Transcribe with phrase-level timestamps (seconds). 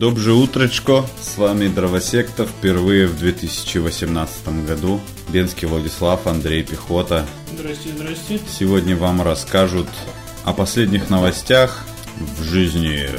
[0.00, 4.98] Доброе утречко, с вами Дровосекта впервые в 2018 году.
[5.28, 7.26] Бенский Владислав, Андрей Пехота.
[7.52, 8.40] Здрасте, здрасте.
[8.48, 9.88] Сегодня вам расскажут
[10.44, 11.84] о последних новостях
[12.16, 13.10] в жизни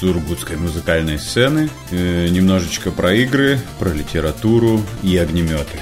[0.00, 5.78] сургутской музыкальной сцены, э, немножечко про игры, про литературу и огнеметы.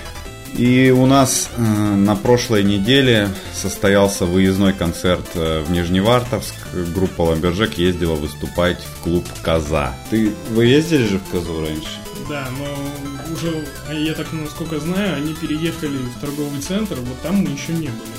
[0.59, 6.53] И у нас э, на прошлой неделе состоялся выездной концерт э, в Нижневартовск.
[6.93, 9.95] Группа Ламбержек ездила выступать в клуб «Коза».
[10.11, 12.01] Ты, вы ездили же в «Козу» раньше?
[12.29, 17.37] Да, но уже, а я так насколько знаю, они переехали в торговый центр, вот там
[17.37, 18.19] мы еще не были.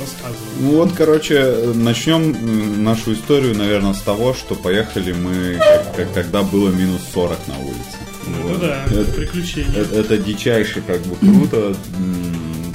[0.00, 0.60] Рассказывай.
[0.60, 6.42] Ну вот, короче, начнем нашу историю, наверное, с того, что поехали мы, как, как, когда
[6.42, 7.96] было минус 40 на улице.
[8.26, 8.60] Ну вот.
[8.60, 9.80] да, это, приключение.
[9.80, 11.76] Это, это дичайше как бы круто.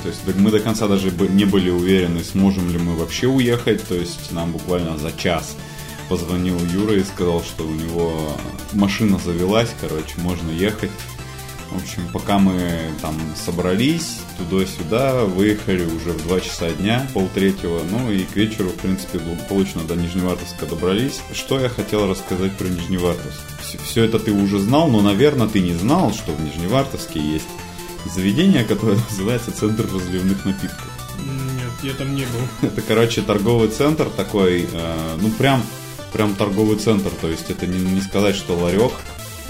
[0.01, 3.83] То есть мы до конца даже не были уверены, сможем ли мы вообще уехать.
[3.87, 5.55] То есть нам буквально за час
[6.09, 8.35] позвонил Юра и сказал, что у него
[8.73, 10.91] машина завелась, короче, можно ехать.
[11.71, 18.11] В общем, пока мы там собрались туда-сюда, выехали уже в 2 часа дня, полтретьего, ну
[18.11, 21.21] и к вечеру, в принципе, благополучно до Нижневартовска добрались.
[21.31, 23.39] Что я хотел рассказать про Нижневартовск?
[23.61, 27.47] Все, все это ты уже знал, но, наверное, ты не знал, что в Нижневартовске есть
[28.05, 30.89] заведение, которое называется Центр разливных напитков.
[31.19, 32.47] Нет, я там не был.
[32.67, 35.63] Это, короче, торговый центр такой, э, ну прям,
[36.11, 38.91] прям торговый центр, то есть это не, не сказать, что ларек,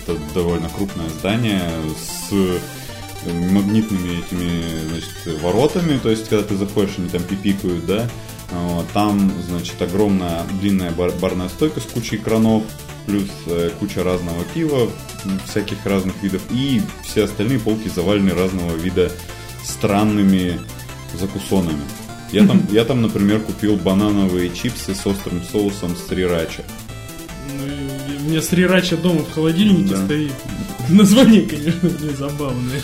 [0.02, 2.32] это довольно крупное здание с
[3.26, 8.10] магнитными этими, значит, воротами, то есть, когда ты заходишь, они там пипикают, да,
[8.94, 12.64] там, значит, огромная длинная бар барная стойка с кучей кранов,
[13.06, 14.90] плюс э, куча разного пива,
[15.48, 19.12] всяких разных видов, и все остальные полки завалены разного вида
[19.64, 20.60] странными
[21.14, 21.84] закусонами.
[22.32, 26.64] Я там, я там, например, купил банановые чипсы с острым соусом срирача.
[27.50, 30.06] У меня срирача дома в холодильнике да.
[30.06, 30.34] стоит.
[30.90, 32.82] Название, конечно, не забавное.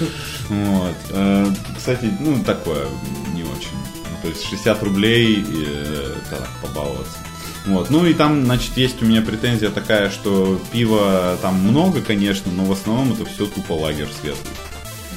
[0.49, 0.95] Вот.
[1.11, 2.87] Э, кстати, ну, такое
[3.33, 3.77] не очень.
[3.95, 7.17] Ну, то есть 60 рублей, э, так, побаловаться.
[7.65, 7.89] Вот.
[7.89, 12.63] Ну и там, значит, есть у меня претензия такая, что пива там много, конечно, но
[12.63, 14.53] в основном это все тупо лагерь светлый.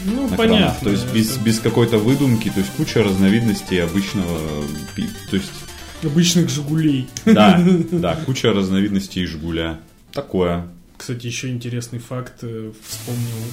[0.05, 0.47] Ну, понятно.
[0.47, 0.81] Кранах.
[0.81, 4.41] То есть без, без какой-то выдумки, то есть куча разновидностей обычного
[4.95, 5.11] пива.
[5.31, 5.51] То есть
[6.03, 7.09] Обычных Жигулей.
[7.25, 7.63] Да,
[7.93, 9.81] да, куча разновидностей Жигуля.
[10.13, 10.67] Такое.
[10.97, 13.45] Кстати, еще интересный факт э, вспомнил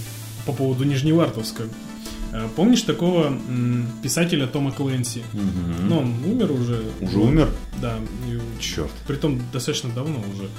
[0.46, 1.63] по поводу Нижневартовска.
[2.34, 3.38] Э, помнишь такого
[4.03, 5.24] писателя Тома Кленси?
[5.34, 5.88] Угу.
[5.88, 6.84] Ну, он умер уже.
[7.02, 7.50] Уже умер?
[7.81, 7.96] Да.
[8.59, 8.91] Черт.
[9.08, 10.50] Притом достаточно давно уже.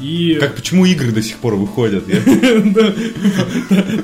[0.00, 0.36] И...
[0.40, 2.04] Как почему игры до сих пор выходят?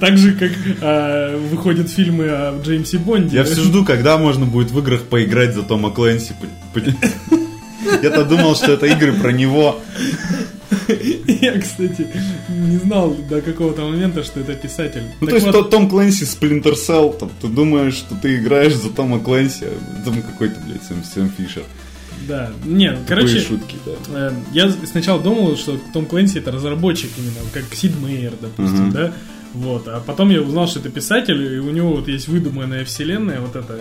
[0.01, 0.51] Так же, как
[0.83, 3.37] а, выходят фильмы о Джеймсе Бонде.
[3.37, 6.35] Я все жду, когда можно будет в играх поиграть за Тома Кленси.
[8.03, 9.81] Я-то думал, что это игры про него.
[11.27, 12.07] Я, кстати,
[12.49, 15.03] не знал до какого-то момента, что это писатель.
[15.21, 15.57] Ну, так то вот...
[15.57, 20.05] есть Том Клэнси Splinter Cell, там, ты думаешь, что ты играешь за Тома Клэнси, а
[20.05, 21.65] там какой-то, блядь, Сэм, Сэм Фишер.
[22.29, 23.93] Да, нет, короче, шутки, да.
[24.09, 28.93] Э, я сначала думал, что Том Клэнси это разработчик именно, как Сид Мейер, допустим, uh-huh.
[28.93, 29.13] да,
[29.53, 33.41] вот, а потом я узнал, что это писатель, и у него вот есть выдуманная вселенная,
[33.41, 33.81] вот это.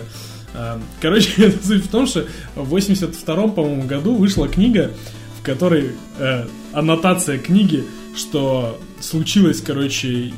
[0.53, 2.25] Э, короче, суть в том, что
[2.55, 4.91] в 82-м, по-моему, году вышла книга
[5.45, 7.85] которой э, аннотация книги,
[8.15, 10.33] что случилось, короче, и,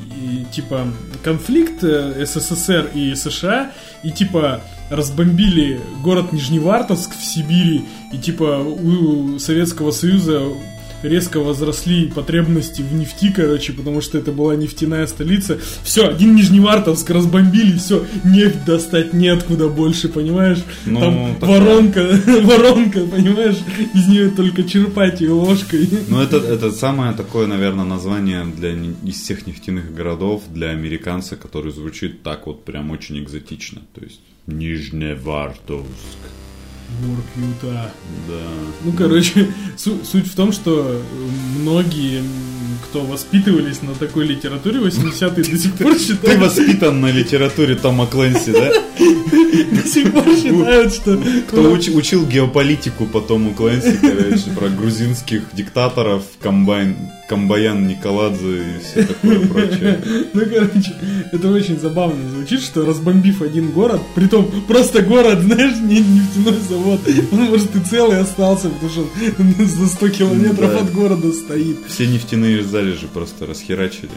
[0.52, 0.86] типа
[1.22, 3.72] конфликт э, СССР и США,
[4.02, 10.42] и типа разбомбили город Нижневартовск в Сибири, и типа у Советского Союза
[11.02, 15.58] резко возросли потребности в нефти, короче, потому что это была нефтяная столица.
[15.82, 20.58] Все, один Нижневартовск разбомбили, все, нефть достать неоткуда больше, понимаешь?
[20.86, 21.60] Ну, Там такая...
[21.60, 22.00] воронка,
[22.42, 23.58] воронка, понимаешь?
[23.94, 25.88] Из нее только черпать ее ложкой.
[26.08, 31.72] Ну, это, это самое такое, наверное, название для из всех нефтяных городов для американца, который
[31.72, 33.80] звучит так вот прям очень экзотично.
[33.94, 36.18] То есть Нижневартовск.
[37.02, 37.92] Воркюта.
[38.28, 38.34] Да.
[38.84, 41.00] Ну, короче, су- суть в том, что
[41.60, 42.22] многие,
[42.88, 46.22] кто воспитывались на такой литературе 80-е, до сих пор считают...
[46.22, 48.72] Ты воспитан на литературе Тома Кленси, да?
[49.70, 51.20] До сих пор считают, что...
[51.48, 56.96] Кто учил геополитику по Тому Кленси, короче, про грузинских диктаторов, комбайн,
[57.28, 60.00] Камбаян Николадзе и все такое прочее.
[60.32, 60.94] Ну, короче,
[61.30, 66.77] это очень забавно звучит, что разбомбив один город, притом просто город, знаешь, не нефтяной завод,
[67.32, 69.06] он, может, и целый остался, потому что
[69.64, 71.78] за 100 километров от города стоит.
[71.86, 74.10] Все нефтяные залежи просто расхерачили.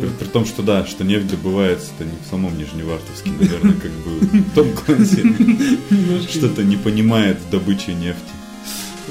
[0.00, 4.44] При, при том, что да, что нефть добывается-то не в самом Нижневартовске, наверное, как бы
[4.54, 8.30] Том Клэнси что-то не понимает в добыче нефти.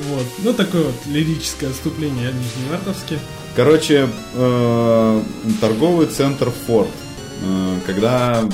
[0.07, 0.25] Вот.
[0.43, 3.19] Ну, такое вот лирическое отступление о Нижневартовске.
[3.55, 5.23] Короче, э,
[5.59, 6.89] торговый центр Форд.
[7.41, 8.47] Э, когда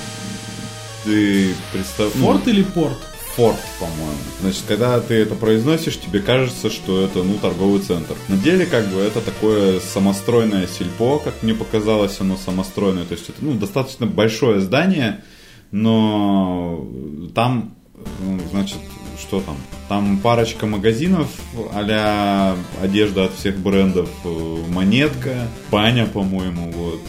[1.04, 2.18] ты представляешь...
[2.20, 2.98] Форт или порт?
[3.36, 4.18] Форт, по-моему.
[4.42, 8.16] Значит, когда ты это произносишь, тебе кажется, что это, ну, торговый центр.
[8.30, 13.04] На деле, как бы, это такое самостройное сельпо, как мне показалось, оно самостройное.
[13.04, 15.24] То есть, это, ну, достаточно большое здание,
[15.72, 16.88] но
[17.34, 17.76] там,
[18.22, 18.78] ну, значит,
[19.20, 19.58] что там?
[19.90, 21.28] Там парочка магазинов
[21.74, 27.02] а одежда от всех брендов, э, монетка, баня, по-моему, вот.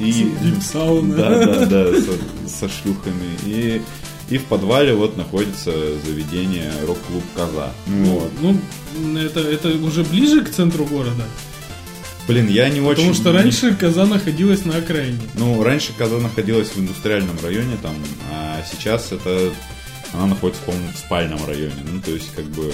[0.00, 0.32] И...
[0.60, 1.14] Сауна.
[1.14, 2.00] Да, да, да,
[2.46, 3.36] со, со шлюхами.
[3.44, 3.82] И
[4.28, 5.72] и в подвале вот находится
[6.04, 7.72] заведение рок-клуб Коза.
[7.86, 8.32] Вот.
[8.40, 11.24] Ну, это, это уже ближе к центру города.
[12.26, 12.96] Блин, я не очень...
[12.96, 15.20] Потому что раньше Коза находилась на окраине.
[15.34, 17.94] Ну, раньше Коза находилась в индустриальном районе, там,
[18.32, 19.52] а сейчас это...
[20.12, 21.74] Она находится, по-моему, в спальном районе.
[21.92, 22.72] Ну, то есть, как бы,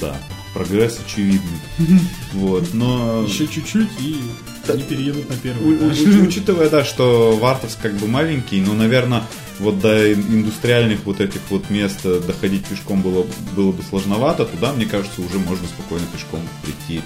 [0.00, 0.16] да,
[0.54, 1.60] прогресс очевидный.
[2.32, 3.24] Вот, но...
[3.26, 4.20] Еще чуть-чуть и
[4.68, 6.26] они переедут на первый.
[6.26, 9.22] Учитывая, да, что Вартовск как бы маленький, но, наверное,
[9.58, 14.86] вот до индустриальных вот этих вот мест доходить пешком было, было бы сложновато, туда, мне
[14.86, 17.02] кажется, уже можно спокойно пешком прийти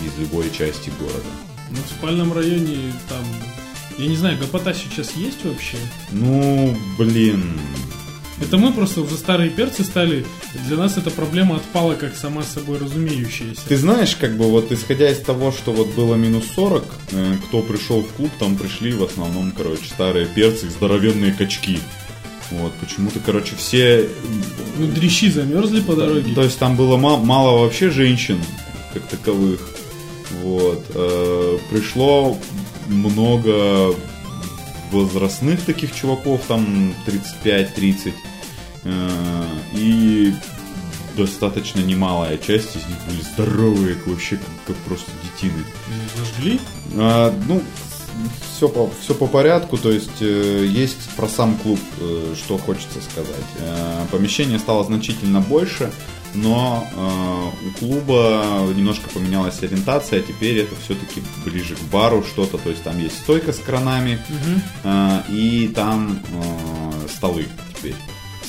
[0.00, 1.28] из любой части города.
[1.70, 3.24] Ну, в спальном районе там,
[3.98, 5.76] я не знаю, гопота сейчас есть вообще?
[6.10, 7.58] Ну, блин,
[8.40, 10.24] это мы просто уже старые перцы стали.
[10.66, 13.60] Для нас эта проблема отпала как сама собой разумеющаяся.
[13.68, 17.62] Ты знаешь, как бы вот исходя из того, что вот было минус 40, э, кто
[17.62, 21.80] пришел в клуб, там пришли в основном, короче, старые перцы и здоровенные качки.
[22.50, 24.08] Вот, почему-то, короче, все...
[24.78, 26.34] Ну, дрищи замерзли по дороге.
[26.34, 28.38] То есть там было мало, мало вообще женщин,
[28.92, 29.60] как таковых.
[30.42, 30.84] Вот.
[30.94, 32.38] Э, пришло
[32.88, 33.94] много
[34.90, 36.94] возрастных таких чуваков, там
[37.44, 38.12] 35-30.
[38.84, 39.44] Э,
[39.74, 40.34] и
[41.16, 45.64] достаточно немалая часть из них были здоровые, вообще как, как просто детины.
[46.16, 46.60] Зажгли?
[46.96, 47.62] А, ну,
[48.56, 53.00] все по, все по порядку, то есть э, есть про сам клуб, э, что хочется
[53.00, 53.50] сказать.
[53.58, 55.92] Э, помещение стало значительно больше,
[56.34, 62.70] но э, у клуба немножко поменялась ориентация, теперь это все-таки ближе к бару что-то, то
[62.70, 64.60] есть там есть стойка с кранами, угу.
[64.84, 67.96] э, и там э, столы теперь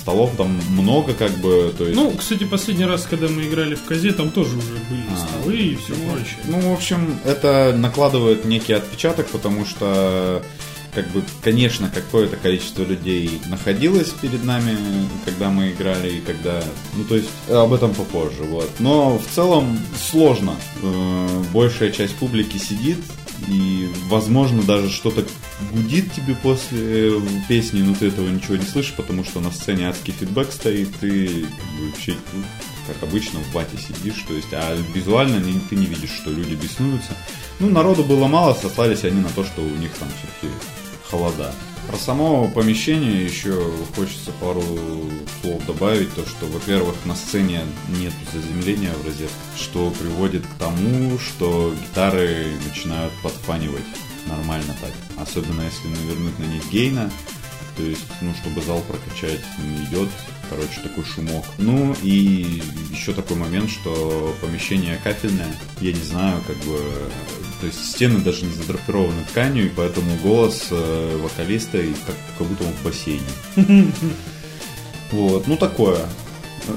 [0.01, 1.95] столов там много, как бы, то есть...
[1.95, 5.56] Ну, кстати, последний раз, когда мы играли в Козе, там тоже уже были а, столы
[5.56, 6.38] и все ну, прочее.
[6.45, 10.44] Ну, в общем, это накладывает некий отпечаток, потому что
[10.94, 14.77] как бы, конечно, какое-то количество людей находилось перед нами,
[15.24, 16.62] когда мы играли, и когда...
[16.95, 18.69] Ну, то есть, об этом попозже, вот.
[18.80, 20.56] Но в целом сложно.
[20.81, 22.98] Э, большая часть публики сидит,
[23.47, 25.25] и, возможно, даже что-то
[25.71, 30.13] гудит тебе после песни, но ты этого ничего не слышишь, потому что на сцене адский
[30.13, 31.45] фидбэк стоит, бы,
[31.85, 32.43] вообще, ну,
[32.88, 37.11] как обычно, в бате сидишь, то есть, а визуально ты не видишь, что люди беснуются.
[37.59, 40.53] Ну, народу было мало, сослались они на то, что у них там все-таки
[41.11, 41.53] холода.
[41.87, 44.63] Про само помещение еще хочется пару
[45.41, 46.13] слов добавить.
[46.15, 52.53] То, что, во-первых, на сцене нет заземления в розетках, что приводит к тому, что гитары
[52.67, 53.83] начинают подфанивать
[54.27, 54.91] нормально так.
[55.17, 57.11] Особенно если навернуть на них гейна,
[57.75, 59.41] то есть, ну, чтобы зал прокачать,
[59.88, 60.09] идет,
[60.50, 61.45] короче, такой шумок.
[61.57, 66.79] Ну, и еще такой момент, что помещение кафельное, я не знаю, как бы,
[67.62, 71.77] то есть стены даже не задрапированы тканью, и поэтому голос э, вокалиста
[72.08, 73.22] как, как будто он в бассейне.
[75.12, 76.00] Вот, ну такое.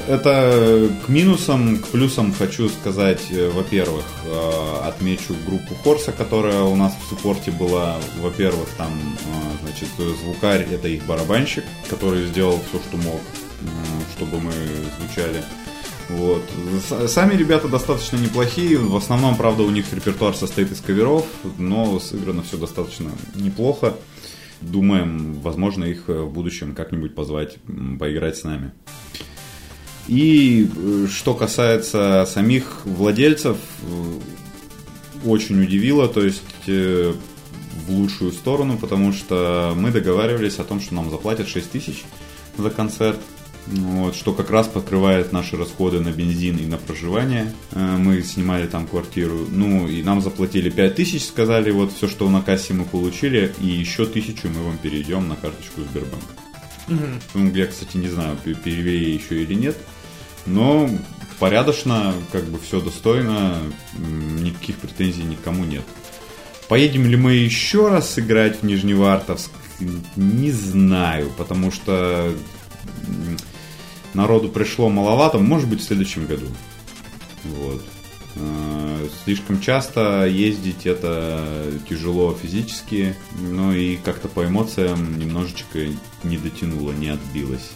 [0.09, 6.75] Это к минусам, к плюсам хочу сказать, э, во-первых, э, отмечу группу Хорса, которая у
[6.75, 7.97] нас в суппорте была.
[8.21, 8.91] Во-первых, там,
[9.63, 9.89] значит,
[10.21, 13.21] звукарь это их барабанщик, который сделал все, что мог,
[14.17, 14.53] чтобы мы
[14.99, 15.45] звучали.
[16.09, 16.43] Вот.
[17.09, 18.79] Сами ребята достаточно неплохие.
[18.79, 21.27] В основном, правда, у них репертуар состоит из каверов,
[21.59, 23.95] но сыграно все достаточно неплохо.
[24.61, 27.57] Думаем, возможно, их в будущем как-нибудь позвать
[27.99, 28.73] поиграть с нами.
[30.07, 34.21] И э, что касается самих владельцев, э,
[35.25, 37.15] очень удивило, то есть э,
[37.87, 42.05] в лучшую сторону, потому что мы договаривались о том, что нам заплатят 6 тысяч
[42.59, 43.19] за концерт,
[43.67, 47.53] вот, что как раз покрывает наши расходы на бензин и на проживание.
[47.73, 52.43] Мы снимали там квартиру, ну и нам заплатили 5 тысяч, сказали вот все, что на
[52.43, 56.35] кассе мы получили, и еще тысячу мы вам перейдем на карточку Сбербанка.
[57.35, 57.49] Угу.
[57.55, 59.77] Я, кстати, не знаю, перевели еще или нет.
[60.47, 60.91] Но
[61.39, 63.59] порядочно, как бы все достойно,
[64.41, 65.85] никаких претензий никому нет.
[66.69, 69.51] Поедем ли мы еще раз играть в Нижневартовск?
[70.17, 72.33] Не знаю, потому что
[74.15, 76.47] народу пришло маловато, может быть в следующем году.
[77.45, 77.83] Вот.
[78.37, 85.87] А, слишком часто ездить это тяжело физически, но и как-то по эмоциям немножечко
[86.23, 87.71] не дотянуло, не отбилось.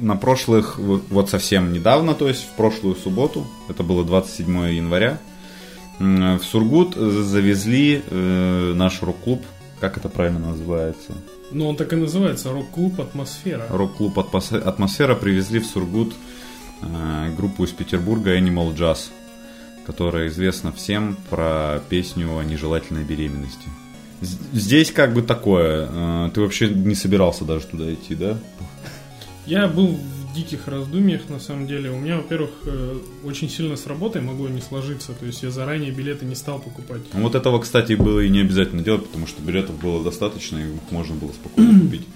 [0.00, 5.18] На прошлых, вот совсем недавно, то есть в прошлую субботу, это было 27 января,
[5.98, 9.42] в Сургут завезли э, наш рок-клуб,
[9.80, 11.12] как это правильно называется?
[11.50, 13.66] Ну, он так и называется, рок-клуб «Атмосфера».
[13.70, 16.12] Рок-клуб «Атмосфера» привезли в Сургут
[16.82, 19.10] э, группу из Петербурга Animal Jazz,
[19.86, 23.68] которая известна всем про песню о нежелательной беременности.
[24.20, 28.36] Здесь как бы такое, э, ты вообще не собирался даже туда идти, да?
[29.46, 29.98] Я был
[30.38, 31.90] диких раздумьях, на самом деле.
[31.90, 35.90] У меня, во-первых, э, очень сильно с работой могло не сложиться, то есть я заранее
[35.90, 37.02] билеты не стал покупать.
[37.12, 40.90] Вот этого, кстати, было и не обязательно делать, потому что билетов было достаточно, и их
[40.90, 42.06] можно было спокойно купить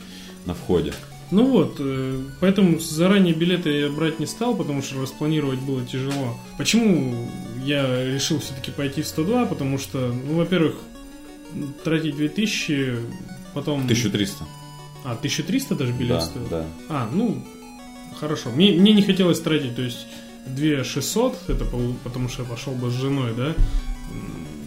[0.47, 0.93] на входе.
[1.31, 6.39] Ну вот, э, поэтому заранее билеты я брать не стал, потому что распланировать было тяжело.
[6.59, 7.29] Почему
[7.65, 9.47] я решил все-таки пойти в 102?
[9.47, 10.77] Потому что, ну, во-первых,
[11.85, 12.99] тратить 2000,
[13.55, 13.81] потом...
[13.85, 14.45] 1300.
[15.05, 16.47] А, 1300 даже билет да, стоил?
[16.49, 16.67] Да.
[16.89, 17.43] А, ну,
[18.23, 18.51] хорошо.
[18.51, 20.07] Мне, мне не хотелось тратить, то есть
[20.47, 21.67] 2600, это
[22.05, 23.55] потому что я пошел бы с женой, да?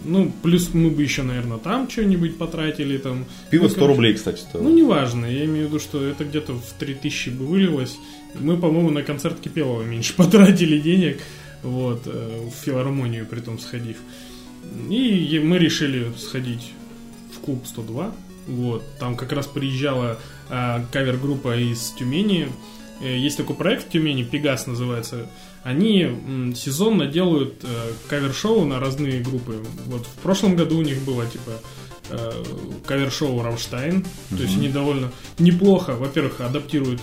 [0.04, 2.98] Ну, плюс мы бы еще, наверное, там что-нибудь потратили.
[2.98, 4.62] Там, Пиво ну, 100 рублей, кстати, стоило.
[4.62, 5.26] Ну, неважно.
[5.26, 7.96] Я имею в виду, что это где-то в 3000 бы вылилось.
[8.34, 11.20] Мы, по-моему, на концерт Кипелова меньше потратили денег.
[11.62, 13.96] Вот, э, в филармонию при том сходив.
[14.88, 16.72] И мы решили сходить
[17.34, 18.12] в клуб 102.
[18.46, 20.18] Вот, там как раз приезжала
[20.50, 22.48] э, кавер-группа из Тюмени.
[23.00, 25.26] Э, есть такой проект в Тюмени, Пегас называется.
[25.62, 27.66] Они сезонно делают э,
[28.08, 29.62] кавер-шоу на разные группы.
[29.86, 31.52] Вот в прошлом году у них было типа
[32.10, 32.44] э,
[32.86, 33.98] кавер-шоу Рамштайн.
[33.98, 34.36] Mm-hmm.
[34.36, 37.02] То есть они довольно неплохо, во-первых, адаптируют,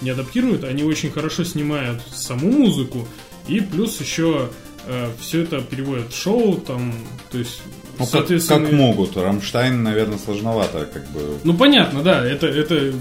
[0.00, 3.06] не адаптируют, они очень хорошо снимают саму музыку.
[3.48, 4.48] И плюс еще
[4.86, 6.94] э, все это переводят в шоу, там,
[7.30, 7.62] то есть
[7.98, 8.60] ну, соответственно...
[8.60, 9.16] как, как могут.
[9.16, 11.38] Рамштайн, наверное, сложновато, как бы.
[11.44, 12.24] Ну, понятно, да.
[12.24, 12.94] Это, это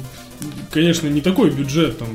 [0.71, 2.09] конечно, не такой бюджет, там,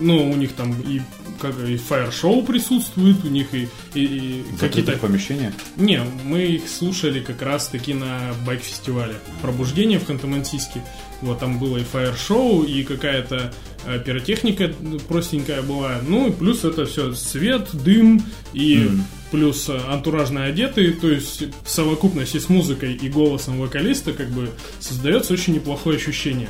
[0.00, 1.00] ну, у них там и
[1.40, 5.52] как и фаер-шоу присутствует, у них и, и, и какие-то помещения.
[5.76, 9.14] Не, мы их слушали как раз таки на байк-фестивале.
[9.42, 10.82] Пробуждение в Ханты-Мансийске.
[11.22, 13.52] Вот там было и фаер-шоу, и какая-то
[13.86, 14.72] э, пиротехника
[15.08, 16.00] простенькая была.
[16.06, 18.22] Ну и плюс это все свет, дым
[18.52, 19.00] и mm.
[19.30, 20.92] плюс антуражно одетые.
[20.92, 26.48] То есть в совокупности с музыкой и голосом вокалиста как бы создается очень неплохое ощущение.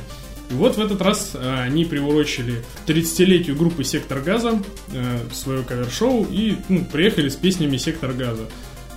[0.51, 4.61] И вот в этот раз э, они приурочили 30-летию группы «Сектор газа»,
[4.93, 8.43] э, свое кавер-шоу, и ну, приехали с песнями «Сектор газа».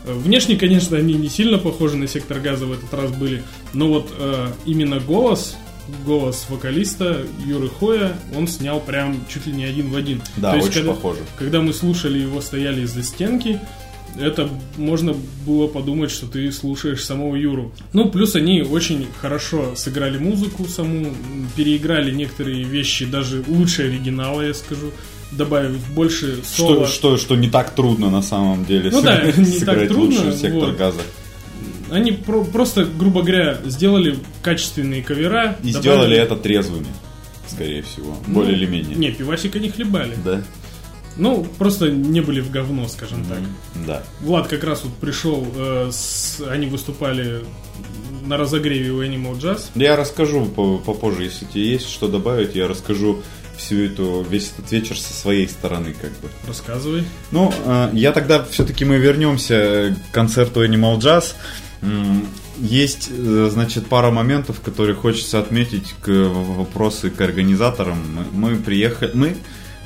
[0.05, 3.89] Э, внешне, конечно, они не сильно похожи на «Сектор газа» в этот раз были, но
[3.89, 5.57] вот э, именно голос,
[6.05, 10.23] голос вокалиста Юры Хоя, он снял прям чуть ли не один в один.
[10.37, 11.21] Да, То есть, очень когда, похоже.
[11.39, 13.61] Когда мы слушали его, стояли из-за стенки,
[14.19, 15.15] это можно
[15.47, 17.73] было подумать, что ты слушаешь самого Юру.
[17.93, 21.15] Ну, плюс они очень хорошо сыграли музыку саму,
[21.57, 24.91] переиграли некоторые вещи даже лучше оригинала, я скажу
[25.33, 26.87] добавив больше соло.
[26.87, 30.71] Что, что, что не так трудно на самом деле ну, да, не так трудно, сектор
[30.71, 30.77] вот.
[30.77, 31.01] газа.
[31.91, 35.57] Они про- просто, грубо говоря, сделали качественные кавера.
[35.63, 35.81] И добавили...
[35.81, 36.87] сделали это трезвыми,
[37.47, 38.17] скорее всего.
[38.27, 38.97] Ну, более или менее.
[38.97, 40.15] Не, пивасика не хлебали.
[40.25, 40.43] Да.
[41.17, 43.29] Ну, просто не были в говно, скажем mm-hmm.
[43.29, 43.87] так.
[43.87, 44.03] Да.
[44.21, 47.45] Влад как раз вот пришел, э, с, они выступали
[48.27, 49.71] на разогреве у Animal Jazz.
[49.75, 53.23] Я расскажу попозже, если тебе есть что добавить, я расскажу
[53.57, 56.29] всю эту, весь этот вечер со своей стороны, как бы.
[56.47, 57.05] Рассказывай.
[57.31, 61.35] Ну, э, я тогда все-таки мы вернемся к концерту Animal Jazz.
[62.59, 67.99] Есть, э, значит, пара моментов, которые хочется отметить к вопросы к организаторам.
[68.33, 69.37] Мы, мы приехали, мы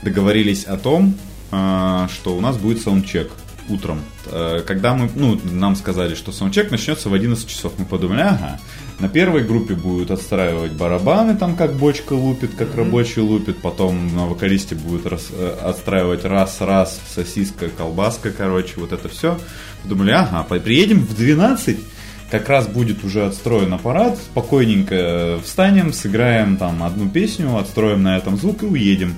[0.02, 1.14] договорились о том,
[1.50, 3.31] а, что у нас будет саундчек
[3.69, 4.00] утром.
[4.26, 8.59] Э, когда мы, ну, нам сказали, что саундчек начнется в 11 часов, мы подумали, ага,
[8.99, 12.76] на первой группе будут отстраивать барабаны, там как бочка лупит, как mm-hmm.
[12.76, 19.09] рабочий лупит, потом на вокалисте будут раз, э, отстраивать раз-раз, сосиска, колбаска, короче, вот это
[19.09, 19.38] все.
[19.83, 21.78] Подумали, ага, приедем в 12,
[22.31, 28.37] как раз будет уже отстроен аппарат, спокойненько встанем, сыграем там одну песню, отстроим на этом
[28.37, 29.14] звук и уедем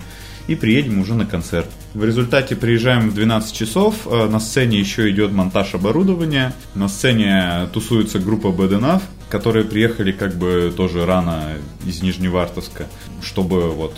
[0.51, 1.69] и приедем уже на концерт.
[1.95, 7.69] В результате приезжаем в 12 часов, э, на сцене еще идет монтаж оборудования, на сцене
[7.73, 11.53] тусуется группа BDNAF, которые приехали как бы тоже рано
[11.87, 12.89] из Нижневартовска,
[13.23, 13.97] чтобы вот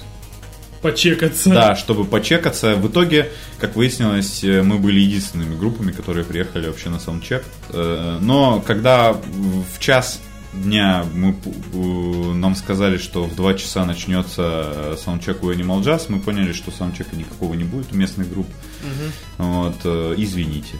[0.82, 1.48] Почекаться.
[1.48, 2.74] Да, чтобы почекаться.
[2.74, 7.44] В итоге, как выяснилось, э, мы были единственными группами, которые приехали вообще на саундчек.
[7.70, 10.20] Э, но когда в час
[10.52, 16.06] дня мы, э, нам сказали, что в 2 часа начнется саундчек у Animal Jazz.
[16.08, 18.46] Мы поняли, что саундчека никакого не будет у местных групп.
[18.48, 19.46] Угу.
[19.48, 20.76] Вот, э, извините.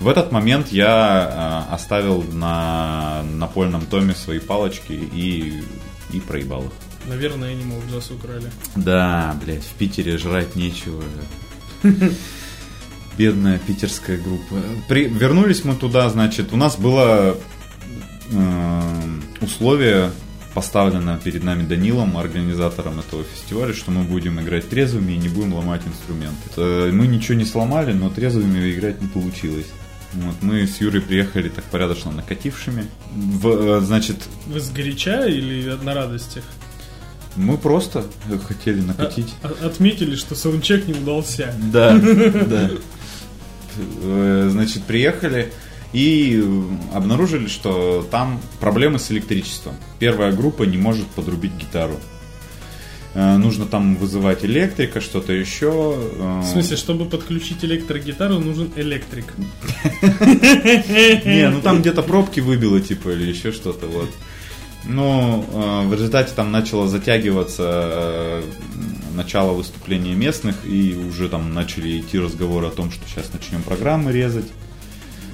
[0.00, 5.62] В этот момент я э, оставил на напольном томе свои палочки и,
[6.12, 6.72] и проебал их.
[7.06, 8.50] Наверное, Animal Jazz украли.
[8.76, 11.02] Да, блядь, в Питере жрать нечего.
[13.18, 14.56] Бедная питерская группа.
[14.88, 15.04] При...
[15.04, 17.34] Вернулись мы туда, значит, у нас было э,
[19.40, 20.10] условие
[20.54, 25.54] поставлено перед нами Данилом, организатором этого фестиваля, что мы будем играть трезвыми и не будем
[25.54, 26.92] ломать инструменты.
[26.92, 29.66] Мы ничего не сломали, но трезвыми играть не получилось.
[30.12, 32.86] Вот, мы с Юрой приехали так порядочно накатившими.
[33.14, 34.16] В, э, значит...
[34.46, 36.42] Вы с горяча или на радостях?
[37.36, 38.04] Мы просто
[38.48, 39.32] хотели накатить.
[39.42, 41.54] А, а, отметили, что саундчек не удался.
[41.72, 42.70] Да, да.
[44.02, 45.52] Э, значит, приехали
[45.92, 46.42] и
[46.94, 49.74] обнаружили, что там проблемы с электричеством.
[49.98, 51.98] Первая группа не может подрубить гитару.
[53.14, 55.96] Э, нужно там вызывать электрика, что-то еще.
[55.96, 56.40] Э.
[56.40, 59.34] В смысле, чтобы подключить электрогитару, нужен электрик.
[61.24, 64.10] Не, ну там где-то пробки выбило, типа, или еще что-то, вот.
[64.84, 65.44] Ну,
[65.86, 68.42] в результате там начало затягиваться
[69.14, 74.12] начало выступления местных, и уже там начали идти разговоры о том, что сейчас начнем программы
[74.12, 74.46] резать.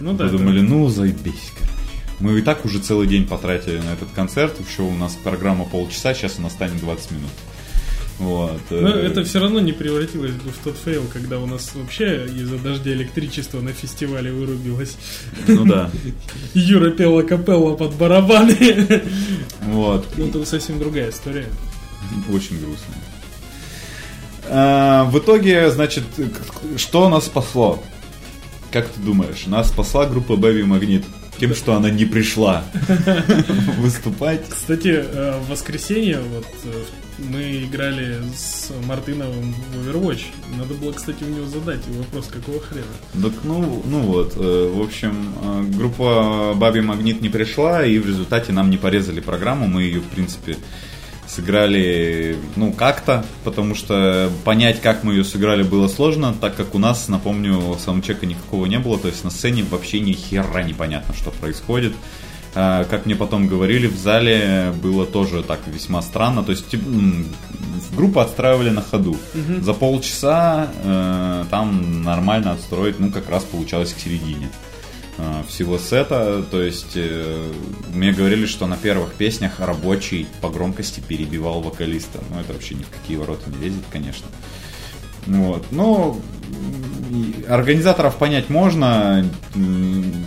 [0.01, 0.25] Ну да.
[0.25, 0.67] Подумали, да.
[0.67, 1.73] ну заебись, короче.
[2.19, 6.15] Мы и так уже целый день потратили на этот концерт, еще у нас программа полчаса,
[6.15, 7.31] сейчас она станет 20 минут.
[8.19, 8.61] Вот.
[8.71, 12.25] Но э, это все равно не превратилось бы в тот фейл, когда у нас вообще
[12.25, 14.97] из-за дождя электричество на фестивале вырубилось.
[15.47, 15.91] Ну да.
[16.55, 19.03] Юра пел а капелла под барабаны.
[19.67, 20.07] Вот.
[20.17, 21.47] Ну это совсем другая история.
[22.33, 22.99] Очень грустная.
[24.49, 26.05] А, в итоге, значит,
[26.77, 27.83] что нас спасло?
[28.71, 29.47] Как ты думаешь?
[29.47, 31.05] Нас спасла группа Baby Magnet
[31.39, 32.65] тем, что она не пришла
[33.79, 34.49] выступать.
[34.49, 36.85] Кстати, э, в воскресенье вот э,
[37.19, 40.25] мы играли с Мартыновым в Overwatch.
[40.57, 42.87] Надо было, кстати, у него задать вопрос, какого хрена.
[43.23, 45.35] Так, ну, ну вот, э, в общем,
[45.77, 49.67] группа Баби Магнит не пришла, и в результате нам не порезали программу.
[49.67, 50.57] Мы ее, в принципе,
[51.29, 56.79] сыграли, ну, как-то, потому что понять, как мы ее сыграли, было сложно, так как у
[56.79, 61.31] нас, напомню, саундчека никакого не было, то есть на сцене вообще ни хера непонятно, что
[61.31, 61.95] происходит.
[62.59, 66.75] А, как мне потом говорили, в зале было тоже так весьма странно, то есть
[67.95, 69.11] группу отстраивали на ходу.
[69.11, 69.63] Угу.
[69.63, 74.49] За полчаса э, там нормально отстроить, ну, как раз получалось к середине.
[75.49, 76.45] Всего сета.
[76.51, 77.53] То есть э,
[77.93, 82.21] мне говорили, что на первых песнях рабочий по громкости перебивал вокалиста.
[82.31, 84.27] Ну, это вообще ни в какие ворота не лезет, конечно.
[85.27, 85.73] Вот.
[85.73, 86.21] Но
[87.49, 89.29] организаторов понять можно.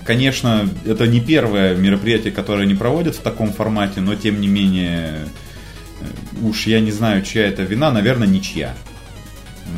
[0.06, 5.28] Конечно, это не первое мероприятие, которое они проводят в таком формате, но тем не менее,
[6.02, 6.06] э,
[6.42, 8.76] уж я не знаю, чья это вина, наверное, ничья.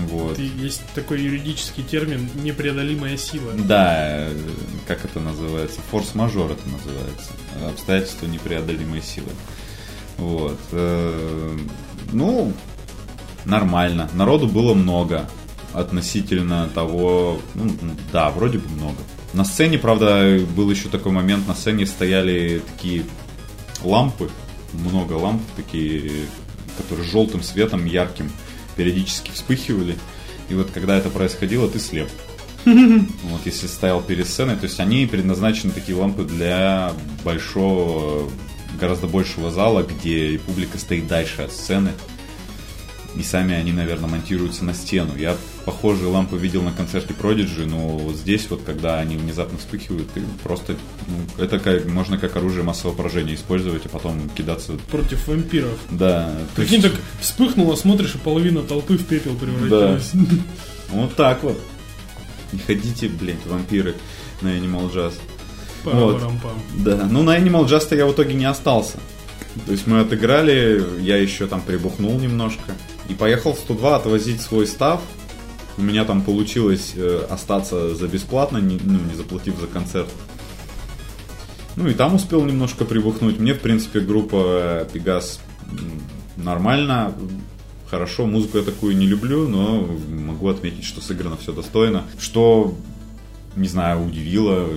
[0.08, 0.38] Вот.
[0.40, 3.54] Есть такой юридический термин непреодолимая сила.
[3.54, 4.28] Да,
[4.88, 5.80] как это называется?
[5.92, 7.32] Форс-мажор это называется.
[7.70, 9.30] Обстоятельства непреодолимой силы.
[10.18, 10.60] Вот.
[10.72, 11.58] Э,
[12.12, 12.54] ну,
[13.46, 14.10] нормально.
[14.14, 15.30] Народу было много
[15.74, 17.72] относительно того, ну,
[18.12, 18.98] да, вроде бы много.
[19.34, 23.06] На сцене, правда, был еще такой момент, на сцене стояли такие
[23.82, 24.30] лампы,
[24.74, 26.26] много ламп, такие,
[26.78, 28.32] которые желтым светом ярким
[28.76, 29.98] периодически вспыхивали.
[30.50, 32.10] И вот когда это происходило, ты слеп.
[32.66, 38.30] Вот, если стоял перед сценой, то есть они предназначены такие лампы для большого,
[38.80, 41.92] гораздо большего зала, где публика стоит дальше от сцены.
[43.16, 45.18] И сами они, наверное, монтируются на стену.
[45.18, 50.10] Я похожие лампы видел на концерте Prodigy, но вот здесь вот, когда они внезапно вспыхивают,
[50.14, 54.74] ты просто, ну, это как, можно как оружие массового поражения использовать, а потом кидаться...
[54.90, 55.78] Против вампиров.
[55.90, 56.34] Да.
[56.56, 56.90] Прикинь, есть...
[56.90, 60.12] так вспыхнуло, смотришь, и половина толпы в пепел превратилась.
[60.14, 60.36] Да.
[60.92, 61.60] Вот так вот.
[62.54, 63.96] Не ходите, блядь, вампиры
[64.42, 65.14] на Animal Jazz.
[65.84, 66.22] Вот.
[66.78, 69.00] Да, ну на Animal Jazz я в итоге не остался.
[69.66, 72.74] То есть мы отыграли, я еще там прибухнул немножко.
[73.12, 75.02] И поехал в 102 отвозить свой став.
[75.78, 80.08] У меня там получилось э, остаться за бесплатно, не, ну, не заплатив за концерт.
[81.76, 83.38] Ну и там успел немножко прибухнуть.
[83.38, 85.42] Мне, в принципе, группа Пегас
[86.38, 87.14] нормально,
[87.90, 88.28] хорошо.
[88.28, 92.06] Музыку я такую не люблю, но могу отметить, что сыграно все достойно.
[92.18, 92.74] Что
[93.56, 94.70] не знаю, удивило.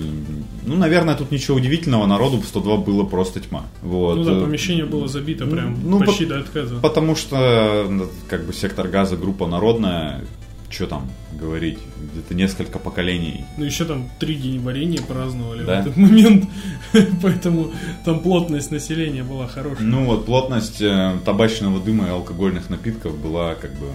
[0.65, 3.63] Ну, наверное, тут ничего удивительного, народу в 102 было просто тьма.
[3.81, 4.17] Вот.
[4.17, 6.75] Ну да, помещение было забито прям ну, почти по- до отказа.
[6.81, 10.25] Потому что, как бы, сектор газа, группа народная,
[10.69, 11.09] что там
[11.39, 11.77] говорить,
[12.11, 13.45] где-то несколько поколений.
[13.57, 15.77] Ну, еще там три день варенья праздновали Да?
[15.77, 16.49] в этот момент,
[17.21, 17.71] поэтому
[18.03, 19.85] там плотность населения была хорошая.
[19.85, 23.87] Ну вот, плотность э, табачного дыма и алкогольных напитков была как бы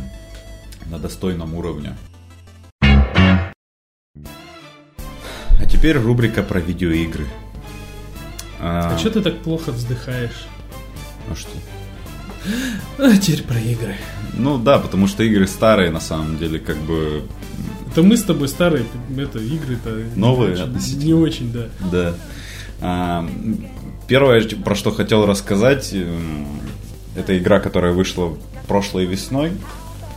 [0.90, 1.96] на достойном уровне.
[5.80, 7.26] Теперь рубрика про видеоигры.
[8.60, 10.46] А, А что ты так плохо вздыхаешь?
[11.30, 11.48] а что?
[12.98, 13.94] А теперь про игры.
[14.34, 17.22] Ну да, потому что игры старые на самом деле, как бы
[17.90, 18.84] Это мы с тобой старые,
[19.16, 21.68] это игры-то Новые не очень, не очень, да.
[21.90, 22.14] Да.
[22.82, 23.26] А,
[24.06, 26.46] Первое, про что хотел рассказать, м,
[27.16, 28.36] это игра, которая вышла
[28.68, 29.52] прошлой весной,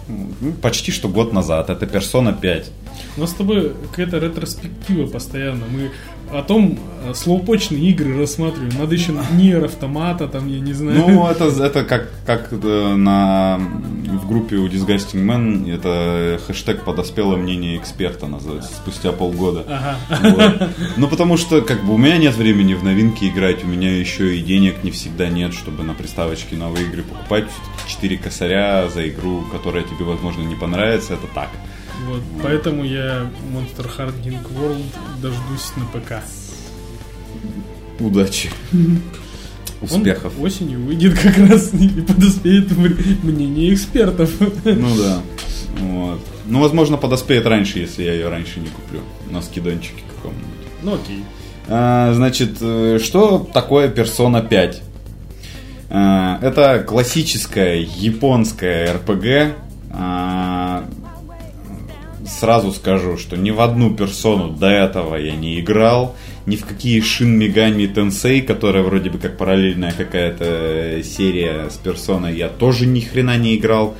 [0.09, 1.69] м, почти что год назад.
[1.69, 2.69] Это Persona 5.
[3.17, 5.65] У нас с тобой какая-то ретроспектива постоянно.
[5.71, 5.91] Мы
[6.31, 8.71] о том э, слоупочные игры рассматриваем.
[8.77, 10.97] Надо еще Нир Автомата, там, я не знаю.
[10.97, 17.35] Ну, это, это как, как э, на, в группе у Disgusting Man, это хэштег подоспело
[17.35, 19.65] мнение эксперта называется, спустя полгода.
[19.67, 19.97] Ага.
[20.31, 20.69] Вот.
[20.97, 24.35] Ну, потому что, как бы, у меня нет времени в новинки играть, у меня еще
[24.35, 27.45] и денег не всегда нет, чтобы на приставочке новые игры покупать.
[27.87, 31.49] 4 косаря за игру, которая тебе, возможно, не понравится, это так.
[32.07, 34.83] Вот, поэтому я Monster Hunting World
[35.21, 36.23] дождусь на ПК.
[37.99, 38.49] Удачи.
[39.81, 40.33] Успехов.
[40.37, 42.71] Он осенью выйдет как раз и подоспеет
[43.23, 44.31] мнение экспертов.
[44.63, 45.21] Ну да.
[45.79, 46.19] Вот.
[46.45, 49.01] Ну, возможно, подоспеет раньше, если я ее раньше не куплю.
[49.29, 50.47] На скидончике каком-нибудь.
[50.83, 51.23] Ну окей.
[51.67, 54.81] А, Значит, э, что такое Persona 5?
[55.89, 59.55] А, Это классическая японская РПГ.
[62.25, 67.01] Сразу скажу, что ни в одну персону до этого я не играл, ни в какие
[67.01, 73.01] Shin Megami Tensei, которая вроде бы как параллельная какая-то серия с персоной, я тоже ни
[73.01, 73.95] хрена не играл.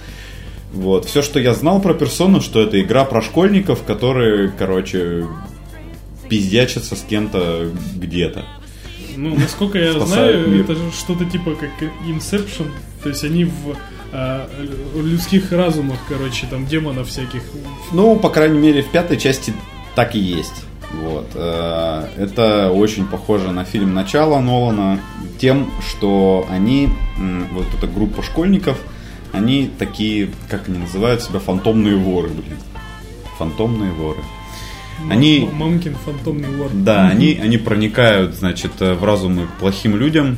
[0.74, 1.06] Вот.
[1.06, 5.28] Все, что я знал про персону, что это игра про школьников, которые, короче,
[6.30, 8.44] пиздячатся с кем-то где-то.
[9.16, 10.64] Ну, насколько я знаю, мир.
[10.64, 11.70] это же что-то типа как
[12.08, 12.72] Inception.
[13.04, 13.76] То есть они в
[14.96, 17.42] людских разумах, короче, там демонов всяких.
[17.92, 19.54] Ну, по крайней мере, в пятой части
[19.96, 20.64] так и есть.
[21.02, 21.28] Вот.
[21.34, 25.00] э, Это очень похоже на фильм «Начало» Нолана
[25.40, 26.90] тем, что они,
[27.52, 28.78] вот эта группа школьников,
[29.32, 32.58] они такие, как они называют себя, фантомные воры, блин.
[33.40, 34.20] Фантомные воры.
[35.10, 36.84] Они- Мамкин фантомный лорд.
[36.84, 40.38] Да, они, они проникают, значит, э, в разумы плохим людям,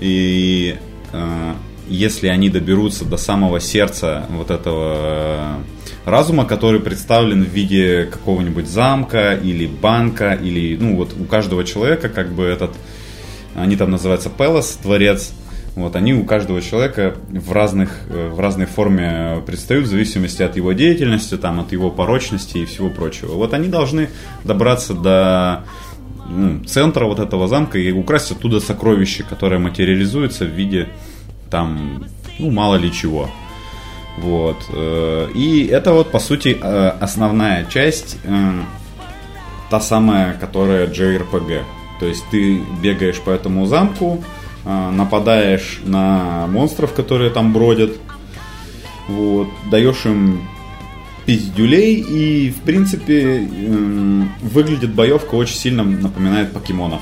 [0.00, 0.76] и
[1.12, 1.54] э,
[1.88, 5.56] если они доберутся до самого сердца вот этого э,
[6.04, 12.08] разума, который представлен в виде какого-нибудь замка или банка, или, ну, вот у каждого человека
[12.08, 12.70] как бы этот,
[13.54, 15.32] они там называются Пелос, дворец,
[15.76, 20.56] вот, они у каждого человека в, разных, э, в разной форме предстают в зависимости от
[20.56, 23.32] его деятельности, там, от его порочности и всего прочего.
[23.32, 24.08] Вот они должны
[24.44, 25.64] добраться до
[26.28, 30.88] ну, центра вот этого замка и украсть оттуда сокровище, которое материализуется в виде
[31.54, 32.04] там,
[32.40, 33.30] ну, мало ли чего.
[34.18, 34.56] Вот.
[34.70, 38.60] э, И это вот, по сути, э, основная часть, э,
[39.70, 41.62] та самая, которая JRPG.
[42.00, 44.24] То есть ты бегаешь по этому замку,
[44.64, 47.92] нападаешь на монстров, которые там бродят,
[49.08, 50.40] вот, даешь им
[51.26, 53.46] пиздюлей, и, в принципе,
[54.40, 57.00] выглядит боевка очень сильно напоминает покемонов.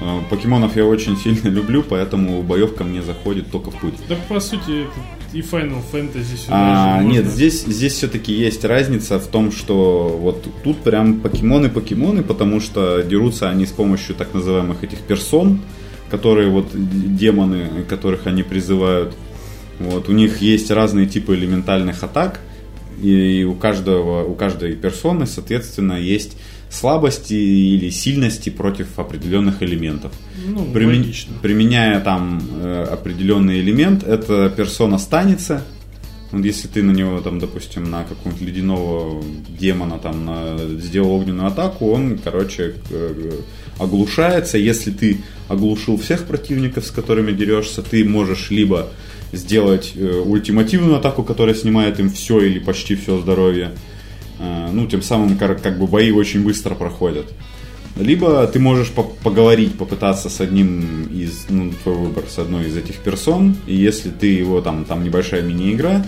[0.00, 3.94] Э, Покемонов я очень сильно люблю, поэтому боевка мне заходит только в путь.
[4.08, 4.86] Да, по сути,
[5.32, 7.30] и Final Fantasy сюда А, же нет, можно.
[7.30, 13.48] здесь, здесь все-таки есть разница в том, что вот тут прям покемоны-покемоны, потому что дерутся
[13.50, 15.60] они с помощью так называемых этих персон,
[16.10, 19.14] которые вот демоны, которых они призывают.
[19.78, 22.40] Вот, у них есть разные типы элементальных атак,
[23.02, 26.38] и у каждого, у каждой персоны, соответственно, есть
[26.70, 30.12] слабости или сильности против определенных элементов.
[30.46, 31.34] Ну, Примен- логично.
[31.42, 35.62] Применяя там э, определенный элемент, эта персона станется.
[36.32, 41.46] Вот если ты на него, там, допустим, на какого-нибудь ледяного демона там на- сделал огненную
[41.48, 43.30] атаку, он, короче, э,
[43.78, 44.58] оглушается.
[44.58, 48.88] Если ты оглушил всех противников, с которыми дерешься, ты можешь либо
[49.32, 53.70] сделать э, ультимативную атаку, которая снимает им все или почти все здоровье.
[54.38, 57.26] Э, ну, тем самым кар- как бы бои очень быстро проходят.
[57.96, 62.76] Либо ты можешь по- поговорить, попытаться с одним из, ну, твой выбор, с одной из
[62.76, 66.04] этих персон, и если ты его, там, там небольшая мини-игра,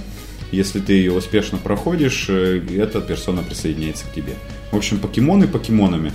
[0.52, 4.34] если ты ее успешно проходишь, э, эта персона присоединяется к тебе.
[4.70, 6.12] В общем, покемоны покемонами.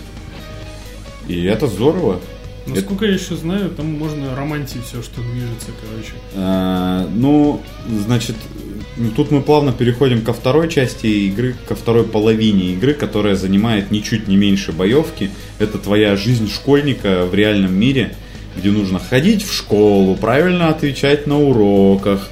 [1.27, 2.19] И это здорово.
[2.67, 6.13] Насколько я еще знаю, там можно романтить все, что движется, короче.
[6.33, 7.61] Э, Ну,
[8.05, 8.72] значит, ну,
[9.15, 14.27] тут мы плавно переходим ко второй части игры, ко второй половине игры, которая занимает ничуть
[14.27, 15.31] не меньше боевки.
[15.59, 18.15] Это твоя жизнь школьника в реальном мире,
[18.55, 22.29] где нужно ходить в школу, правильно отвечать на уроках,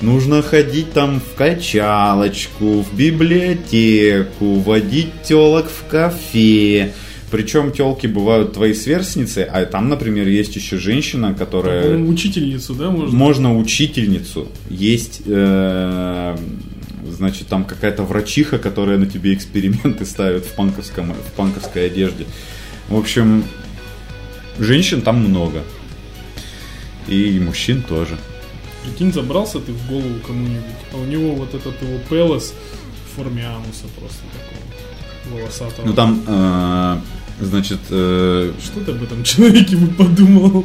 [0.00, 6.92] нужно ходить там в качалочку, в библиотеку, водить телок в кафе.
[7.34, 11.82] Причем телки бывают твои сверстницы, а там, например, есть еще женщина, которая...
[11.82, 13.18] По-моему, учительницу, да, можно?
[13.18, 14.46] Можно учительницу.
[14.70, 16.36] Есть, э,
[17.08, 22.24] значит, там какая-то врачиха, которая на тебе эксперименты ставит в, панковском, в панковской одежде.
[22.88, 23.42] В общем,
[24.60, 25.64] женщин там много.
[27.08, 28.16] И мужчин тоже.
[28.84, 32.54] Прикинь, забрался ты в голову кому-нибудь, а у него вот этот его пелос
[33.08, 35.84] в форме ануса просто такого волосатого.
[35.84, 36.96] Ну там, э,
[37.40, 40.64] значит, э, Что ты об этом человеке бы подумал?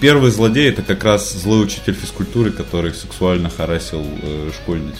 [0.00, 4.96] первый злодей это как раз злой учитель физкультуры, который сексуально харасил э, школьниц.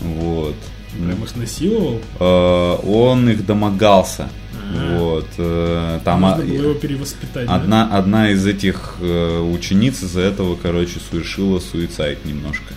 [0.00, 0.54] Вот.
[0.92, 2.00] Прям их насиловал?
[2.20, 4.28] Э, он их домогался.
[4.74, 4.98] А.
[4.98, 5.26] Вот.
[5.38, 7.54] э, Там Можно а- было его перевоспитать, да?
[7.54, 12.74] одна, одна из этих э, учениц из-за этого, короче, совершила суицид немножко.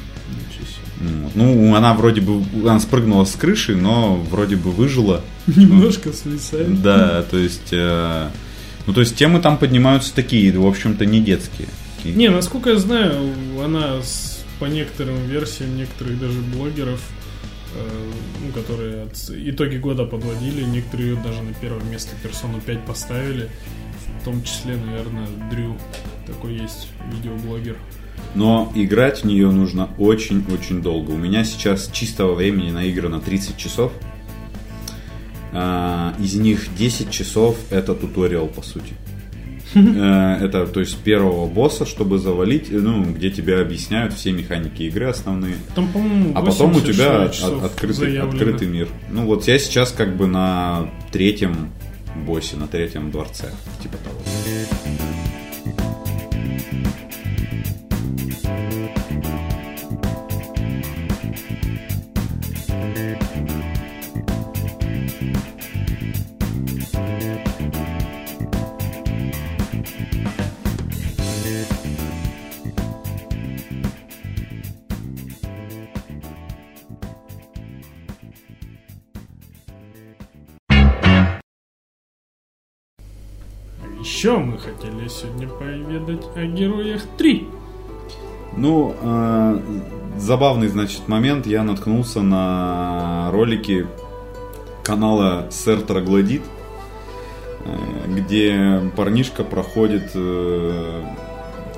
[1.35, 5.21] Ну, она вроде бы, она спрыгнула с крыши, но вроде бы выжила.
[5.47, 6.81] Немножко суицид.
[6.81, 8.29] Да, то есть, э,
[8.85, 11.69] ну, то есть темы там поднимаются такие, в общем-то, не детские.
[12.03, 13.33] Не, насколько я знаю,
[13.63, 16.99] она с- по некоторым версиям некоторых даже блогеров,
[17.75, 18.11] э,
[18.45, 23.49] ну, которые от- итоги года подводили, некоторые ее даже на первое место персону 5 поставили.
[24.21, 25.77] В том числе, наверное, Дрю.
[26.27, 27.77] Такой есть видеоблогер.
[28.35, 31.11] Но играть в нее нужно очень-очень долго.
[31.11, 33.91] У меня сейчас чистого времени наиграно 30 часов.
[35.51, 38.93] А, Из них 10 часов это туториал, по сути.
[39.75, 45.05] Э, Это, то есть, первого босса, чтобы завалить, ну, где тебе объясняют все механики игры
[45.07, 45.55] основные.
[45.75, 47.23] Там, по-моему, А потом у 80, тебя
[47.65, 48.87] открытый, открытый мир.
[49.11, 51.69] Ну вот я сейчас как бы на третьем
[52.25, 54.19] боссе, на третьем дворце, типа того.
[85.09, 87.49] Сегодня поведать о героях 3.
[88.57, 89.59] Ну, э,
[90.17, 91.47] забавный, значит, момент.
[91.47, 93.87] Я наткнулся на ролики
[94.83, 96.41] канала Сэр Троглодит,
[97.65, 97.75] э,
[98.07, 101.03] где парнишка проходит э,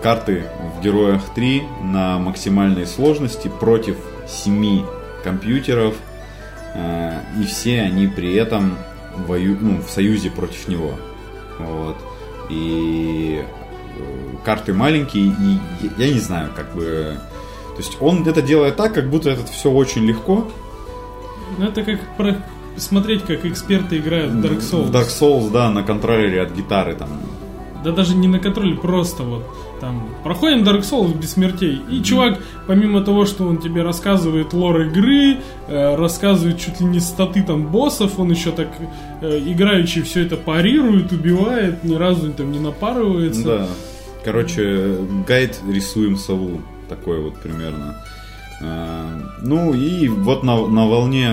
[0.01, 0.45] карты
[0.77, 4.85] в Героях 3 на максимальной сложности против 7
[5.23, 5.95] компьютеров.
[6.73, 8.77] э, и все они при этом
[9.27, 9.57] вою...
[9.59, 10.93] ну, в союзе против него.
[11.59, 11.97] Вот.
[12.51, 13.41] И
[13.97, 15.59] э, карты маленькие, и
[15.97, 17.17] я я не знаю, как бы...
[17.75, 20.47] То есть он это делает так, как будто это все очень легко.
[21.57, 22.43] Ну, это как про-
[22.77, 24.83] смотреть, как эксперты играют в Dark Souls.
[24.87, 27.09] В Dark Souls, да, на контроллере от гитары там.
[27.83, 29.43] Да даже не на контроле, просто вот
[29.81, 31.81] там проходим Dark Souls без смертей.
[31.89, 36.99] И чувак, помимо того, что он тебе рассказывает лор игры, э, рассказывает чуть ли не
[36.99, 38.69] статы там боссов, он еще так
[39.21, 43.43] э, играючи все это парирует, убивает, ни разу там не напарывается.
[43.43, 43.67] Да.
[44.23, 46.61] Короче, гайд рисуем сову.
[46.87, 47.97] Такой вот примерно.
[48.61, 49.07] А,
[49.41, 51.31] Ну и вот на, на волне,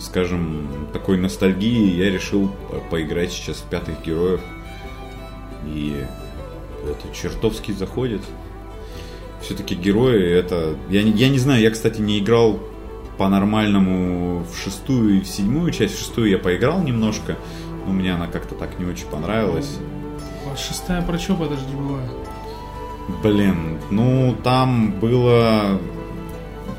[0.00, 4.40] скажем, такой ностальгии я решил по- поиграть сейчас в пятых героев.
[5.66, 6.04] И
[6.84, 8.22] это чертовски заходит.
[9.40, 10.76] Все-таки герои это...
[10.88, 12.60] Я, не- я не знаю, я, кстати, не играл
[13.18, 15.96] по-нормальному в шестую и в седьмую часть.
[15.96, 17.36] В шестую я поиграл немножко,
[17.86, 19.78] но мне она как-то так не очень понравилась.
[20.52, 22.00] А шестая про что, подожди, была?
[23.22, 25.80] Блин, ну там было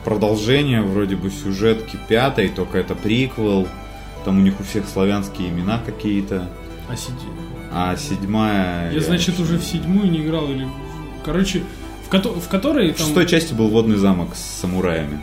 [0.06, 3.68] продолжение вроде бы сюжетки пятой, только это приквел.
[4.26, 6.50] Там у них у всех славянские имена какие-то.
[6.89, 7.26] А сиди...
[7.76, 8.92] А седьмая...
[8.92, 10.68] Я, значит, уже в седьмую не играл или...
[11.26, 11.64] Короче,
[12.08, 13.08] в, кото- в которой В там...
[13.08, 15.20] шестой части был водный замок с самураями.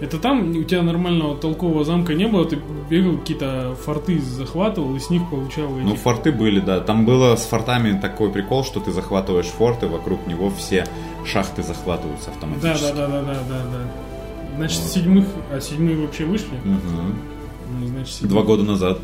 [0.00, 2.58] Это там у тебя нормального толкового замка не было, ты
[2.90, 5.84] бегал, какие-то форты захватывал и с них получал эти...
[5.84, 6.80] Ну, форты были, да.
[6.80, 10.86] Там было с фортами такой прикол, что ты захватываешь форт, и вокруг него все
[11.24, 12.82] шахты захватываются автоматически.
[12.82, 14.56] да, да, да, да, да, да.
[14.56, 14.90] Значит, Вот.
[14.90, 16.48] седьмых, а седьмые вообще вышли?
[16.64, 17.14] Мгм.
[17.80, 18.98] Ну, значит, седьмые- Два года назад.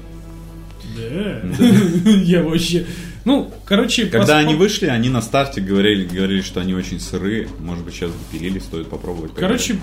[0.99, 2.11] Да.
[2.11, 2.87] Я вообще...
[3.25, 4.07] Ну, короче...
[4.07, 7.49] Когда пос- они вышли, они на старте говорили, говорили, что они очень сырые.
[7.59, 9.33] Может быть, сейчас допилили, стоит попробовать.
[9.35, 9.79] Короче,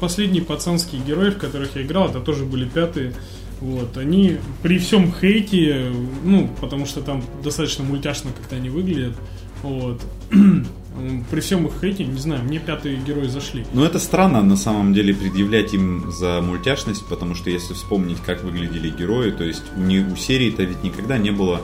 [0.00, 3.14] последние пацанские герои, в которых я играл, это тоже были пятые.
[3.60, 5.90] Вот, они при всем хейте,
[6.24, 9.16] ну, потому что там достаточно мультяшно как-то они выглядят,
[9.62, 10.02] вот,
[11.30, 13.66] при всем их хейте, не знаю, мне пятые герои зашли.
[13.72, 18.42] Ну, это странно, на самом деле, предъявлять им за мультяшность, потому что если вспомнить, как
[18.42, 21.60] выглядели герои, то есть у, не, у серии-то ведь никогда не было,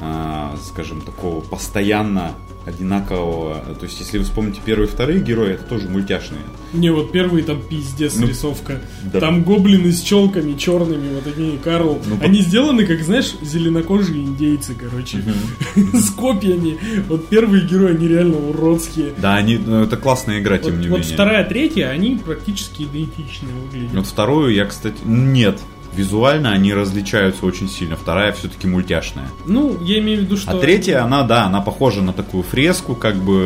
[0.00, 2.34] а, скажем, такого постоянно
[2.66, 3.60] одинакового...
[3.78, 6.40] То есть, если вы вспомните первые и вторые герои, это тоже мультяшные.
[6.72, 8.80] Не, вот первый там пиздец Ну, рисовка.
[9.12, 9.20] да.
[9.20, 12.00] Там гоблины с челками черными, вот такие, Карл.
[12.04, 15.22] Ну, Они сделаны, как, знаешь, зеленокожие индейцы, короче.
[15.94, 16.76] С копьями.
[17.08, 19.12] Вот первые герои, они реально уродские.
[19.18, 21.14] Да, они, ну, это классная игра, тем Вот, не вот менее.
[21.14, 23.94] вторая, третья, они практически идентичны выглядят.
[23.94, 24.96] Вот вторую я, кстати...
[25.04, 25.60] Нет.
[25.96, 27.96] Визуально они различаются очень сильно.
[27.96, 29.28] Вторая все-таки мультяшная.
[29.46, 30.50] Ну, я имею в виду, что...
[30.50, 33.40] А третья, она, да, она похожа на такую фреску, как бы,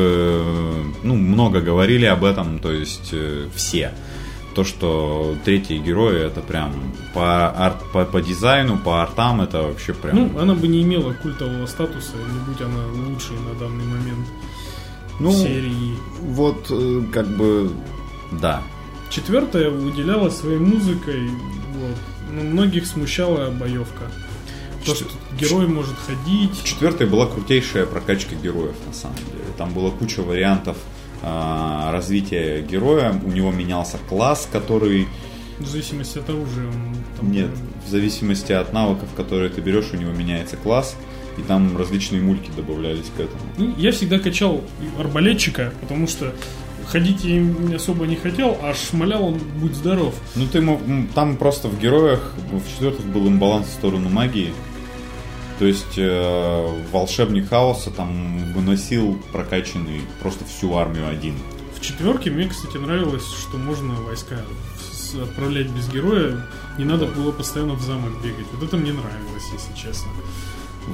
[0.44, 3.92] э, ну, много говорили об этом, то есть э, все.
[4.54, 6.72] То, что третьи герои, это прям
[7.14, 10.16] по, арт, по, по дизайну, по артам, это вообще прям...
[10.16, 14.26] Ну, она бы не имела культового статуса, не будь она лучшей на данный момент
[15.20, 15.94] Ну, серии.
[16.20, 17.70] вот, э, как бы,
[18.32, 18.60] да.
[19.08, 21.30] Четвертая выделялась своей музыкой,
[21.74, 21.96] вот.
[22.32, 24.10] Но многих смущала боевка.
[24.84, 25.06] То, что
[25.38, 26.52] герой может ходить.
[26.52, 29.44] В четвертой была крутейшая прокачка героев, на самом деле.
[29.58, 30.76] Там была куча вариантов
[31.22, 33.12] а, развития героя.
[33.24, 35.06] У него менялся класс, который
[35.58, 37.50] В зависимости от оружия он там, Нет,
[37.86, 40.96] в зависимости от навыков, которые ты берешь, у него меняется класс,
[41.36, 43.42] и там различные мульки добавлялись к этому.
[43.58, 44.64] Ну, я всегда качал
[44.98, 46.34] арбалетчика, потому что
[46.90, 50.14] ходить я им особо не хотел, а шмалял он будь здоров.
[50.34, 50.80] Ну ты мог,
[51.14, 54.52] там просто в героях, в четвертых был имбаланс в сторону магии.
[55.58, 61.34] То есть э, волшебник хаоса там выносил прокачанный просто всю армию один.
[61.76, 64.36] В четверке мне, кстати, нравилось, что можно войска
[65.22, 66.46] отправлять без героя.
[66.78, 68.46] Не надо было постоянно в замок бегать.
[68.52, 70.08] Вот это мне нравилось, если честно.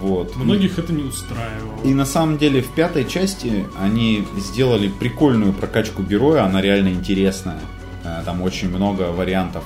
[0.02, 0.36] Вот.
[0.36, 1.80] Многих это не устраивало.
[1.84, 7.60] И на самом деле в пятой части они сделали прикольную прокачку героя, она реально интересная.
[8.04, 9.64] Э, Там очень много вариантов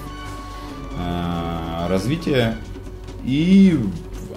[0.99, 2.57] э, развития.
[3.25, 3.79] И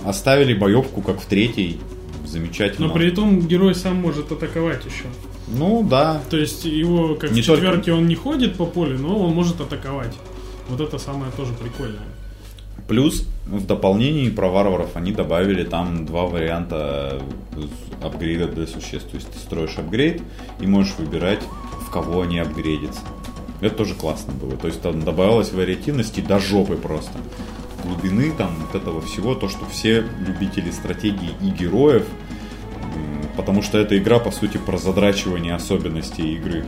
[0.05, 1.79] оставили боевку, как в третьей.
[2.25, 2.87] Замечательно.
[2.87, 5.05] Но при этом герой сам может атаковать еще.
[5.47, 6.21] Ну да.
[6.29, 9.33] То есть его, как Не в только- четверке, он не ходит по полю, но он
[9.33, 10.15] может атаковать.
[10.69, 11.99] Вот это самое тоже прикольное.
[12.87, 17.21] Плюс в дополнении про варваров они добавили там два варианта
[18.01, 19.09] апгрейда для существ.
[19.09, 20.21] То есть ты строишь апгрейд
[20.59, 21.41] и можешь выбирать,
[21.87, 23.01] в кого они апгрейдятся.
[23.61, 24.57] Это тоже классно было.
[24.57, 27.17] То есть там добавилось вариативности до жопы просто.
[27.85, 32.05] Глубины там вот этого всего, то, что все любители стратегии и героев,
[33.35, 36.65] потому что эта игра, по сути, про задрачивание особенностей игры,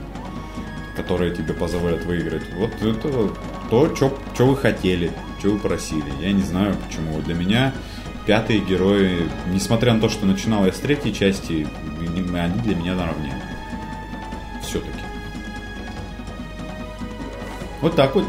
[0.95, 2.43] которые тебе позволят выиграть.
[2.53, 3.31] Вот это
[3.69, 6.05] то, что вы хотели, что вы просили.
[6.21, 7.19] Я не знаю почему.
[7.21, 7.73] Для меня
[8.25, 11.67] пятые герои, несмотря на то, что начинал я с третьей части,
[11.99, 13.33] они для меня наравне.
[14.61, 14.91] Все-таки.
[17.81, 18.25] Вот так вот.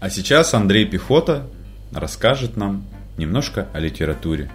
[0.00, 1.48] А сейчас Андрей Пехота
[1.92, 2.86] расскажет нам
[3.18, 4.50] немножко о литературе.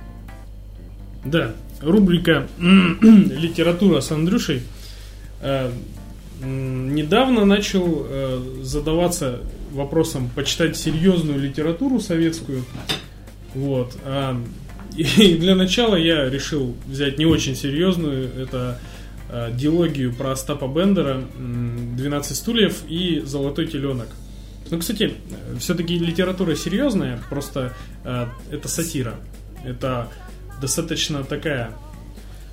[1.26, 4.62] Да, рубрика «Литература с Андрюшей».
[5.42, 5.72] Э,
[6.46, 9.40] Недавно начал э, задаваться
[9.72, 12.66] вопросом почитать серьезную литературу советскую.
[13.54, 13.96] Вот.
[14.04, 14.42] а,
[14.96, 18.30] И для начала я решил взять не очень серьезную.
[18.36, 18.80] Это
[19.30, 24.08] э, диалогию про Остапа Бендера м, «12 стульев» и «Золотой теленок».
[24.70, 25.14] Ну, кстати,
[25.60, 29.16] все-таки литература серьезная, просто э, это сатира.
[29.64, 30.10] Это
[30.63, 31.71] достаточно такая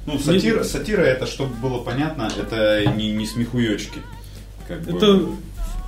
[0.06, 4.00] Ну, сатира- сатира это, чтобы было понятно, это не, не смехуёчки.
[4.66, 4.96] Как бы.
[4.96, 5.26] Это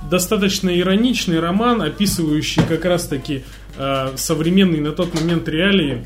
[0.09, 3.43] достаточно ироничный роман, описывающий как раз-таки
[3.77, 6.05] э, современные на тот момент реалии.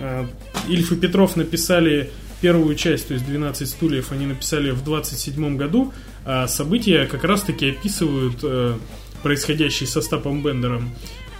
[0.00, 0.26] Э,
[0.68, 2.10] Ильф и Петров написали
[2.42, 5.92] первую часть, то есть 12 стульев, они написали в 27 году.
[6.26, 8.74] А события как раз-таки описывают э,
[9.22, 10.90] происходящий со Стапом Бендером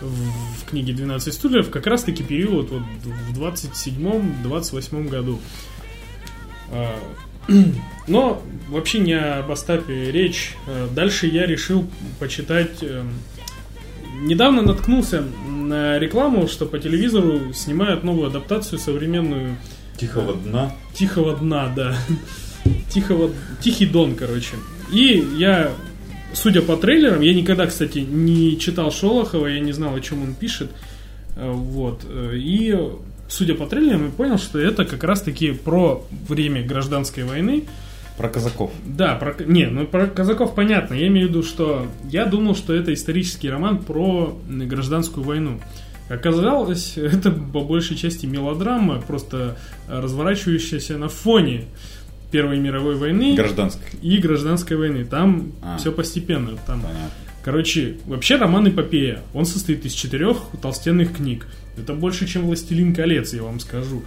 [0.04, 5.40] в, книге 12 стульев, как раз-таки период вот в 27-28 году.
[6.70, 6.94] А,
[8.08, 10.54] Но вообще не об Остапе речь.
[10.66, 11.86] Э, Дальше я решил
[12.18, 12.82] почитать...
[12.82, 13.04] э,
[14.20, 19.56] Недавно наткнулся на рекламу, что по телевизору снимают новую адаптацию современную
[19.96, 20.72] Тихого дна.
[20.94, 21.96] Тихого дна, да.
[22.90, 24.56] Тихого, Тихий Дон, короче.
[24.92, 25.72] И я
[26.34, 30.34] судя по трейлерам, я никогда, кстати, не читал Шолохова, я не знал, о чем он
[30.34, 30.70] пишет.
[31.36, 32.04] Э, вот.
[32.08, 32.76] э, И
[33.28, 37.64] судя по трейлерам, я понял, что это как раз-таки про время гражданской войны.
[38.16, 38.70] Про казаков.
[38.84, 39.34] Да, про...
[39.44, 40.94] Не, ну про казаков понятно.
[40.94, 45.60] Я имею в виду, что я думал, что это исторический роман про гражданскую войну.
[46.08, 49.56] Оказалось, это по большей части мелодрама, просто
[49.88, 51.64] э, разворачивающаяся на фоне
[52.30, 53.86] Первой мировой войны Гражданской.
[54.02, 55.04] и гражданской войны.
[55.04, 55.76] Там А.
[55.78, 56.56] все постепенно.
[56.66, 57.10] Там, Понятно.
[57.44, 59.20] короче, вообще роман эпопея.
[59.32, 61.46] Он состоит из четырех толстенных книг.
[61.76, 64.02] Это больше, чем «Властелин колец», я вам скажу.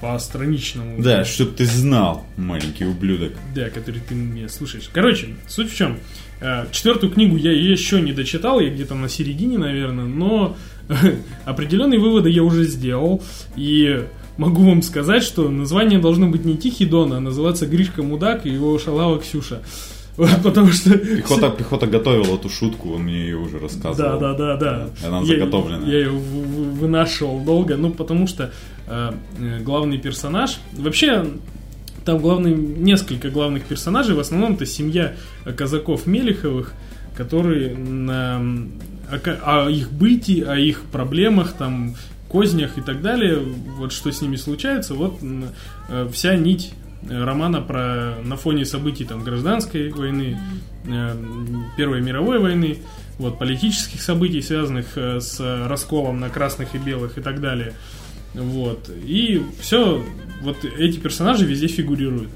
[0.00, 1.02] По страничному.
[1.02, 3.32] Да, чтоб ты знал, маленький ублюдок.
[3.54, 4.88] Да, который ты меня слушаешь.
[4.90, 5.98] Короче, суть в чем.
[6.40, 10.56] Э, Четвертую книгу я еще не дочитал, я где-то на середине, наверное, но
[11.44, 13.22] определенные выводы я уже сделал.
[13.56, 14.02] И
[14.40, 18.50] могу вам сказать, что название должно быть не Тихий Дон, а называться Гришка Мудак и
[18.50, 19.60] его шалава Ксюша.
[20.16, 20.98] Вот, Потому что...
[20.98, 24.20] Пехота, пехота готовила эту шутку, он мне ее уже Да, рассказывал.
[24.20, 24.90] да, да, да.
[25.06, 25.46] Она Я-.
[25.86, 28.52] Я ее вынашивал долго, ну потому что
[28.86, 31.24] э, э, главный персонаж, вообще
[32.04, 35.14] там главный, несколько главных персонажей, в основном это семья
[35.46, 36.74] э, казаков Мелиховых,
[37.16, 38.42] которые на,
[39.10, 41.94] о, о их быте, о их проблемах, там,
[42.30, 43.38] кознях и так далее,
[43.76, 45.18] вот что с ними случается, вот
[45.88, 46.72] э, вся нить
[47.02, 50.38] э, романа про на фоне событий там гражданской войны,
[50.86, 51.16] э,
[51.76, 52.78] Первой мировой войны,
[53.18, 57.74] вот политических событий, связанных э, с расколом на красных и белых и так далее.
[58.34, 58.88] Вот.
[59.04, 60.02] И все,
[60.42, 62.28] вот эти персонажи везде фигурируют.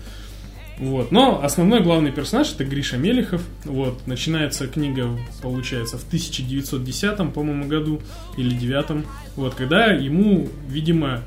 [0.78, 1.12] Вот.
[1.12, 3.42] Но основной главный персонаж это Гриша Мелехов.
[3.64, 4.06] Вот.
[4.06, 5.08] Начинается книга,
[5.40, 8.00] получается, в 1910, по-моему, году
[8.36, 9.04] или 9.
[9.36, 11.22] Вот, когда ему, видимо,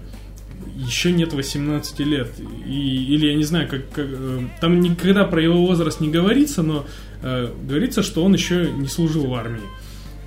[0.75, 2.29] еще нет 18 лет.
[2.65, 6.61] И, или я не знаю, как, как, э, там никогда про его возраст не говорится,
[6.61, 6.85] но
[7.21, 9.61] э, говорится, что он еще не служил в армии.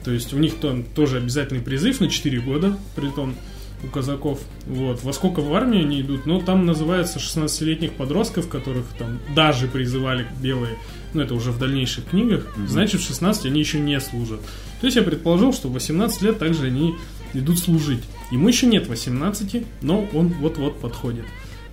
[0.04, 3.34] То есть у них там тоже обязательный призыв на 4 года, при том
[3.82, 4.40] у казаков.
[4.66, 5.02] Вот.
[5.02, 6.26] Во сколько в армию они идут?
[6.26, 10.76] Ну, там называется 16-летних подростков, которых там даже призывали белые,
[11.14, 14.40] ну, это уже в дальнейших книгах, значит, в 16 они еще не служат.
[14.80, 16.94] То есть я предположил, что в 18 лет также они
[17.34, 18.02] идут служить.
[18.30, 21.24] Ему еще нет 18, но он вот-вот подходит.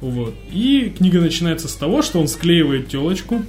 [0.02, 0.36] Вот.
[0.52, 3.44] И книга начинается с того, что он склеивает телочку,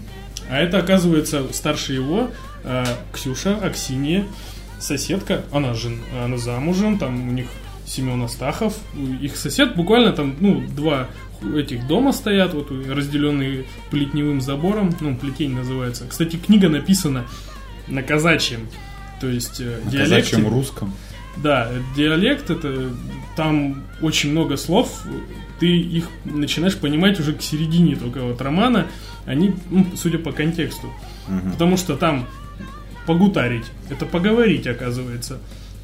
[0.51, 2.31] а это оказывается старше его
[2.65, 4.25] э, Ксюша, Аксинья,
[4.81, 7.47] соседка, она жен, она замужем, там у них
[7.89, 8.77] Семен Астахов,
[9.21, 11.09] их сосед буквально там, ну, два
[11.57, 16.05] этих дома стоят, вот разделенные плетневым забором, ну, плетень называется.
[16.09, 17.25] Кстати, книга написана
[17.87, 18.69] на казачьем,
[19.21, 20.17] то есть э, На диалекте.
[20.37, 20.93] казачьем русском.
[21.37, 22.91] Да, диалект это
[23.37, 25.03] там очень много слов,
[25.61, 28.89] ты их начинаешь понимать уже к середине только вот романа,
[29.25, 30.89] они, ну, судя по контексту,
[31.29, 31.53] Мгм.
[31.53, 32.27] потому что там
[33.07, 35.39] погутарить, это поговорить оказывается,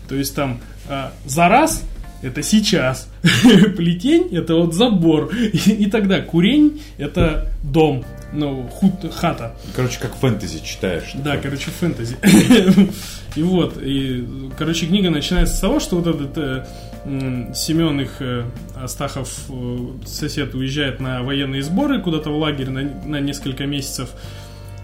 [0.09, 1.85] то есть там а, за раз
[2.25, 3.09] это сейчас,
[3.77, 9.55] плетень это вот забор, и, и тогда курень это дом, ну хут, хата.
[9.77, 11.13] Короче, как фэнтези читаешь.
[11.15, 12.17] Да, короче, фэнтези.
[13.37, 14.25] И вот, и,
[14.57, 18.45] короче, книга начинается с того, что вот этот э, Семен их, э,
[18.77, 24.11] Астахов, э, сосед, уезжает на военные сборы куда-то в лагерь на, на несколько месяцев.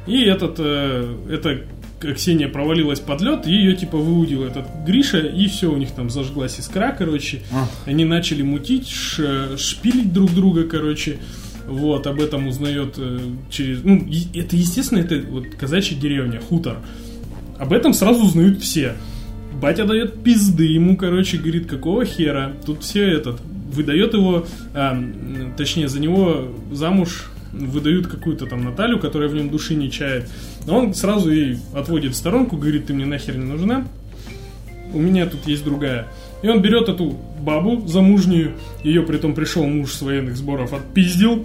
[0.09, 1.61] И этот, э, эта
[2.01, 6.11] Ксения провалилась под лед, и ее типа выудил этот Гриша, и все, у них там
[6.11, 7.41] зажглась искра, короче.
[7.53, 7.69] А.
[7.87, 11.19] Они начали мутить, ш- шпилить друг друга, короче.
[11.67, 13.21] Вот, об этом узнает э,
[13.51, 13.85] через...
[13.85, 16.79] Ну, это, естественно, это вот казачья деревня, хутор.
[17.59, 18.95] Об этом сразу узнают все.
[19.61, 22.53] Батя дает пизды ему, короче, говорит, какого хера.
[22.65, 23.41] Тут все этот,
[23.73, 24.99] выдает его, а,
[25.57, 30.29] точнее, за него замуж выдают какую-то там Наталью, которая в нем души не чает.
[30.71, 33.87] Но он сразу ей отводит в сторонку, говорит, ты мне нахер не нужна,
[34.93, 36.07] у меня тут есть другая.
[36.43, 38.55] И он берет эту бабу замужнюю,
[38.85, 41.45] ее притом пришел муж с военных сборов, отпиздил,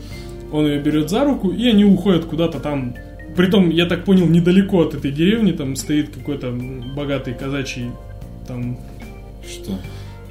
[0.51, 2.95] он ее берет за руку, и они уходят куда-то там.
[3.35, 6.51] Притом, я так понял, недалеко от этой деревни, там стоит какой-то
[6.95, 7.89] богатый казачий
[8.47, 8.77] там
[9.45, 9.77] Что?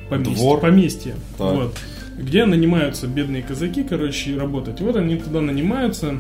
[0.09, 0.61] поместье, Двор.
[0.61, 1.55] поместье Так.
[1.57, 1.76] вот,
[2.16, 4.80] где нанимаются бедные казаки, короче, работать.
[4.80, 6.14] И вот они туда нанимаются,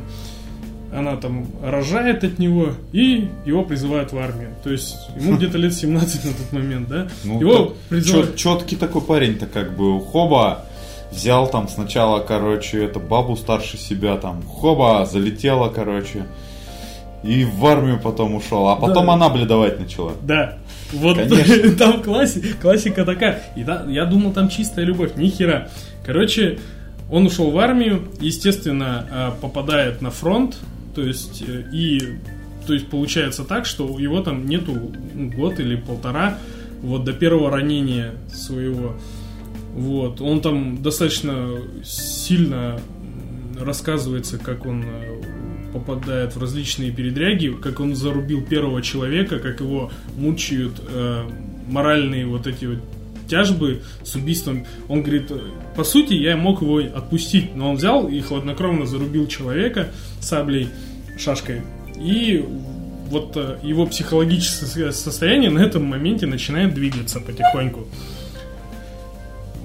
[0.94, 4.50] она там рожает от него, и его призывают в армию.
[4.62, 7.08] То есть ему где-то лет 17 на тот момент, да?
[7.24, 8.36] Ну, его призывают...
[8.36, 10.00] четкий такой парень-то как бы.
[10.00, 10.64] Хоба,
[11.12, 14.42] взял там сначала, короче, это бабу старше себя там.
[14.42, 16.26] Хоба, залетела, короче.
[17.22, 18.68] И в армию потом ушел.
[18.68, 19.12] А потом Да.
[19.14, 20.12] она бледовать начала.
[20.22, 20.58] Да.
[20.92, 21.70] Вот Конечно.
[21.78, 23.42] там класси- классика такая.
[23.56, 25.12] И да, я думал, там чистая любовь.
[25.16, 25.68] Ни хера.
[26.04, 26.58] Короче,
[27.10, 30.56] он ушел в армию, естественно, э, попадает на фронт,
[30.94, 32.18] то есть, э, и
[32.66, 36.38] то есть получается так, что его там нету ну, год или полтора,
[36.82, 38.96] вот до первого ранения своего.
[39.74, 41.50] Вот, он там достаточно
[41.82, 42.80] сильно
[43.58, 45.22] рассказывается, как он э,
[45.72, 51.24] попадает в различные передряги, как он зарубил первого человека, как его мучают э,
[51.68, 52.78] моральные вот эти вот
[53.28, 54.66] тяжбы с убийством.
[54.88, 55.30] Он говорит,
[55.76, 59.88] по сути, я мог его отпустить, но он взял и хладнокровно зарубил человека
[60.20, 60.68] саблей,
[61.18, 61.62] шашкой.
[61.96, 62.44] И
[63.08, 67.86] вот э, его психологическое состояние на этом моменте начинает двигаться потихоньку.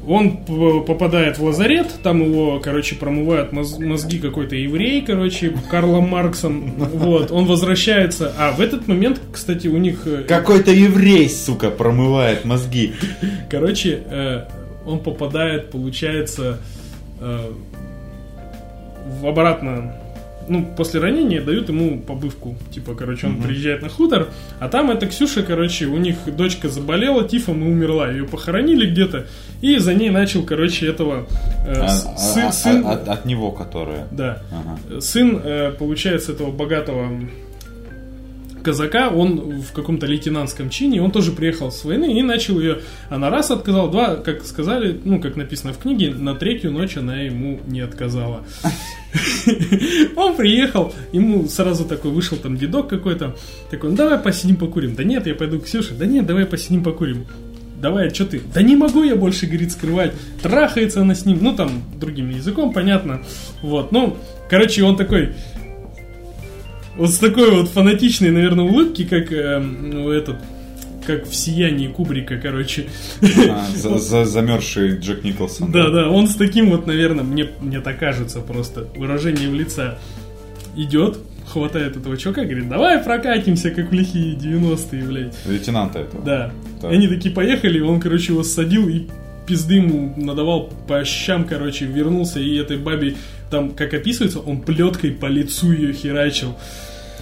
[0.08, 0.38] Он
[0.86, 6.74] попадает в лазарет, там его, короче, промывают мозги какой-то еврей, короче, Карлом Марксом.
[6.78, 8.34] Вот, он возвращается.
[8.38, 10.04] А в этот момент, кстати, у них...
[10.06, 12.94] Э, Какой-то еврей, сука, промывает мозги.
[13.50, 14.46] Короче, э,
[14.86, 16.60] он попадает, получается,
[17.20, 19.99] в обратно
[20.50, 22.58] ну, после ранения дают ему побывку.
[22.72, 23.44] Типа, короче, он угу.
[23.44, 24.30] приезжает на хутор,
[24.60, 28.10] а там эта Ксюша, короче, у них дочка заболела тифом и умерла.
[28.12, 29.28] Ее похоронили где-то,
[29.62, 31.28] и за ней начал, короче, этого
[31.66, 32.44] э, а, сын...
[32.48, 34.08] А, сын а, от, от него, которая.
[34.12, 34.42] Да.
[34.52, 35.02] Ага.
[35.02, 37.10] Сын, э, получается, этого богатого
[38.62, 42.80] казака, он в каком-то лейтенантском чине, он тоже приехал с войны и начал ее,
[43.10, 47.22] она раз отказала, два, как сказали, ну, как написано в книге, на третью ночь она
[47.22, 48.46] ему не отказала.
[50.16, 53.36] Он приехал, ему сразу такой вышел там дедок какой-то,
[53.72, 54.96] такой, ну давай посидим покурим.
[54.96, 55.96] Да нет, я пойду к Ксюше.
[55.96, 57.26] Да нет, давай посидим покурим.
[57.82, 58.42] Давай, что ты?
[58.54, 60.14] Да не могу я больше, говорит, скрывать.
[60.44, 63.22] Трахается она с ним, ну там, другим языком, понятно.
[63.62, 64.18] Вот, ну,
[64.50, 65.34] короче, он такой,
[67.00, 70.38] вот с такой вот фанатичной, наверное, улыбки, как э, ну, этот
[71.08, 72.86] как в сиянии Кубрика, короче.
[73.50, 75.72] А, за, за, замерзший Джек Николсон.
[75.72, 79.98] Да, да, он с таким вот, наверное, мне, мне так кажется просто, выражением лица
[80.76, 85.36] идет, хватает этого чувака, говорит, давай прокатимся, как в лихие 90-е, блядь.
[85.48, 86.24] Лейтенанта этого.
[86.24, 86.52] Да.
[86.84, 89.08] И они такие поехали, он, короче, его садил и
[89.48, 93.16] пизды ему надавал по щам, короче, вернулся, и этой бабе,
[93.50, 96.56] там, как описывается, он плеткой по лицу ее херачил.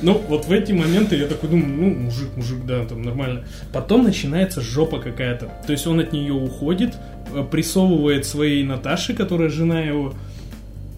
[0.02, 3.46] Ну, вот в эти моменты я такой думаю, ну, мужик, мужик, да, там нормально.
[3.74, 5.52] Потом начинается жопа какая-то.
[5.66, 6.96] То есть он от нее уходит,
[7.34, 10.14] э, прессовывает своей Наташи, которая жена его,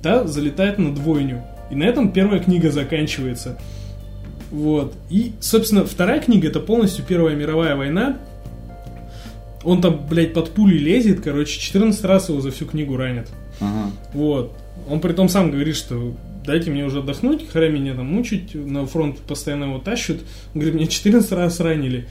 [0.02, 1.44] та залетает на двойню.
[1.72, 3.58] И на этом первая книга заканчивается.
[4.52, 4.96] Вот.
[5.10, 8.18] И, собственно, вторая книга это полностью Первая мировая война.
[9.64, 13.30] Он там, блядь, под пули лезет, короче, 14 раз его за всю книгу ранят.
[13.60, 13.92] Ага.
[14.14, 14.58] Вот.
[14.90, 16.14] Он при том сам говорит, что
[16.50, 20.18] дайте мне уже отдохнуть, хря меня там мучить, на фронт постоянно его тащат.
[20.54, 22.08] Он говорит, меня 14 раз ранили.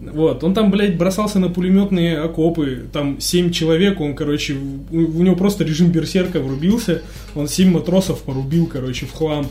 [0.00, 5.22] Вот, он там, блядь, бросался на пулеметные окопы, там 7 человек, он, короче, у, у
[5.22, 7.02] него просто режим берсерка врубился,
[7.34, 9.48] он 7 матросов порубил, короче, в хлам.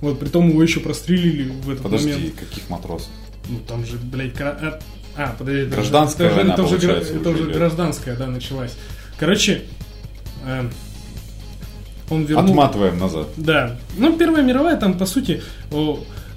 [0.00, 2.34] Вот, при том его еще прострелили в этот Подожди, момент.
[2.36, 3.10] каких матросов?
[3.48, 4.56] Ну, там же, блядь, кра...
[4.62, 4.78] а,
[5.16, 5.70] а, подожди.
[5.70, 8.74] Гражданская это, война, это, уже, это уже гражданская, да, началась.
[9.18, 9.62] Короче,
[10.46, 10.70] э,
[12.10, 12.50] он вернул...
[12.50, 13.28] Отматываем назад.
[13.36, 13.76] Да.
[13.96, 15.42] Ну, Первая мировая, там, по сути,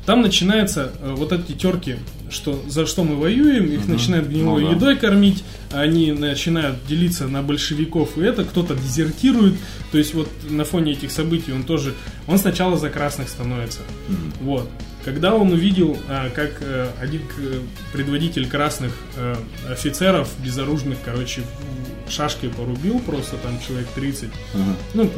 [0.06, 1.96] там начинаются э, вот эти терки,
[2.30, 3.94] что за что мы воюем, их угу.
[3.94, 4.76] начинают гнилой ну, да.
[4.76, 9.56] едой кормить, они начинают делиться на большевиков, и это кто-то дезертирует.
[9.92, 11.94] То есть вот на фоне этих событий он тоже,
[12.28, 13.80] он сначала за красных становится.
[14.10, 14.46] Угу.
[14.46, 14.70] Вот.
[15.06, 17.22] Когда он увидел, а, как э, один
[17.92, 19.36] предводитель красных э,
[19.70, 21.42] офицеров безоружных, короче,
[22.08, 24.30] шашкой порубил просто там человек 30.
[24.54, 24.64] Ага.
[24.94, 25.12] Ну,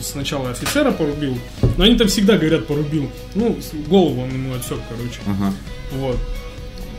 [0.00, 1.38] сначала офицера порубил,
[1.76, 3.10] но они там всегда говорят порубил.
[3.34, 5.20] Ну, голову он ему отсек, короче.
[5.26, 5.54] Ага.
[5.92, 6.18] Вот.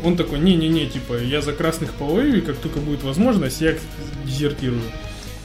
[0.03, 3.75] Он такой, не-не-не, типа, я за красных повоюю, и как только будет возможность, я
[4.25, 4.81] дезертирую.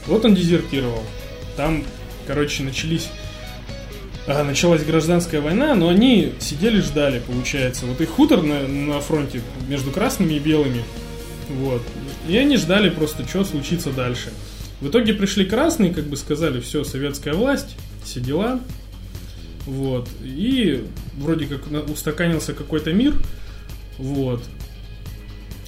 [0.07, 1.03] Вот он дезертировал.
[1.57, 1.83] Там,
[2.25, 3.09] короче, начались
[4.27, 7.85] началась гражданская война, но они сидели, ждали, получается.
[7.85, 10.83] Вот их хутор на, на фронте между красными и белыми.
[11.49, 11.83] Вот.
[12.27, 14.31] И они ждали просто, что случится дальше.
[14.81, 18.59] В итоге пришли красные, как бы сказали, все, советская власть, все дела.
[19.65, 20.09] Вот.
[20.23, 20.85] И
[21.17, 23.13] вроде как устаканился какой-то мир.
[23.97, 24.43] Вот.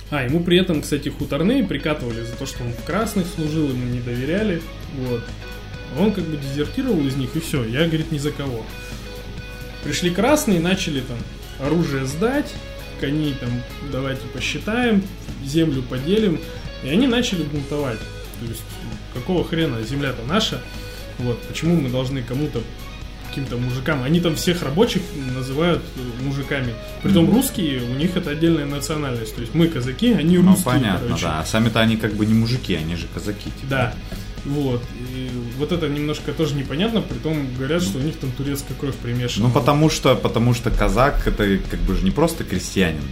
[0.10, 3.86] А, ему при этом, кстати, хуторные прикатывали за то, что он в красных служил, ему
[3.86, 4.62] не доверяли.
[5.00, 5.22] Вот.
[5.98, 8.66] Он как бы дезертировал из них, и все, я, говорит, ни за кого.
[9.84, 11.18] Пришли красные, начали там
[11.60, 12.54] оружие сдать,
[13.00, 13.50] коней там
[13.92, 15.04] давайте посчитаем,
[15.46, 16.40] землю поделим.
[16.84, 18.00] И они начали бунтовать.
[18.40, 18.62] То есть,
[19.14, 20.62] какого хрена, земля-то наша,
[21.18, 22.62] вот, почему мы должны кому-то
[23.38, 24.04] каким-то мужикам.
[24.04, 25.02] Они там всех рабочих
[25.36, 26.74] называют э, мужиками.
[27.04, 27.34] Притом mm-hmm.
[27.34, 29.36] русские, у них это отдельная национальность.
[29.36, 30.74] То есть мы казаки, они ну, русские.
[30.74, 31.26] Ну, понятно, короче.
[31.26, 31.40] да.
[31.40, 33.52] А сами-то они как бы не мужики, они же казаки.
[33.52, 33.68] Типа.
[33.70, 33.94] Да.
[34.46, 34.82] Вот.
[35.14, 38.96] И вот это немножко тоже непонятно, при том говорят, что у них там турецкая кровь
[38.96, 39.48] примешана.
[39.48, 43.04] Ну, потому что, потому что казак это как бы же не просто крестьянин.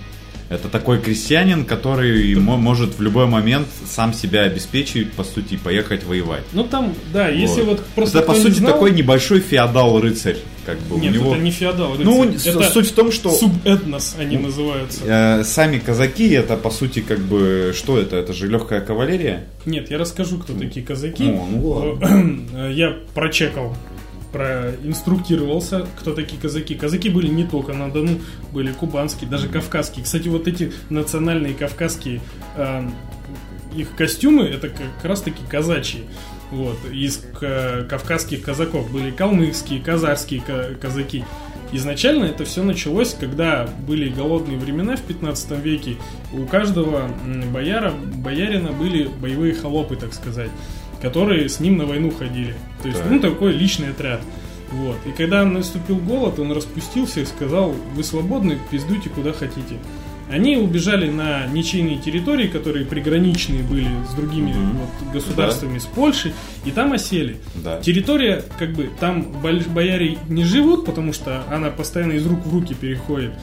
[0.47, 5.57] Это такой крестьянин, который мо- может в любой момент сам себя обеспечить, по сути, и
[5.57, 6.43] поехать воевать.
[6.53, 10.37] Ну там, да, если вот просто это, по кто не сути, знал- такой небольшой феодал-рыцарь.
[10.65, 11.33] Как бы Нет, у него...
[11.35, 12.39] это не феодал, Ну, рыцарь.
[12.39, 15.01] с- это суть в том, что- субэтнос они называются.
[15.05, 17.73] Э, Сами казаки, это, по сути, как бы...
[17.75, 18.15] Что это?
[18.15, 19.45] Это же легкая кавалерия?
[19.65, 21.23] Нет, я расскажу, кто такие казаки.
[21.23, 22.39] Ну, ну ладно.
[22.55, 23.75] Э, Я прочекал,
[24.35, 26.75] проинструктировался, кто такие казаки.
[26.75, 28.19] Казаки были не только на Дону,
[28.51, 30.03] были кубанские, даже кавказские.
[30.03, 32.21] Кстати, вот эти национальные кавказские
[32.57, 32.87] э,
[33.75, 36.03] их костюмы, это как раз таки казачьи.
[36.51, 41.23] Вот, из к- кавказских казаков были калмыцкие, казахские ка- казаки.
[41.71, 45.95] Изначально это все началось, когда были голодные времена в 15 веке.
[46.33, 47.09] У каждого
[47.51, 50.51] бояра, боярина были боевые холопы, так сказать,
[51.09, 52.55] которые с ним на войну ходили.
[52.81, 53.11] То есть, Так.
[53.11, 54.21] ну, такой личный отряд.
[54.71, 54.97] Вот.
[55.05, 59.75] И когда наступил голод, он распустился и сказал, вы свободны, пиздуйте куда хотите.
[60.31, 64.77] Они убежали на ничейные территории, которые приграничные были с другими Мгм.
[64.79, 66.33] вот, государствами, с Польшей,
[66.65, 67.37] и там осели.
[67.63, 67.79] Да.
[67.81, 72.73] Территория, как бы, там бояре не живут, потому что она постоянно из рук в руки
[72.73, 73.33] переходит.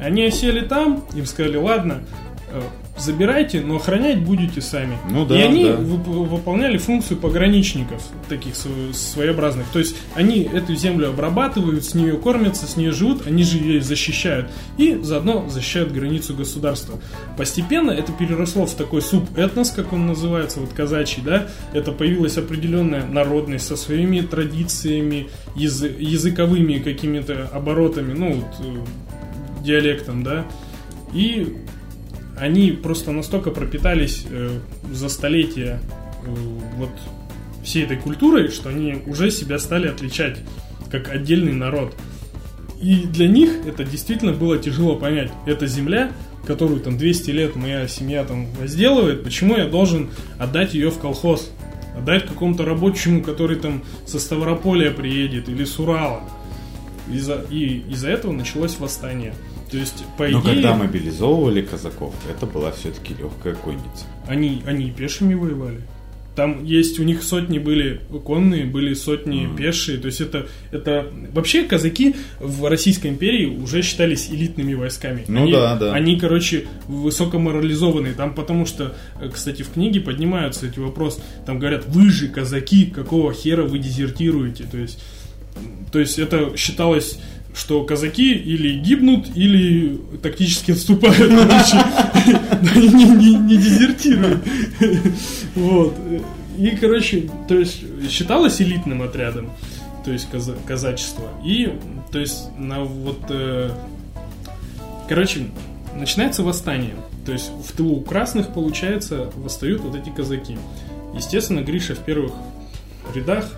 [0.00, 2.04] Они осели там, им сказали, ладно,
[2.96, 4.98] забирайте, но охранять будете сами.
[5.10, 5.76] Ну да, И они да.
[5.76, 9.66] вып- выполняли функцию пограничников, таких сво- своеобразных.
[9.72, 13.80] То есть они эту землю обрабатывают, с нее кормятся, с нее живут, они же ее
[13.80, 14.50] защищают.
[14.78, 16.98] И заодно защищают границу государства.
[17.36, 23.06] Постепенно это переросло в такой субэтнос, как он называется, вот казачий, да, это появилась определенная
[23.06, 30.46] народность со своими традициями, язы- языковыми какими-то оборотами, ну, вот, э, диалектом, да,
[31.12, 31.56] и
[32.40, 34.58] они просто настолько пропитались э,
[34.92, 35.80] за столетия
[36.24, 36.34] э,
[36.76, 36.90] вот
[37.62, 40.38] всей этой культурой, что они уже себя стали отличать
[40.90, 41.94] как отдельный народ.
[42.80, 45.30] И для них это действительно было тяжело понять.
[45.46, 46.12] Это земля,
[46.46, 51.50] которую там 200 лет моя семья там возделывает, почему я должен отдать ее в колхоз?
[51.96, 56.22] Отдать какому-то рабочему, который там со Ставрополя приедет или с Урала.
[57.12, 59.34] Из-за, и из-за этого началось восстание.
[59.70, 64.06] То есть, по Но идее, когда мобилизовывали казаков, это была все-таки легкая конница.
[64.26, 65.82] они, они и пешими воевали.
[66.38, 69.98] Там есть, у них сотни были конные, были сотни пешие.
[69.98, 71.08] То есть это, это...
[71.32, 75.24] Вообще казаки в Российской империи уже считались элитными войсками.
[75.26, 75.92] Ну они, да, да.
[75.92, 78.14] Они, короче, высокоморализованные.
[78.14, 81.20] Там потому что, э, кстати, в книге поднимаются эти вопросы.
[81.44, 84.62] Там говорят, вы же казаки, какого хера вы дезертируете?
[84.70, 85.02] То есть,
[85.90, 87.18] то есть это считалось
[87.58, 91.18] что казаки или гибнут, или тактически отступают.
[92.62, 94.44] Не, дезертируют.
[95.54, 95.94] Вот.
[96.56, 99.50] И, короче, то есть считалось элитным отрядом,
[100.04, 101.28] то есть каза- казачество.
[101.44, 101.72] И,
[102.12, 103.20] то есть, на вот...
[103.28, 103.70] э,
[105.08, 105.46] Короче,
[105.96, 106.94] начинается восстание.
[107.24, 110.58] То есть в тылу у красных, получается, восстают вот эти казаки.
[111.14, 112.32] Естественно, Гриша в первых
[113.14, 113.50] рядах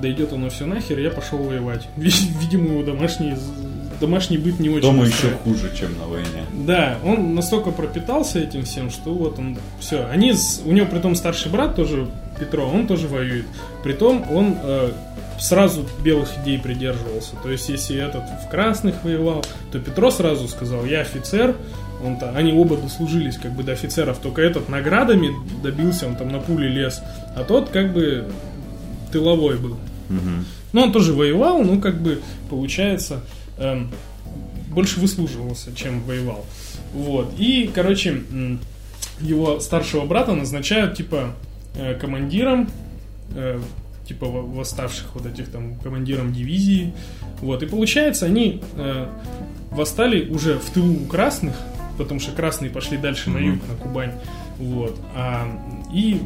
[0.00, 1.86] дойдет оно все нахер, я пошел воевать.
[1.96, 3.34] Ви- Видимо, его домашний,
[4.00, 5.42] домашний быт не очень Дома еще устраивает.
[5.44, 6.44] хуже, чем на войне.
[6.66, 10.06] Да, он настолько пропитался этим всем, что вот он все.
[10.10, 13.46] Они с- у него притом старший брат тоже Петро, он тоже воюет.
[13.84, 14.90] Притом он э,
[15.38, 17.36] сразу белых идей придерживался.
[17.42, 21.54] То есть, если этот в красных воевал, то Петро сразу сказал: я офицер.
[22.04, 25.30] Он -то, они оба дослужились как бы до офицеров, только этот наградами
[25.62, 27.00] добился, он там на пуле лез,
[27.34, 28.26] а тот как бы
[29.14, 29.76] тыловой был.
[30.08, 30.44] Мгм.
[30.72, 33.20] Ну, он тоже воевал, ну, как бы, получается,
[33.58, 33.90] эм,
[34.70, 36.44] больше выслуживался, чем воевал.
[36.92, 37.32] Вот.
[37.38, 38.22] И, короче,
[39.20, 41.30] его старшего брата назначают, типа,
[41.76, 42.68] э, командиром,
[43.36, 43.60] э,
[44.08, 46.92] типа, во- восставших вот этих там, командиром дивизии.
[47.40, 47.62] Вот.
[47.62, 49.06] И, получается, они э,
[49.70, 51.54] восстали уже в тылу у красных,
[51.98, 54.12] потому что красные пошли дальше на юг, на Кубань.
[54.58, 54.98] Вот.
[55.14, 55.46] А,
[55.92, 56.20] и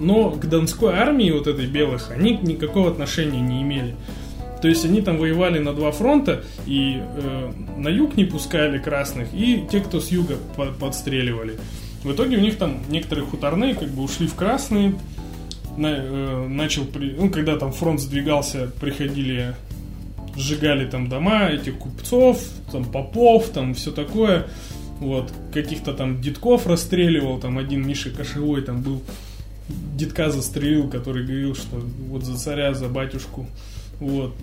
[0.00, 3.94] но к Донской армии вот этой белых они никакого отношения не имели.
[4.62, 9.28] То есть они там воевали на два фронта, и э, на юг не пускали красных,
[9.32, 11.54] и те, кто с юга по- подстреливали.
[12.04, 14.94] В итоге у них там некоторые хуторные как бы ушли в красные,
[15.78, 19.54] на- э, начал, при- ну, когда там фронт сдвигался, приходили,
[20.36, 24.46] сжигали там дома этих купцов, там попов, там все такое.
[25.00, 29.00] Вот, каких-то там детков расстреливал, там один Миша Кошевой там был,
[29.96, 33.46] детка застрелил, который говорил, что вот за царя, за батюшку.
[34.00, 34.34] Вот.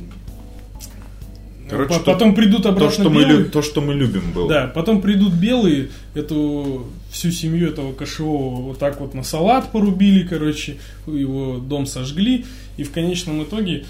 [1.69, 3.37] Короче, По- потом придут То обратно что, мы белые.
[3.39, 4.47] люб- то, что мы любим, было.
[4.47, 10.25] Да, потом придут белые, эту всю семью этого кошевого вот так вот на салат порубили,
[10.25, 12.45] короче, его дом сожгли,
[12.77, 13.83] и в конечном итоге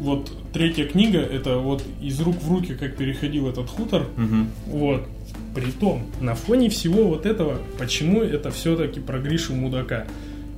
[0.00, 4.48] вот третья книга, это вот из рук в руки, как переходил этот хутор, Мгм.
[4.66, 5.06] вот.
[5.54, 10.04] Притом, на фоне всего вот этого, почему это все-таки про Гришу Мудака?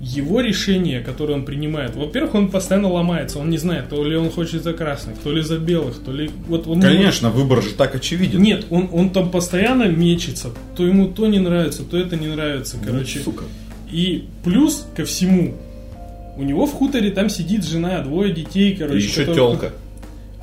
[0.00, 4.30] Его решение, которое он принимает, во-первых, он постоянно ломается, он не знает, то ли он
[4.30, 6.30] хочет за красных, то ли за белых, то ли...
[6.48, 8.40] Вот он не может- Конечно, выбор же так очевиден.
[8.42, 10.50] нет, он, он там постоянно мечется.
[10.76, 13.20] То ему то не нравится, то это не нравится, Ну, короче.
[13.20, 13.44] сука.
[13.90, 15.54] И плюс ко всему,
[16.36, 18.98] у него в хуторе там сидит жена, двое детей, И короче.
[19.06, 19.72] еще которые- телка.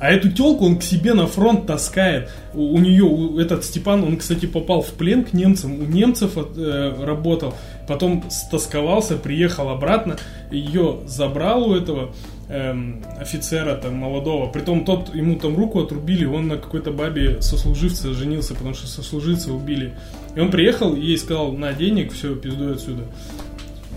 [0.04, 2.28] А эту телку он к себе на фронт таскает.
[2.52, 5.80] У, у нее, у- этот Степан, он, кстати, попал в плен к немцам.
[5.80, 7.54] У немцев от- э, работал.
[7.88, 10.18] Потом стасковался, приехал обратно.
[10.50, 12.12] Ее забрал у этого
[12.50, 14.50] эм, офицера там молодого.
[14.50, 19.54] Притом тот, ему там руку отрубили, он на какой-то бабе сослуживца женился, потому что сослуживца
[19.54, 19.94] убили.
[20.36, 23.04] И он приехал и ей сказал, на денег, все, пиздуй отсюда.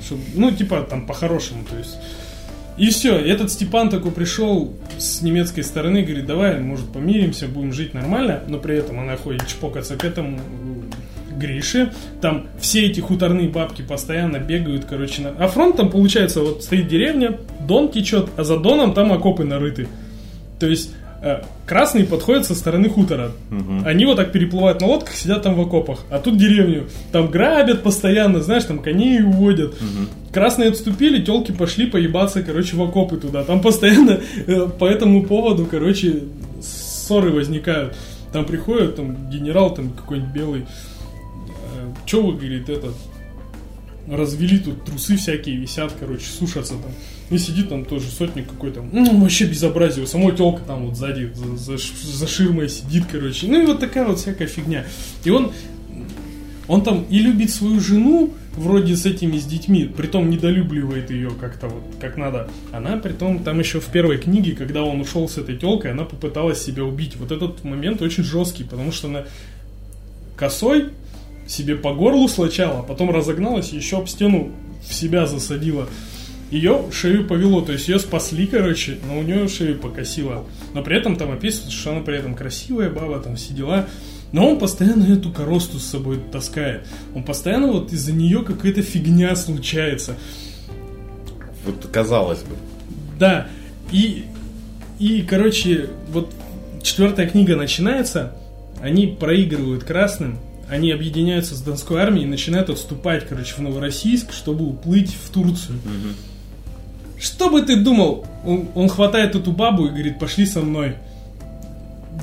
[0.01, 1.97] Чтоб- ну, типа, там, по-хорошему, то есть.
[2.77, 7.95] И все, этот Степан такой пришел с немецкой стороны, говорит, давай, может, помиримся, будем жить
[7.95, 11.91] нормально, но при этом она ходит чпокаться к этому э, Грише.
[12.21, 15.23] Там все эти хуторные бабки постоянно бегают, короче.
[15.23, 15.29] На...
[15.29, 19.87] А фронт там, получается, вот стоит деревня, Дон течет, а за Доном там окопы нарыты.
[20.59, 20.93] То есть
[21.65, 23.31] красные подходят со стороны хутора.
[23.85, 25.99] Они вот так переплывают на лодках, сидят там в окопах.
[26.09, 26.87] А тут деревню.
[27.11, 29.75] Там грабят постоянно, знаешь, там коней уводят.
[30.31, 33.43] Красные отступили, телки пошли поебаться, короче, в окопы туда.
[33.43, 36.23] Там постоянно э, по этому поводу, короче,
[36.61, 37.95] ссоры возникают.
[38.33, 40.65] Там приходит там генерал там какой-нибудь белый.
[42.05, 42.93] Че вы, говорит, этот
[44.09, 46.91] развели тут трусы всякие висят, короче, сушатся там.
[47.29, 48.85] И сидит там тоже сотник какой-то.
[48.91, 50.07] Ну, вообще безобразие.
[50.07, 53.47] Самой телка там вот сзади за, за за ширмой сидит, короче.
[53.47, 54.85] Ну и вот такая вот всякая фигня.
[55.25, 55.51] И он,
[56.67, 61.67] он там и любит свою жену, вроде с этими, с детьми, притом недолюбливает ее как-то
[61.67, 62.49] вот, как надо.
[62.71, 66.61] Она, притом, там еще в первой книге, когда он ушел с этой телкой, она попыталась
[66.61, 67.15] себя убить.
[67.15, 69.25] Вот этот момент очень жесткий, потому что она
[70.35, 70.89] косой
[71.47, 74.51] себе по горлу слачала, а потом разогналась и еще об стену
[74.87, 75.87] в себя засадила.
[76.51, 80.45] Ее шею повело, то есть ее спасли, короче, но у нее шею покосило.
[80.73, 83.87] Но при этом там описывается, что она при этом красивая баба, там все дела.
[84.31, 86.87] Но он постоянно эту коросту с собой таскает.
[87.15, 90.15] Он постоянно вот из-за нее какая-то фигня случается.
[91.65, 92.55] Вот казалось бы.
[93.19, 93.47] Да,
[93.91, 94.25] и,
[94.99, 96.33] и, короче, вот
[96.81, 98.33] четвертая книга начинается,
[98.81, 100.39] они проигрывают красным,
[100.69, 105.79] они объединяются с Донской армией и начинают отступать, короче, в Новороссийск, чтобы уплыть в Турцию.
[107.19, 108.25] Что бы ты думал?
[108.45, 110.95] Он, он хватает эту бабу и говорит, пошли со мной.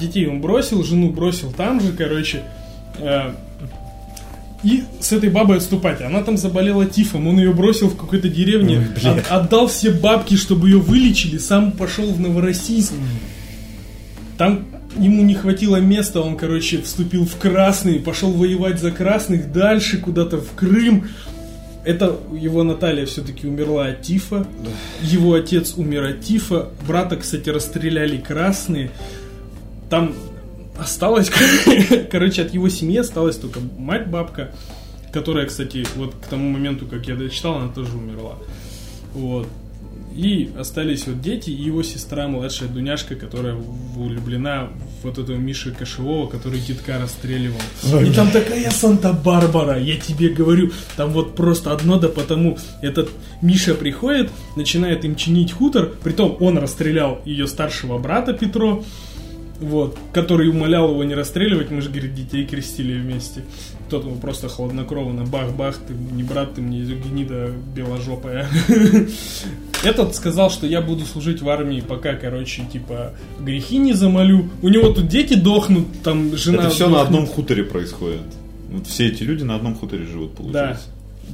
[0.01, 2.43] Детей он бросил, жену бросил там же, короче.
[2.99, 3.33] э,
[4.63, 6.01] и с этой бабой отступать.
[6.01, 10.37] Она там заболела тифом, он ее бросил в какой-то деревне, Ой, от- отдал все бабки,
[10.37, 12.93] чтобы ее вылечили, сам пошел в Новороссийск.
[14.39, 14.65] Там
[14.97, 20.39] ему не хватило места, он, короче, вступил в красный, пошел воевать за красных дальше куда-то
[20.39, 21.09] в Крым.
[21.85, 24.47] Это его Наталья все-таки умерла от тифа.
[25.03, 26.71] Его отец умер от тифа.
[26.87, 28.91] Брата, кстати, расстреляли красные.
[29.91, 30.15] Там
[30.79, 31.31] осталось,
[32.11, 34.51] короче, от его семьи осталась только мать бабка,
[35.13, 38.39] которая, кстати, вот к тому моменту, как я дочитал, она тоже умерла.
[39.13, 39.47] Вот.
[40.15, 44.69] И остались вот дети и его сестра, младшая Дуняшка, которая влюблена
[45.01, 47.61] в вот этого Миши Кошевого, который детка расстреливал.
[48.01, 52.59] и там такая Санта-Барбара, я тебе говорю, там вот просто одно да потому.
[52.81, 53.11] Этот
[53.43, 58.85] Миша приходит, начинает им чинить хутор, притом он расстрелял ее старшего брата Петро,
[59.61, 63.45] вот, который умолял его не расстреливать, мы же, говорит, детей крестили вместе.
[63.89, 68.49] Тот ему просто хладнокровно, бах-бах, ты не брат, ты мне гнида беложопая.
[69.85, 74.49] Этот сказал, что я буду служить в армии, пока, короче, типа, грехи не замолю.
[74.63, 78.23] У него тут дети дохнут, там жена Это все на одном хуторе происходит.
[78.71, 80.79] Вот все эти люди на одном хуторе живут, Да.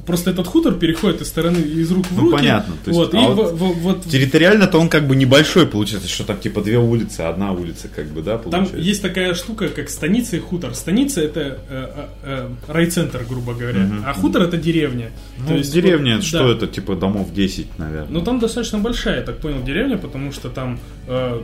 [0.05, 2.35] Просто этот хутор переходит из стороны, из рук в Ну, руки.
[2.37, 6.09] понятно, то есть, вот, а и вот в- вот Территориально-то он как бы небольшой получается,
[6.09, 8.77] что там типа две улицы, одна улица, как бы, да, Там получается.
[8.77, 10.73] есть такая штука, как станица и хутор.
[10.75, 15.11] Станица это э, э, э, райцентр, грубо говоря, а хутор это деревня.
[15.47, 16.53] Ну, деревня, вот, что да.
[16.53, 18.09] это, типа домов 10, наверное.
[18.09, 21.41] Ну там достаточно большая, я так понял, деревня, потому что там э,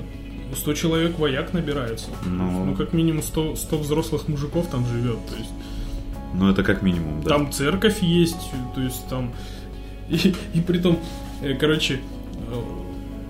[0.55, 2.07] 100 человек вояк набирается.
[2.25, 2.65] Ну.
[2.65, 5.17] Ну, как минимум 100, 100 взрослых мужиков там живет.
[5.27, 5.49] То есть
[6.33, 7.29] Ну, это как минимум, да.
[7.29, 9.33] там церковь есть, то есть там...
[10.09, 10.99] И, и при том,
[11.41, 12.61] э, короче, э,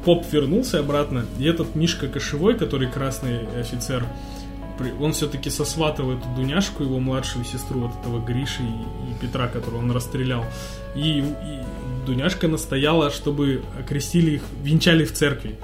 [0.06, 4.06] поп вернулся обратно, и этот Мишка Кошевой, который красный офицер,
[5.00, 9.80] он все-таки сосватывал эту Дуняшку, его младшую сестру, вот этого Гриши и, и Петра, которого
[9.80, 10.46] он расстрелял.
[10.96, 15.56] И, и Дуняшка настояла, чтобы окрестили их, венчали в церкви.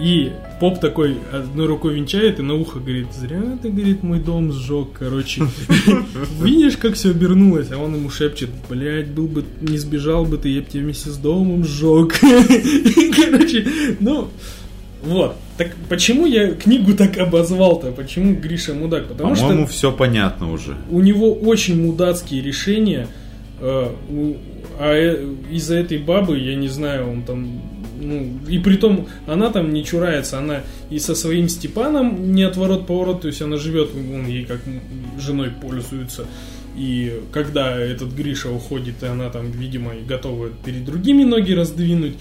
[0.00, 0.30] И
[0.60, 4.88] поп такой одной рукой венчает и на ухо говорит, зря ты, говорит, мой дом сжег,
[4.98, 5.42] короче.
[6.40, 7.70] Видишь, как все обернулось?
[7.72, 11.10] А он ему шепчет, блядь, был бы, не сбежал бы ты, я бы тебя вместе
[11.10, 12.14] с домом сжег.
[13.16, 13.66] Короче,
[14.00, 14.28] ну,
[15.02, 15.36] вот.
[15.56, 17.90] Так почему я книгу так обозвал-то?
[17.90, 19.08] Почему Гриша мудак?
[19.08, 20.76] Потому что По-моему, все понятно уже.
[20.90, 23.08] у него очень мудацкие решения.
[23.60, 24.36] э, у-
[24.80, 27.48] а э, из-за этой бабы, я не знаю, он там.
[28.00, 32.86] Ну, и при том, она там не чурается, она и со своим Степаном не отворот
[32.86, 34.60] поворот, то есть она живет, он ей как
[35.18, 36.26] женой пользуется.
[36.76, 42.14] И когда этот Гриша уходит, и она там, видимо, готова перед другими ноги раздвинуть,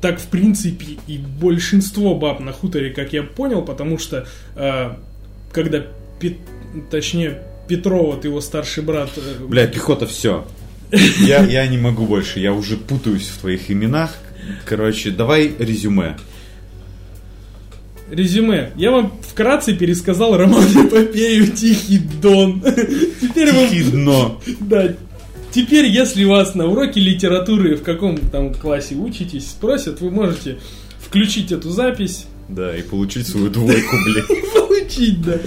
[0.00, 4.90] так, в принципе, и большинство баб на хуторе, как я понял, потому что э,
[5.52, 5.86] когда,
[6.18, 6.38] Пет-
[6.90, 10.44] точнее, Петров, вот его старший брат, э, Бля, пехота, все.
[11.20, 14.18] Я, я не могу больше, я уже путаюсь в твоих именах.
[14.64, 16.16] Короче, давай резюме.
[18.10, 18.72] резюме.
[18.76, 22.60] Я вам вкратце пересказал роман эпопею «Тихий Дон».
[23.20, 24.40] Теперь вам, Тихий дно.
[24.60, 24.94] да,
[25.50, 30.58] теперь, если вас на уроке литературы в каком там классе учитесь, спросят, вы можете
[31.00, 34.24] включить эту запись, Да, и получить свою двойку, блин.
[34.54, 35.38] получить, да,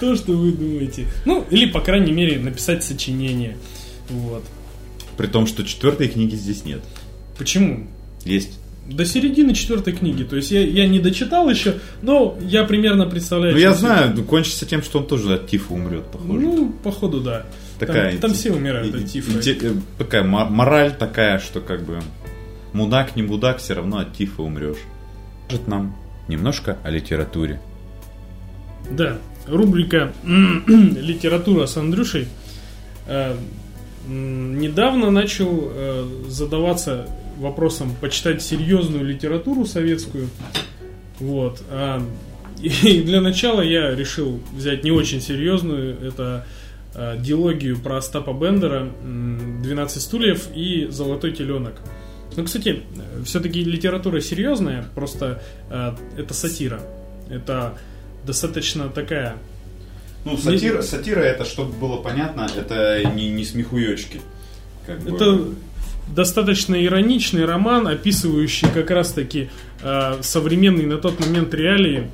[0.00, 1.06] то, что вы думаете.
[1.24, 3.56] Ну, или, по крайней мере, написать сочинение.
[4.08, 4.44] Вот.
[5.16, 6.80] При том, что четвертой книги здесь нет.
[7.38, 7.86] Почему?
[8.24, 8.58] Есть.
[8.86, 10.24] До середины четвертой книги.
[10.24, 13.54] То есть я, я не дочитал еще, но я примерно представляю.
[13.54, 16.32] Ну, я знаю, ну, кончится тем, что он тоже от тифа умрет, похоже.
[16.40, 17.46] Ну, походу, да.
[17.78, 19.30] такая там, там все умирают и- от тифа.
[19.38, 22.00] инте- э, Такая мо- мораль такая, что как бы
[22.74, 24.76] мудак не мудак, все равно от тифа умрешь.
[25.48, 25.96] Может нам
[26.28, 27.60] немножко о литературе.
[28.90, 29.16] Да,
[29.46, 30.12] рубрика
[30.66, 32.28] «Литература с Андрюшей».
[33.06, 33.34] Э,
[34.06, 37.08] Недавно начал э, задаваться
[37.38, 40.28] вопросом почитать серьезную литературу советскую.
[41.20, 41.62] Вот.
[41.70, 42.02] а,
[42.60, 45.96] И для начала я решил взять не очень серьезную.
[46.00, 46.46] Это
[46.94, 51.80] э, диалогию про Остапа Бендера м, «12 стульев» и «Золотой теленок».
[52.36, 52.82] Ну, кстати,
[53.24, 56.80] все-таки литература серьезная, просто э, это сатира.
[57.28, 57.78] Это
[58.26, 59.36] достаточно такая...
[60.24, 64.20] Ну, сатира, сатира это, чтобы было понятно, это не, не смехуёчки.
[64.86, 65.10] Как бы.
[66.08, 69.48] Достаточно ироничный роман, описывающий как раз-таки
[69.82, 72.10] э, современные на тот момент реалии.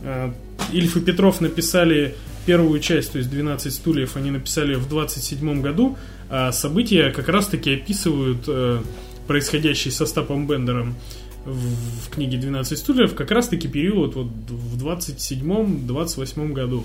[0.00, 0.32] Э,
[0.72, 2.14] Ильф и Петров написали
[2.46, 5.96] первую часть, то есть 12 стульев, они написали в 27 году,
[6.30, 8.80] а события как раз-таки описывают э,
[9.26, 10.94] происходящие со Стапом Бендером
[11.44, 16.84] в, в книге 12 стульев, как раз-таки период вот в 27-28 году.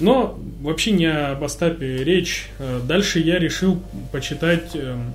[0.00, 2.48] Но вообще не об Остапе речь.
[2.58, 3.80] Э, Дальше я решил
[4.10, 4.74] почитать...
[4.74, 5.14] эм,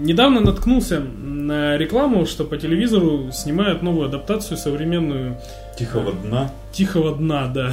[0.00, 5.38] Недавно наткнулся на рекламу, что по телевизору снимают новую адаптацию современную
[5.78, 6.50] Тихого дна.
[6.72, 7.72] Тихого дна, да.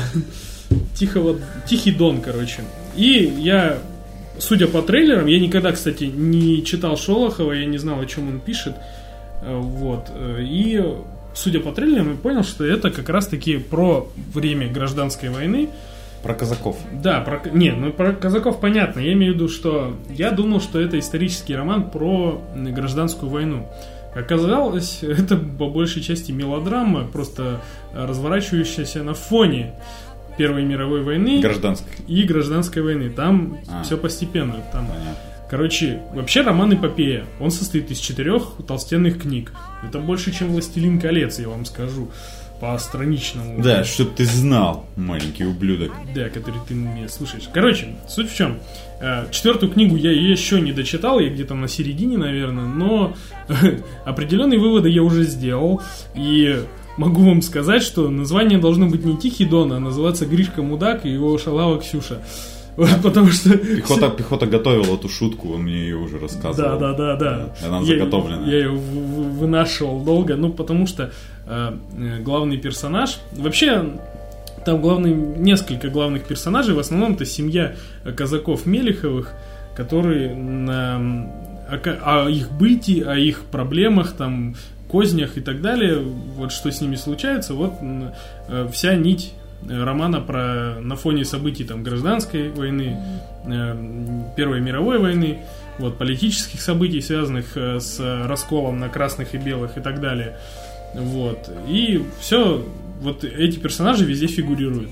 [0.95, 1.37] Тихого,
[1.67, 2.61] Тихий Дон, короче.
[2.95, 3.77] И я,
[4.39, 8.39] судя по трейлерам, я никогда, кстати, не читал Шолохова, я не знал, о чем он
[8.39, 8.75] пишет.
[9.41, 10.07] Э, Вот.
[10.15, 10.81] Э, И,
[11.35, 15.69] судя по трейлерам, я понял, что это как раз-таки про время гражданской войны.
[16.23, 16.77] Про казаков.
[16.91, 17.39] Да, про...
[17.51, 18.99] Не, ну про казаков понятно.
[18.99, 23.67] Я имею в виду, что я думал, что это исторический роман про гражданскую войну.
[24.15, 27.61] Оказалось, это по большей части мелодрама, просто
[27.93, 29.73] э, разворачивающаяся на фоне
[30.37, 31.93] Первой мировой войны Гражданской.
[32.07, 33.09] и гражданской войны.
[33.09, 33.83] Там А.
[33.83, 34.55] все постепенно.
[34.71, 35.15] Там, Понятно.
[35.49, 37.25] Короче, вообще роман эпопея.
[37.39, 39.53] Он состоит из четырех толстенных книг.
[39.87, 42.09] Это больше, чем «Властелин колец», я вам скажу.
[42.61, 43.61] По страничному.
[43.61, 45.91] Да, чтоб ты знал, маленький ублюдок.
[46.15, 47.49] Да, который ты меня слушаешь.
[47.53, 48.59] Короче, суть в чем.
[49.01, 53.13] Э, Четвертую книгу я еще не дочитал, я где-то на середине, наверное, но
[54.05, 55.81] определенные выводы я уже сделал.
[56.15, 56.61] И
[56.95, 61.09] могу вам сказать, что название должно быть не Тихий Дон, а называться Гришка Мудак и
[61.09, 62.21] его шалава Ксюша.
[63.03, 63.57] Потому что...
[63.57, 66.77] Пехота, пехота готовила эту шутку, он мне ее уже рассказывал.
[66.79, 67.55] Да, да, да, да.
[67.65, 68.45] Она Я- заготовлена.
[68.47, 71.11] Я ее вынашивал долго, ну потому что
[71.47, 73.97] э, э, главный персонаж, вообще
[74.65, 79.33] там главный, несколько главных персонажей, в основном это семья э, казаков Мелиховых,
[79.75, 81.29] которые на,
[81.69, 84.55] о, о их быте, о их проблемах, там,
[84.89, 89.33] кознях и так далее, вот что с ними случается, вот э, вся нить
[89.67, 92.97] романа про на фоне событий там гражданской войны,
[93.45, 95.39] э, Первой мировой войны,
[95.77, 100.37] вот, политических событий, связанных э, с расколом на красных и белых и так далее.
[100.93, 101.49] Вот.
[101.67, 102.63] И все,
[103.01, 104.89] вот эти персонажи везде фигурируют.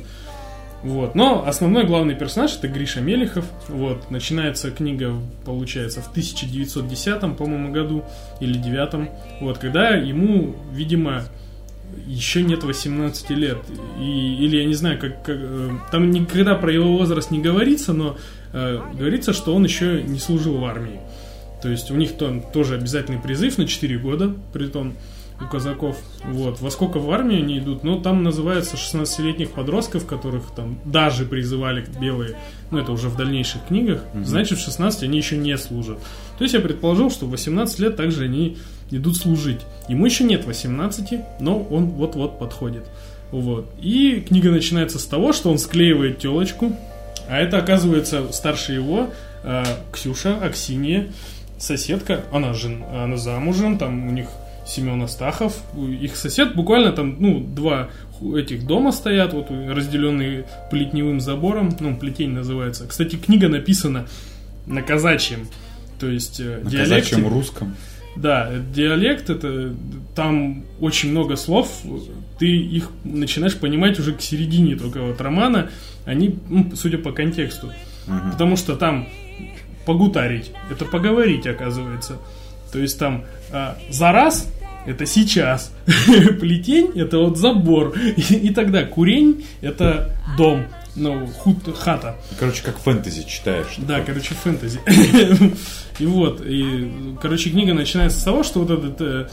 [0.83, 1.15] Вот.
[1.15, 3.45] Но основной главный персонаж это Гриша Мелехов.
[3.69, 4.11] Вот.
[4.11, 5.13] Начинается книга,
[5.45, 8.03] получается, в 1910, по-моему, году
[8.41, 9.09] или 9.
[9.39, 9.59] Вот.
[9.59, 11.23] Когда ему, видимо,
[12.07, 13.57] еще нет 18 лет.
[13.99, 17.93] И, или я не знаю, как, как э, там никогда про его возраст не говорится,
[17.93, 18.17] но
[18.51, 20.99] э, говорится, что он еще не служил в армии.
[21.61, 24.93] То есть у них там тоже обязательный призыв на 4 года, при том
[25.41, 25.97] у казаков.
[26.25, 26.61] Вот.
[26.61, 27.83] Во сколько в армию они идут?
[27.83, 32.35] Ну, там называется 16-летних подростков, которых там даже призывали белые,
[32.71, 35.99] ну, это уже в дальнейших книгах, mm значит, в 16 они еще не служат.
[36.37, 38.57] То есть я предположил, что в 18 лет также они
[38.97, 39.61] идут служить.
[39.87, 42.85] Ему еще нет 18, но он вот-вот подходит.
[43.31, 43.69] Вот.
[43.81, 46.75] И книга начинается с того, что он склеивает телочку,
[47.27, 49.09] а это оказывается старше его
[49.43, 51.07] э, Ксюша, Аксинья,
[51.57, 54.27] соседка, она же она замужем, там у них
[54.65, 57.89] Семен Астахов, их сосед, буквально там, ну, два
[58.37, 62.85] этих дома стоят, вот разделенные плетневым забором, ну, плетень называется.
[62.87, 64.07] Кстати, книга написана
[64.65, 65.47] на казачьем,
[65.99, 67.15] то есть э, на диалекте.
[67.15, 67.75] казачьем русском.
[68.15, 69.73] Да, диалект это
[70.15, 71.81] там очень много слов,
[72.37, 75.69] ты их начинаешь понимать уже к середине только вот романа,
[76.05, 77.67] они, ну, судя по контексту,
[78.07, 78.31] угу.
[78.31, 79.07] потому что там
[79.85, 82.17] погутарить, это поговорить оказывается.
[82.71, 84.51] То есть там а, за раз
[84.85, 85.73] это сейчас,
[86.39, 92.17] плетень это вот забор, и, и тогда курень это дом, ну, худ, хата.
[92.39, 93.75] Короче, как фэнтези читаешь.
[93.77, 94.05] Да, такое.
[94.05, 94.79] короче, фэнтези.
[95.99, 99.27] и вот, и, короче, книга начинается с того, что вот этот э,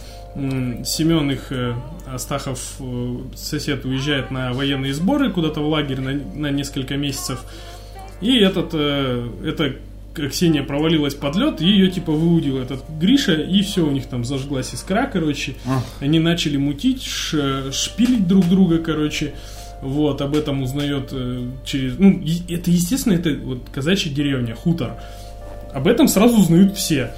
[0.85, 1.75] Семен их, э,
[2.07, 7.45] Астахов, э, сосед, уезжает на военные сборы куда-то в лагерь на, на несколько месяцев.
[8.21, 9.77] И этот, э, это
[10.15, 14.25] Ксения провалилась под лед, и ее типа выудил этот Гриша, и все, у них там
[14.25, 15.55] зажглась искра, короче.
[15.67, 15.83] А.
[16.01, 19.35] Они начали мутить, ш, шпилить друг друга, короче.
[19.83, 21.99] Вот, об этом узнает э, через...
[21.99, 24.97] Ну, это, естественно, это вот казачья деревня, хутор.
[25.73, 27.13] Об этом сразу узнают все.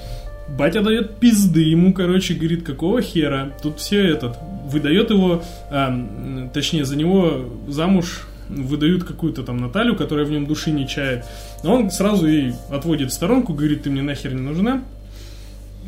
[0.49, 3.53] Батя дает пизды ему, короче, говорит, какого хера.
[3.63, 10.27] Тут все этот, выдает его, а, точнее, за него замуж выдают какую-то там Наталью, которая
[10.27, 11.25] в нем души не чает.
[11.63, 14.83] Но он сразу ей отводит в сторонку, говорит, ты мне нахер не нужна,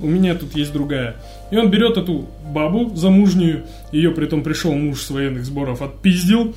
[0.00, 1.16] у меня тут есть другая.
[1.50, 6.54] И он берет эту бабу замужнюю, ее при том пришел муж с военных сборов, отпиздил,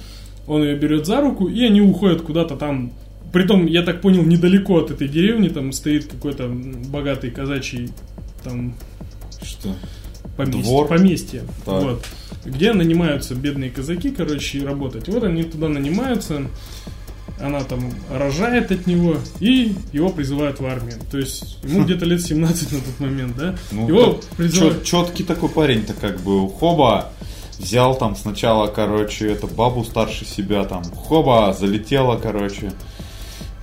[0.48, 2.94] он ее берет за руку, и они уходят куда-то там
[3.34, 7.90] Притом, я так понял, недалеко от этой деревни там стоит какой-то богатый казачий
[8.42, 8.74] там...
[9.44, 9.76] Что?
[10.38, 10.64] Поместье.
[10.64, 10.88] Двор?
[10.88, 11.42] Поместье.
[11.66, 11.84] Так.
[11.84, 12.06] Вот
[12.48, 15.08] где нанимаются бедные казаки, короче, работать.
[15.10, 16.44] Вот они туда нанимаются,
[17.40, 20.96] она там рожает от него, и его призывают в армию.
[21.12, 23.56] То есть ему где-то лет 17 на тот момент, да?
[23.72, 24.84] Ну, его призывают...
[24.84, 27.12] Четкий такой парень-то как бы, хоба,
[27.60, 32.74] взял там сначала, короче, эту бабу старше себя, там, хоба, залетела, короче,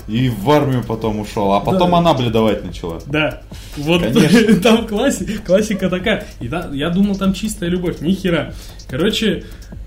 [0.06, 1.98] и в армию потом ушел, а потом да.
[1.98, 3.00] она бледовать начала.
[3.06, 3.42] Да.
[3.76, 4.02] Вот
[4.62, 6.26] там класси, классика такая.
[6.40, 8.52] И да, я думал, там чистая любовь, ни хера.
[8.88, 9.44] Короче,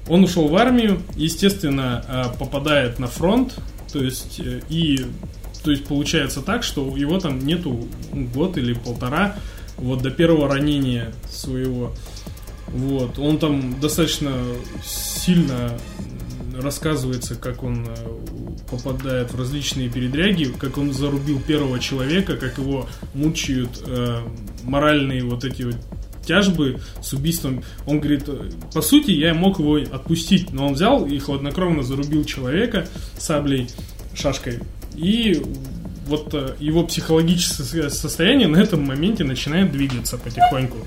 [0.07, 3.55] он ушел в армию, естественно, а, попадает на фронт,
[3.91, 5.05] то есть э, и
[5.63, 9.35] то есть получается так, что его там нету год или полтора
[9.77, 11.93] вот до первого ранения своего.
[12.67, 14.33] Вот, он там достаточно
[14.83, 15.77] сильно
[16.53, 17.93] рассказывается, как он э,
[18.69, 24.21] попадает в различные передряги, как он зарубил первого человека, как его мучают э,
[24.63, 25.77] моральные вот эти вот
[26.27, 27.63] тяжбы с убийством.
[27.85, 28.29] Он говорит,
[28.73, 33.69] по сути, я мог его отпустить, но он взял и хладнокровно зарубил человека саблей,
[34.13, 34.59] шашкой.
[34.95, 35.41] И
[36.07, 40.77] вот э, его психологическое состояние на этом моменте начинает двигаться потихоньку.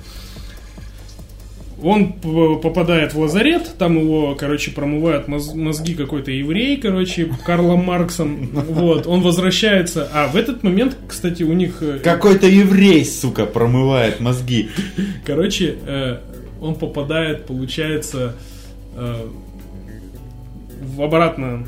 [1.82, 8.50] Он попадает в лазарет, там его, короче, промывают мозги какой-то еврей, короче, Карлом Марксом.
[8.52, 10.08] Вот, он возвращается.
[10.12, 11.82] А в этот момент, кстати, у них...
[11.82, 14.70] Э, Какой-то еврей, сука, промывает мозги.
[15.24, 16.18] Короче, э,
[16.60, 18.34] он попадает, получается,
[18.94, 19.26] э,
[20.82, 21.66] в обратно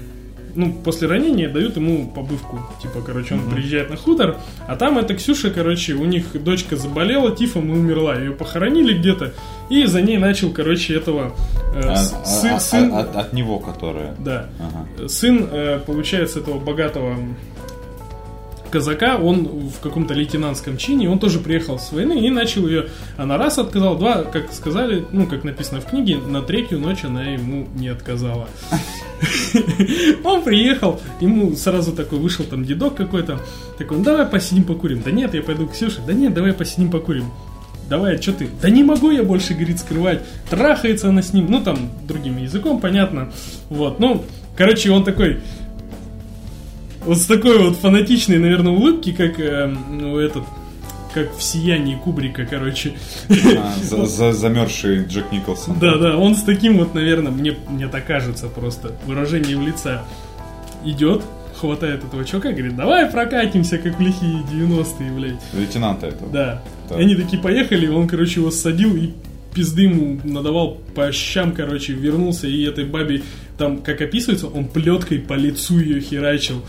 [0.55, 2.61] ну, после ранения дают ему побывку.
[2.81, 3.55] Типа, короче, он mm-hmm.
[3.55, 8.17] приезжает на хутор, а там эта Ксюша, короче, у них дочка заболела тифом и умерла.
[8.17, 9.35] Ее похоронили где-то,
[9.71, 11.35] и за ней начал, короче, этого
[11.75, 12.95] э, а, сын, а, сын...
[12.95, 14.15] От, от него, которая.
[14.19, 14.49] Да.
[14.59, 15.09] Ага.
[15.09, 17.17] Сын, э, получается, этого богатого
[18.73, 23.37] казака, он в каком-то лейтенантском чине, он тоже приехал с войны и начал ее, она
[23.37, 27.68] раз отказала, два, как сказали, ну, как написано в книге, на третью ночь она ему
[27.75, 28.49] не отказала.
[30.25, 33.41] Он приехал, ему сразу такой вышел там дедок какой-то,
[33.79, 35.03] такой, ну давай посидим покурим.
[35.05, 37.27] Да нет, я пойду к Ксюше, да нет, давай посидим покурим.
[37.89, 38.49] Давай, что ты?
[38.62, 40.23] Да не могу я больше, говорит, скрывать.
[40.49, 43.31] Трахается она с ним, ну там другим языком, понятно.
[43.68, 44.25] Вот, ну,
[44.57, 45.41] короче, он такой,
[47.05, 50.45] вот с такой вот фанатичной, наверное, улыбки, как э, ну, этот,
[51.15, 52.95] как в сиянии Кубрика, короче.
[53.29, 55.79] А, за, за, замерзший Джек Николсон.
[55.79, 60.05] Да, да, он с таким вот, наверное, мне, мне так кажется просто, выражением лица
[60.85, 61.23] идет,
[61.57, 65.41] хватает этого чувака и говорит, давай прокатимся, как в лихие 90-е, блядь.
[65.53, 66.31] Лейтенанта этого.
[66.31, 66.63] Да.
[66.89, 66.99] да.
[66.99, 69.11] И они такие поехали, он, короче, его садил и
[69.55, 73.23] пизды ему надавал по щам, короче, вернулся, и этой бабе,
[73.59, 76.63] там, как описывается, он плеткой по лицу ее херачил.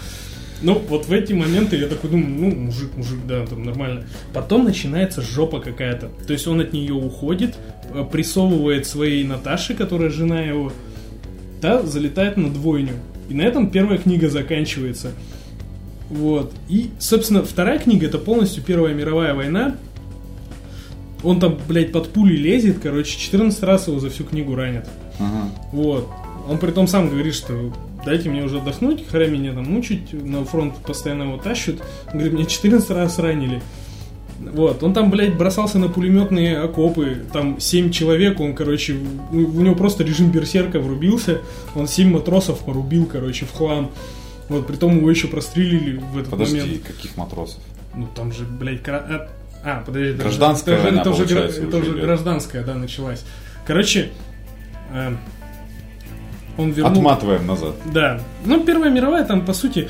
[0.62, 4.06] Ну, вот в эти моменты я такой думаю, ну, мужик, мужик, да, там нормально.
[4.34, 6.10] Потом начинается жопа какая-то.
[6.26, 7.56] То есть он от нее уходит,
[7.94, 10.72] э, прессовывает своей Наташи, которая жена его,
[11.60, 12.94] та залетает на двойню.
[13.30, 15.12] И на этом первая книга заканчивается.
[16.10, 16.54] Вот.
[16.70, 19.76] И, собственно, вторая книга это полностью Первая мировая война.
[21.24, 24.88] Он там, блядь, под пулей лезет, короче, 14 раз его за всю книгу ранят.
[25.20, 25.50] Ага.
[25.72, 26.10] Вот.
[26.48, 27.74] Он при том сам говорит, что
[28.06, 31.76] дайте мне уже отдохнуть, хря меня там мучить, на фронт постоянно его тащат.
[32.08, 33.62] Он говорит, меня 14 раз ранили.
[34.40, 38.98] Вот, он там, блядь, бросался на пулеметные окопы, там 7 человек, он, короче,
[39.32, 41.42] у, у него просто режим берсерка врубился,
[41.76, 43.92] он 7 матросов порубил, короче, в хлам.
[44.50, 46.84] Вот, при том его еще прострелили в этот Подожди, момент.
[46.84, 47.62] каких матросов?
[47.96, 48.98] Ну, там же, блядь, кра...
[48.98, 49.30] а,
[49.64, 53.24] а, подожди, гражданская это, война, это, уже, это, уже гражданская, да, началась.
[53.66, 54.10] Короче,
[54.92, 55.16] э,
[56.58, 56.98] он вернул...
[56.98, 57.76] Отматываем назад.
[57.86, 58.20] Да.
[58.46, 59.90] Ну, Первая мировая, там, по сути,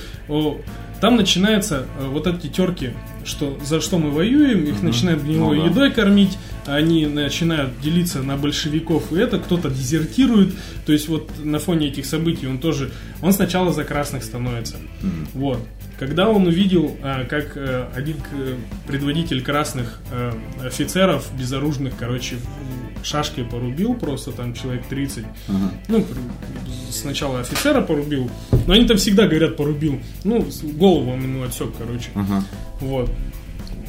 [1.03, 2.91] там начинаются э, вот эти терки,
[3.26, 4.86] что за что мы воюем, их угу.
[4.86, 5.70] начинают гнилой ну, да.
[5.70, 10.53] едой кормить, они начинают делиться на большевиков, и это кто-то дезертирует.
[10.86, 12.91] То есть вот на фоне этих событий он тоже,
[13.22, 14.78] он сначала за красных становится.
[15.01, 15.09] Угу.
[15.34, 15.59] Вот.
[16.04, 18.18] Когда он увидел, а, как э, один
[18.86, 22.36] предводитель красных э, офицеров безоружных, короче,
[23.04, 25.24] шашкой порубил просто там человек 30.
[25.47, 25.72] Ага.
[25.88, 26.06] Ну,
[26.89, 28.30] сначала офицера порубил,
[28.68, 30.01] но они там всегда говорят порубил.
[30.26, 32.10] Ну, голову он ему отсек, короче.
[32.16, 32.43] Ага.
[32.82, 33.10] Вот.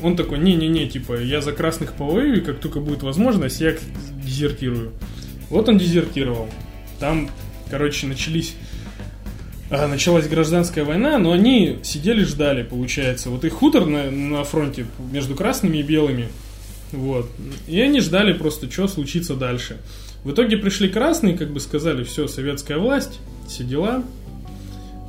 [0.00, 3.74] Он такой, не-не-не, типа, я за красных повоюю, и как только будет возможность, я
[4.24, 4.92] дезертирую.
[5.50, 6.48] Вот он дезертировал.
[7.00, 7.28] Там,
[7.70, 8.54] короче, начались
[9.70, 13.30] началась гражданская война, но они сидели, ждали, получается.
[13.30, 16.28] Вот их хутор на, на фронте между красными и белыми.
[16.92, 17.28] Вот.
[17.66, 19.78] И они ждали просто, что случится дальше.
[20.22, 24.02] В итоге пришли красные, как бы сказали, все, советская власть, все дела.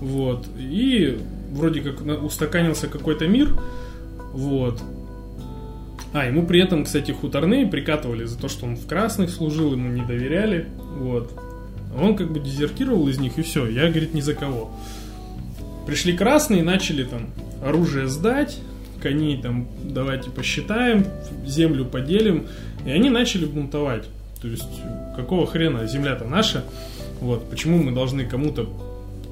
[0.01, 0.47] Вот.
[0.57, 1.19] И
[1.51, 3.57] вроде как устаканился какой-то мир.
[4.33, 4.81] Вот.
[6.13, 9.89] А, ему при этом, кстати, хуторные прикатывали за то, что он в красных служил, ему
[9.89, 10.67] не доверяли.
[10.97, 11.31] Вот.
[11.99, 13.67] Он как бы дезертировал из них, и все.
[13.67, 14.71] Я, говорит, ни за кого.
[15.85, 17.27] Пришли красные, начали там
[17.63, 18.57] оружие сдать,
[19.01, 21.05] коней там давайте посчитаем,
[21.45, 22.47] землю поделим.
[22.85, 24.05] И они начали бунтовать.
[24.41, 24.81] То есть,
[25.15, 26.63] какого хрена, земля-то наша,
[27.21, 28.69] вот, почему мы должны кому-то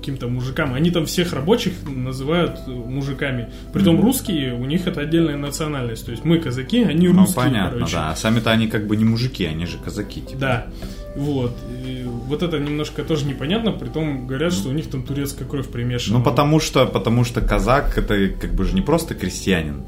[0.03, 0.73] каким-то мужикам.
[0.73, 3.49] Они там всех рабочих называют мужиками.
[3.71, 4.01] Притом mm-hmm.
[4.01, 6.05] русские, у них это отдельная национальность.
[6.05, 7.35] То есть мы казаки, они ну, русские.
[7.35, 7.95] понятно, короче.
[7.95, 8.11] да.
[8.11, 10.19] А сами-то они как бы не мужики, они же казаки.
[10.19, 10.39] Типа.
[10.39, 10.67] Да.
[11.15, 11.55] Вот.
[11.85, 15.69] И вот это немножко тоже непонятно, при том говорят, что у них там турецкая кровь
[15.69, 16.17] примешана.
[16.17, 19.83] Ну потому что, потому что казак это как бы же не просто крестьянин.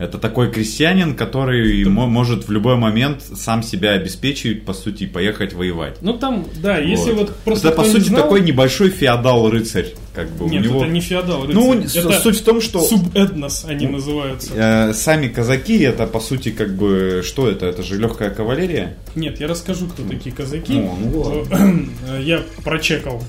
[0.00, 1.90] Это такой крестьянин, который это...
[1.90, 5.98] может в любой момент сам себя обеспечить, по сути, поехать воевать.
[6.00, 7.68] Ну там, да, если вот, вот просто.
[7.68, 8.22] Это по сути знал...
[8.22, 10.84] такой небольшой феодал-рыцарь, как бы Нет, у него.
[10.84, 11.54] это не феодал-рыцарь.
[11.54, 12.80] Ну, это суть в том, что.
[12.80, 14.52] Субэтнос они ну, называются.
[14.54, 17.66] Э, сами казаки, это по сути как бы что это?
[17.66, 18.96] Это же легкая кавалерия?
[19.14, 20.80] Нет, я расскажу, кто такие казаки.
[20.80, 23.22] Ну, ну, я прочекал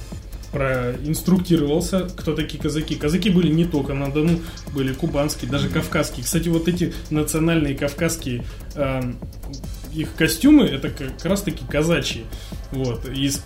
[0.52, 2.96] проинструктировался, кто такие казаки.
[2.96, 4.40] Казаки были не только на Дону,
[4.74, 6.24] были кубанские, даже кавказские.
[6.24, 8.44] Кстати, вот эти национальные кавказские
[8.76, 9.02] э,
[9.94, 12.26] их костюмы, это как раз таки казачьи.
[12.72, 13.42] Вот, из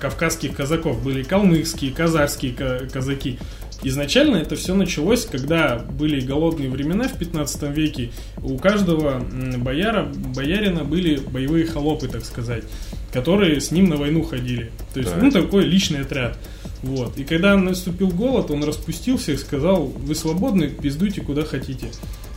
[0.00, 2.52] кавказских казаков были калмыцкие, казахские
[2.92, 3.38] казаки.
[3.84, 8.12] Изначально это все началось, когда были голодные времена в 15 веке.
[8.42, 9.20] У каждого
[9.58, 12.64] бояра, боярина были боевые холопы, так сказать,
[13.12, 14.70] которые с ним на войну ходили.
[14.94, 15.20] То есть, да.
[15.20, 16.38] ну, такой личный отряд.
[16.82, 17.16] Вот.
[17.18, 21.90] И когда наступил голод, он распустился и сказал, вы свободны, пиздуйте куда хотите.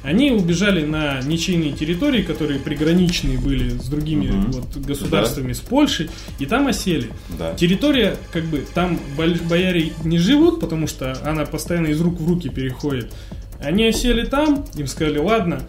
[0.05, 4.51] Они убежали на ничейные территории, которые приграничные были с другими угу.
[4.51, 5.53] вот, государствами, да.
[5.55, 7.09] с Польшей, и там осели.
[7.39, 7.55] Да.
[7.55, 12.49] Территория, как бы, там бояре не живут, потому что она постоянно из рук в руки
[12.49, 13.11] переходит.
[13.59, 15.61] Они осели там, им сказали, ладно,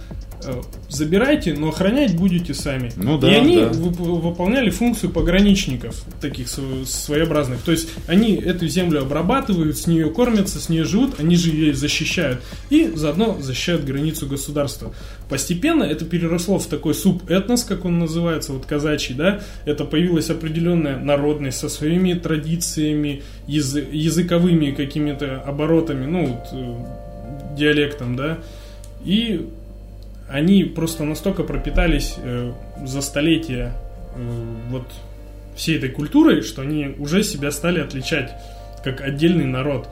[0.89, 2.93] забирайте, но охранять будете сами.
[2.97, 3.71] Ну да, И они да.
[3.71, 7.61] вып- выполняли функцию пограничников, таких сво- своеобразных.
[7.63, 11.75] То есть они эту землю обрабатывают, с нее кормятся, с нее живут, они же ее
[11.75, 12.41] защищают.
[12.71, 14.93] И заодно защищают границу государства.
[15.29, 19.41] Постепенно это переросло в такой субэтнос, как он называется, вот казачий, да.
[19.65, 28.15] Это появилась определенная народность со своими традициями, язы- языковыми какими-то оборотами, ну, вот, э, диалектом,
[28.17, 28.39] да.
[29.05, 29.49] И
[30.28, 32.53] они просто настолько пропитались э,
[32.85, 33.73] за столетия
[34.15, 34.86] э, вот
[35.55, 38.32] всей этой культурой, что они уже себя стали отличать
[38.85, 39.89] как отдельный народ.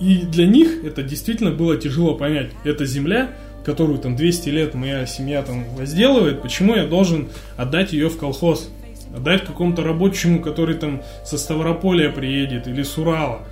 [0.00, 2.50] И для них это действительно было тяжело понять.
[2.64, 3.30] Это земля,
[3.64, 8.68] которую там 200 лет моя семья там возделывает, почему я должен отдать ее в колхоз?
[9.14, 13.42] Отдать какому-то рабочему, который там со Ставрополя приедет или с Урала.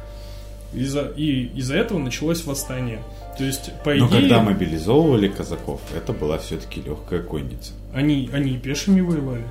[0.72, 3.00] Из-за, и из-за этого началось восстание.
[3.40, 7.72] То есть, по Но идее, когда мобилизовывали казаков, это была все-таки легкая конница.
[7.94, 9.44] они, они и пешими воевали.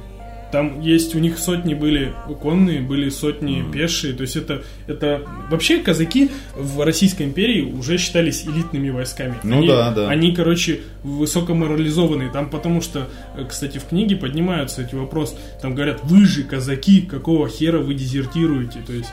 [0.52, 4.14] Там есть, у них сотни были конные, были сотни пешие.
[4.14, 5.24] То есть это, это...
[5.50, 9.40] Вообще казаки в Российской империи уже считались элитными войсками.
[9.42, 10.08] Ну они, да, да.
[10.08, 12.30] Они, короче, высокоморализованные.
[12.30, 15.36] Там потому что, э, кстати, в книге поднимаются эти вопросы.
[15.64, 18.82] Там говорят, вы же казаки, какого хера вы дезертируете?
[18.86, 19.10] То есть,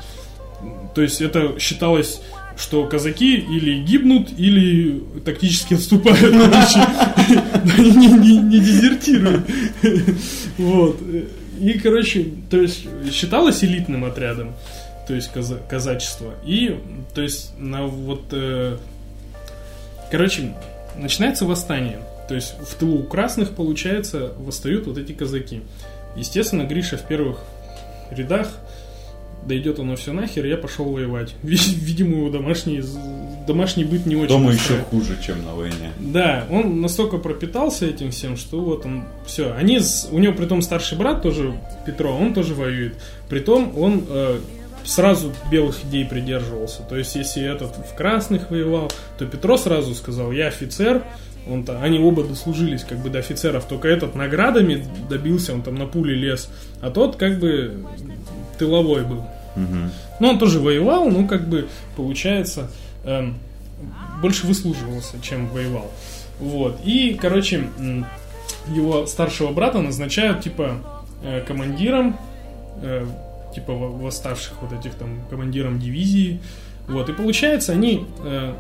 [0.95, 2.21] то есть это считалось
[2.57, 6.21] что казаки или гибнут, или тактически отступают.
[7.79, 9.45] не, дезертируют.
[10.59, 11.01] Вот.
[11.61, 14.55] И, короче, то есть считалось элитным отрядом,
[15.07, 16.35] то есть каза- казачество.
[16.45, 16.77] И,
[17.15, 18.25] то есть, на вот...
[18.33, 18.77] э,
[20.11, 20.53] Короче,
[20.97, 22.01] начинается восстание.
[22.29, 25.63] То есть в тылу у красных, получается, восстают вот эти казаки.
[26.17, 27.41] Естественно, Гриша в первых
[28.11, 28.49] рядах,
[29.47, 31.35] да идет оно все нахер, я пошел воевать.
[31.43, 32.83] Ви- Видимо, его домашний,
[33.47, 35.93] домашний быт не очень Дома еще хуже, чем на войне.
[35.99, 39.53] Да, он настолько пропитался этим всем, что вот он все.
[39.55, 41.55] Они у него притом старший брат тоже
[41.87, 42.95] Петро, он тоже воюет.
[43.29, 44.39] Притом он э,
[44.85, 46.83] сразу белых идей придерживался.
[46.83, 51.03] То есть если этот в красных воевал, то Петро сразу сказал: я офицер.
[51.49, 55.77] Он -то, они оба дослужились как бы до офицеров, только этот наградами добился, он там
[55.77, 56.51] на пуле лез,
[56.81, 57.85] а тот как бы
[58.59, 59.23] тыловой был.
[59.57, 59.91] Мгм.
[60.21, 62.71] Ну, он тоже воевал, ну, как бы, получается,
[63.05, 63.39] эм,
[64.23, 65.91] больше выслуживался, чем воевал.
[66.41, 66.81] Вот.
[66.85, 67.65] И, короче,
[68.69, 72.19] его старшего брата назначают, типа, э, командиром,
[72.83, 73.07] э,
[73.55, 76.41] типа, во- восставших вот этих там, командиром дивизии.
[76.89, 77.09] Вот.
[77.09, 78.55] И, получается, они э,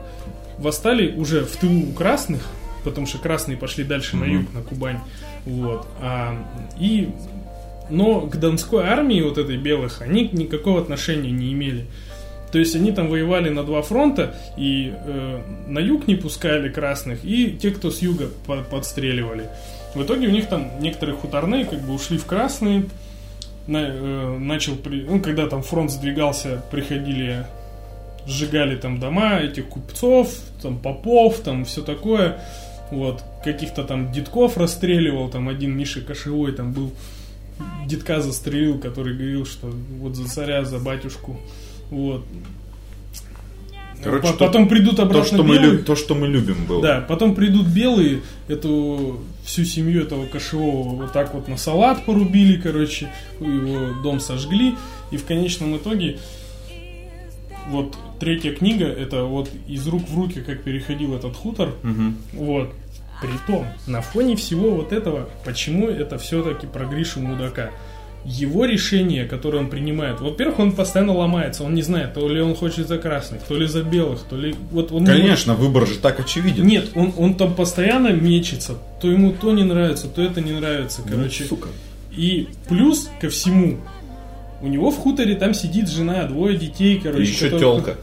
[0.59, 2.43] восстали уже в тылу у красных,
[2.85, 5.01] потому что красные пошли дальше на юг, на Кубань.
[5.45, 5.87] Вот.
[6.01, 6.37] А,
[6.79, 7.11] и
[7.91, 11.87] но к Донской армии вот этой белых они никакого отношения не имели.
[12.53, 17.25] То есть они там воевали на два фронта, и э, на юг не пускали красных,
[17.25, 19.49] и те, кто с юга по- подстреливали.
[19.95, 22.85] В итоге у них там некоторые хуторные как бы ушли в красные.
[23.67, 27.45] На- э, начал, при- ну, когда там фронт сдвигался, приходили,
[28.27, 30.33] сжигали там дома этих купцов,
[30.63, 32.41] там попов, там все такое.
[32.93, 36.93] Вот, каких-то там детков расстреливал, там один Миша Кошевой там был
[37.87, 39.69] детка застрелил, который говорил, что
[40.01, 41.39] вот за царя, за батюшку.
[41.91, 42.25] Вот.
[44.03, 45.73] Короче, По- то- потом придут То обратно что, мы белые.
[45.73, 46.83] люб- то, что мы любим, было.
[46.83, 52.61] Да, потом придут белые, эту всю семью этого кошевого вот так вот на салат порубили,
[52.61, 53.09] короче,
[53.41, 54.75] его дом сожгли,
[55.11, 56.19] и в конечном итоге
[57.71, 62.17] вот третья книга, это вот из рук в руки, как переходил этот хутор, Мгм.
[62.35, 62.73] вот.
[63.23, 67.71] Притом, на фоне всего вот этого, почему это все-таки про Гришу Мудака?
[68.25, 72.57] Его решение, которое он принимает, во-первых, он постоянно ломается, он не знает, то ли он
[72.57, 74.55] хочет за красных, то ли за белых, то ли...
[74.73, 76.67] Вот он не может- Конечно, выбор же так очевиден.
[76.67, 81.03] Нет, он, он там постоянно мечется, то ему то не нравится, то это не нравится,
[81.07, 81.45] Ну, короче.
[81.45, 81.69] сука.
[82.11, 83.79] И плюс ко всему,
[84.61, 87.23] у него в хуторе там сидит жена, двое детей, И короче.
[87.23, 87.95] еще которые- телка.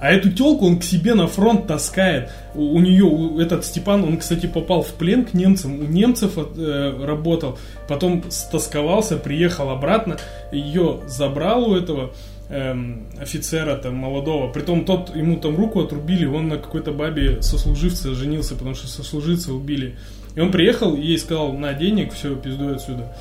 [0.00, 2.30] А эту телку он к себе на фронт таскает.
[2.54, 5.78] У, у нее, у- этот Степан, он, кстати, попал в плен к немцам.
[5.78, 7.58] У немцев э, работал.
[7.86, 10.16] Потом стосковался, приехал обратно.
[10.52, 12.12] Ее забрал у этого
[12.48, 14.50] эм, офицера там молодого.
[14.50, 16.24] Притом тот, ему там руку отрубили.
[16.24, 19.96] Он на какой-то бабе сослуживца женился, потому что сослуживца убили.
[20.34, 23.14] И он приехал и ей сказал, на денег, все, пиздуй отсюда.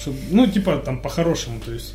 [0.00, 1.94] Чтоб- ну, типа, там, по-хорошему, то есть...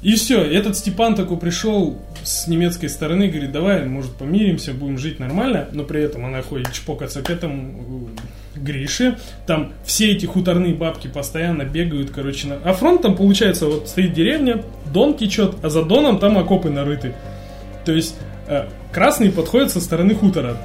[0.00, 5.18] И все, этот Степан такой пришел с немецкой стороны, говорит, давай, может, помиримся, будем жить
[5.18, 8.08] нормально, но при этом она ходит чпокаться к этому
[8.54, 9.18] э, Грише.
[9.46, 12.56] Там все эти хуторные бабки постоянно бегают, короче, на...
[12.56, 14.62] а фронт там, получается, вот стоит деревня,
[14.92, 17.14] Дон течет, а за Доном там окопы нарыты.
[17.84, 18.14] То есть
[18.46, 20.56] э, красные подходят со стороны хутора.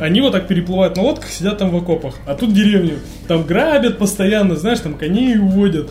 [0.00, 2.14] Они вот так переплывают на лодках, сидят там в окопах.
[2.26, 2.98] А тут деревню.
[3.26, 5.90] Там грабят постоянно, знаешь, там коней уводят.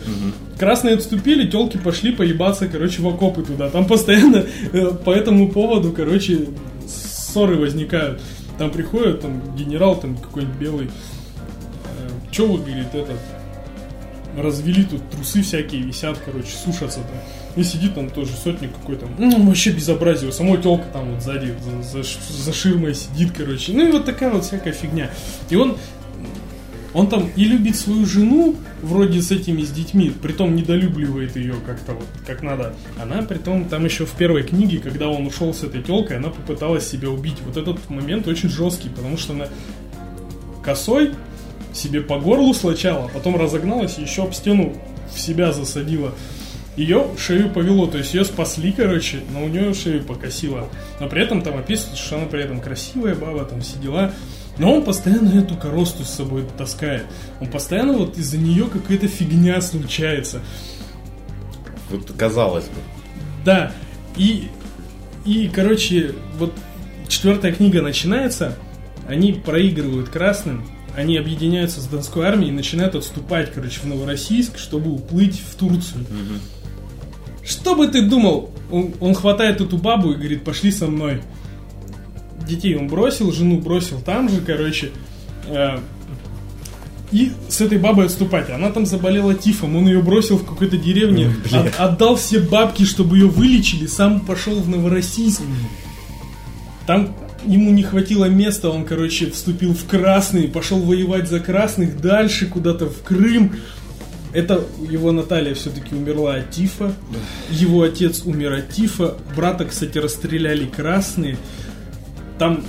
[0.58, 3.70] Красные отступили, телки пошли поебаться, короче, в окопы туда.
[3.70, 6.48] Там постоянно э, по этому поводу, короче,
[6.86, 8.20] ссоры возникают.
[8.58, 10.86] Там приходит там генерал там какой-нибудь белый.
[10.86, 13.18] Э, Че вы, говорит, этот,
[14.36, 17.18] развели тут трусы всякие висят, короче, сушатся там.
[17.58, 20.30] И сидит там тоже сотник какой-то, ну, вообще безобразие.
[20.30, 21.52] У самой телка там вот сзади
[21.82, 22.08] за, за,
[22.44, 23.72] за ширмой сидит, короче.
[23.72, 25.10] Ну и вот такая вот всякая фигня.
[25.50, 25.76] И он
[26.94, 31.94] он там и любит свою жену, вроде с этими, с детьми, притом недолюбливает ее как-то
[31.94, 32.74] вот, как надо.
[33.00, 36.88] Она, притом, там еще в первой книге, когда он ушел с этой телкой, она попыталась
[36.88, 37.36] себя убить.
[37.44, 39.48] Вот этот момент очень жесткий, потому что она
[40.64, 41.12] косой
[41.74, 44.74] себе по горлу слачала, а потом разогналась и еще об стену
[45.14, 46.14] в себя засадила.
[46.78, 50.68] Ее шею повело, то есть ее спасли, короче, но у нее шею покосило.
[51.00, 54.12] Но при этом там описывается, что она при этом красивая баба, там все дела.
[54.58, 57.04] Но он постоянно эту коросту с собой таскает.
[57.40, 60.40] Он постоянно вот из-за нее какая-то фигня случается.
[61.90, 62.80] Вот казалось бы.
[63.44, 63.72] Да.
[64.16, 64.46] И,
[65.26, 66.54] и, короче, вот
[67.08, 68.56] четвертая книга начинается,
[69.08, 70.64] они проигрывают красным,
[70.94, 76.06] они объединяются с Донской армией и начинают отступать, короче, в Новороссийск, чтобы уплыть в Турцию.
[77.48, 78.50] Что бы ты думал?
[78.70, 81.22] Он, он хватает эту бабу и говорит, пошли со мной.
[82.46, 84.90] Детей он бросил, жену бросил там же, короче.
[85.46, 85.78] э,
[87.10, 88.50] и с этой бабой отступать.
[88.50, 93.16] Она там заболела тифом, он ее бросил в какой-то деревне, от- отдал все бабки, чтобы
[93.16, 95.40] ее вылечили, сам пошел в Новороссийск.
[96.86, 97.14] Там
[97.46, 102.90] ему не хватило места, он, короче, вступил в красный, пошел воевать за красных дальше куда-то
[102.90, 103.56] в Крым.
[104.32, 106.94] Это его Наталья все-таки умерла от тифа.
[107.50, 109.16] Его отец умер от тифа.
[109.34, 111.38] Брата, кстати, расстреляли красные.
[112.38, 112.62] Там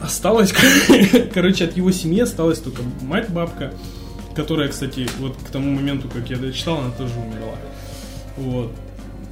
[0.00, 0.52] осталось,
[1.34, 3.72] короче, от его семьи осталась только мать бабка,
[4.34, 7.56] которая, кстати, вот к тому моменту, как я дочитал, она тоже умерла.
[8.36, 8.72] Вот.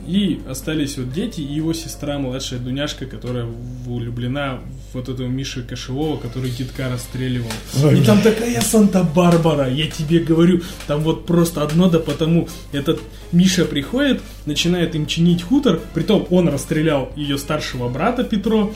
[0.07, 3.47] И остались вот дети и его сестра, младшая Дуняшка, которая
[3.85, 4.61] влюблена
[4.93, 7.51] вот этого Миши Кошевого, который детка расстреливал.
[7.93, 12.49] и там такая Санта-Барбара, я тебе говорю, там вот просто одно да потому.
[12.73, 13.01] Этот
[13.33, 18.73] Миша приходит, начинает им чинить хутор, притом он расстрелял ее старшего брата Петро,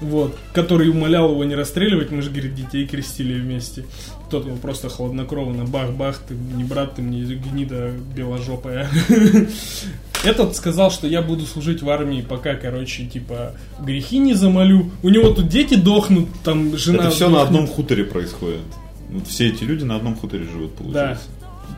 [0.00, 3.84] вот, который умолял его не расстреливать, мы же, говорит, детей крестили вместе.
[4.30, 8.88] Тот его просто хладнокровно, бах-бах, ты не брат, ты мне гнида беложопая.
[10.24, 14.90] Этот сказал, что я буду служить в армии, пока, короче, типа, грехи не замолю.
[15.02, 17.46] У него тут дети дохнут, там жена Это все на дохнет.
[17.48, 18.60] одном хуторе происходит.
[19.10, 21.18] Вот все эти люди на одном хуторе живут, Да.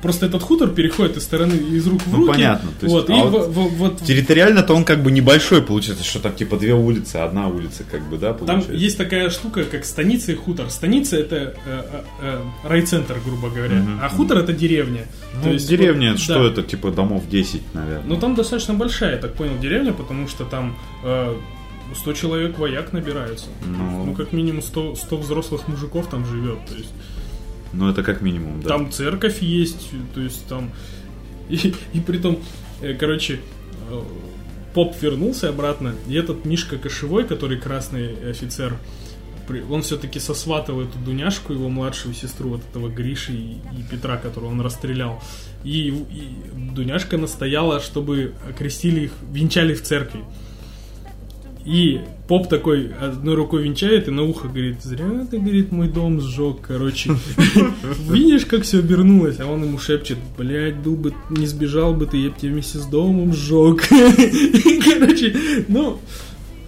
[0.02, 2.32] Просто этот хутор переходит из стороны, из рук в Ну, руки.
[2.32, 5.62] понятно, то есть, вот, а и вот в- в- вот Территориально-то он как бы небольшой
[5.62, 8.72] получается, что там типа две улицы, одна улица, как бы, да, Там получается.
[8.74, 10.70] есть такая штука, как станица и хутор.
[10.70, 15.06] Станица это э, э, э, райцентр, грубо говоря, Мгм, а хутор это деревня.
[15.44, 16.48] Ну, деревня, вот, что да.
[16.50, 18.04] это, типа домов 10, наверное.
[18.06, 21.34] Ну там достаточно большая, я так понял, деревня, потому что там э,
[21.94, 23.46] 100 человек вояк набираются.
[23.66, 24.04] Ну.
[24.06, 26.58] Ну, как минимум 100, 100 взрослых мужиков там живет.
[26.66, 26.90] То есть
[27.72, 28.68] Ну, это как минимум, да.
[28.68, 30.70] там церковь есть, то есть там.
[31.48, 32.38] И, и при том,
[32.80, 33.40] э, короче,
[33.90, 34.02] э,
[34.74, 38.76] поп вернулся обратно, и этот Мишка Кошевой, который красный офицер,
[39.70, 44.50] он все-таки сосватал эту Дуняшку, его младшую сестру, вот этого Гриши и, и Петра, которого
[44.50, 45.22] он расстрелял.
[45.64, 50.20] И, и Дуняшка настояла, чтобы окрестили их, венчали в церкви.
[51.64, 56.20] И поп такой одной рукой венчает и на ухо говорит, зря ты, говорит, мой дом
[56.20, 57.12] сжег, короче.
[58.10, 59.38] Видишь, как все обернулось?
[59.38, 62.78] А он ему шепчет, блядь, был бы, не сбежал бы ты, я бы тебя вместе
[62.78, 63.82] с домом сжег.
[63.88, 65.36] Короче,
[65.68, 65.98] ну,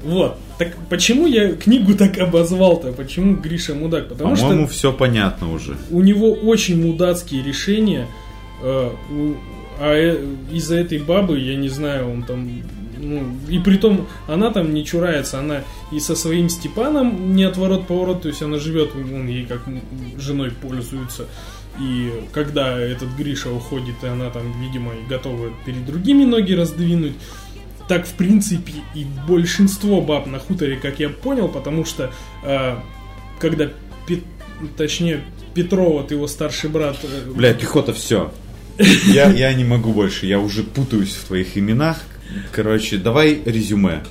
[0.05, 0.39] вот.
[0.59, 2.93] Так почему я книгу так обозвал-то?
[2.93, 4.09] Почему Гриша мудак?
[4.09, 5.77] Потому что По-моему, все понятно уже.
[5.91, 8.07] у него очень мудацкие решения.
[8.63, 8.91] э,
[9.81, 12.49] а э, из-за этой бабы, я не знаю, он там...
[12.99, 15.63] Ну, и при том, она там не чурается, она
[15.93, 19.63] и со своим Степаном не отворот поворот, то есть она живет, он ей как
[20.19, 21.27] женой пользуется.
[21.81, 27.15] И когда этот Гриша уходит, и она там, видимо, готова перед другими ноги раздвинуть,
[27.89, 32.11] так, в принципе, и большинство баб на хуторе, как я понял, потому что
[32.45, 32.77] э,
[33.39, 33.69] когда,
[34.07, 34.25] Пет-
[34.77, 35.21] точнее,
[35.53, 38.33] Петров, вот его старший брат, э, Бля, пехота, все.
[38.79, 42.01] Я, я не могу больше, я уже путаюсь в твоих именах.
[42.53, 44.03] Короче, давай резюме.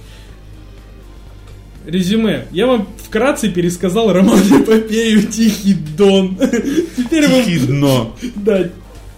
[1.86, 2.48] резюме.
[2.52, 6.38] Я вам вкратце пересказал роман эпопею «Тихий Дон».
[6.98, 7.44] Теперь вы...
[7.44, 8.16] Тихий дно.
[8.36, 8.70] Да.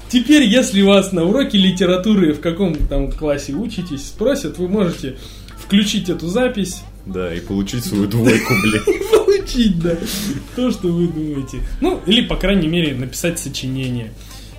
[0.09, 5.17] Теперь, если вас на уроке литературы в каком там классе учитесь, спросят, вы можете
[5.57, 8.81] включить эту запись, Да, и получить свою двойку, блин.
[9.11, 9.97] Получить, да.
[10.55, 11.59] То, что вы думаете.
[11.81, 14.11] Ну, или, по крайней мере, написать сочинение.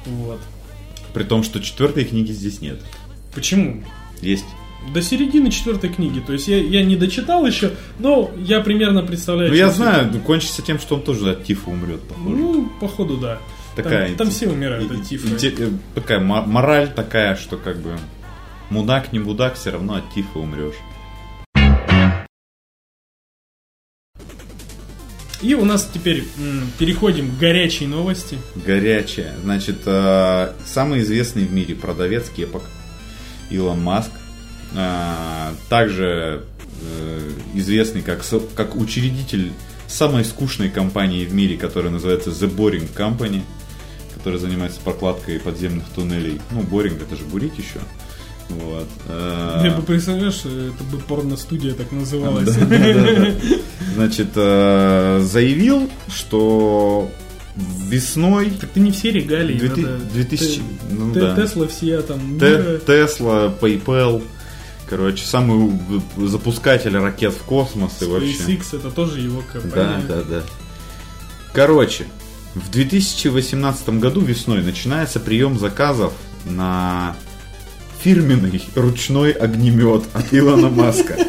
[0.04, 0.40] Вот.
[1.14, 2.78] При том, что четвертой книги здесь нет.
[3.34, 3.82] Почему?
[4.20, 4.44] Есть.
[4.94, 6.20] До середины четвертой книги.
[6.20, 9.50] То есть я, я не дочитал еще, но я примерно представляю.
[9.50, 12.36] Ну, я знаю, ну, кончится тем, что он тоже от тифа умрет, похоже.
[12.36, 13.38] Ну, походу, да.
[13.74, 15.26] Такая там, там все умирают от тифа.
[15.44, 17.98] э, Такая мо- мораль такая, что как бы
[18.70, 20.76] мудак не мудак, все равно от тифа умрешь.
[25.42, 28.38] И у нас теперь м, переходим к горячей новости.
[28.64, 29.34] Горячая.
[29.42, 32.62] Значит, э, самый известный в мире продавец кепок
[33.50, 34.10] Илон Маск.
[34.74, 36.44] э, Также
[36.82, 38.22] э, известный как,
[38.54, 39.52] как учредитель
[39.86, 43.42] самой скучной компании в мире, которая называется The Boring Company,
[44.14, 46.40] которая занимается прокладкой подземных туннелей.
[46.50, 47.78] Ну, Boring это же бурить еще.
[48.48, 48.86] Вот.
[49.08, 52.50] э, Я бы представляешь, это бы порно-студия так называлась.
[53.94, 57.10] Значит, э, заявил, что
[57.56, 59.58] весной Так ты не все регалии.
[59.58, 61.34] 2000 надо- 2000 Т- ну да.
[61.36, 62.38] Тесла все там.
[62.38, 62.78] Те-.
[62.86, 64.22] Тесла, PayPal,
[64.88, 65.72] короче, самый
[66.18, 68.32] запускатель ракет в космос и вообще.
[68.32, 70.04] SpaceX это тоже его Да, компания.
[70.08, 70.42] да, да.
[71.52, 72.04] Короче,
[72.54, 76.12] в 2018 году весной начинается прием заказов
[76.44, 77.16] на
[78.02, 81.16] фирменный ручной огнемет от Илона Маска.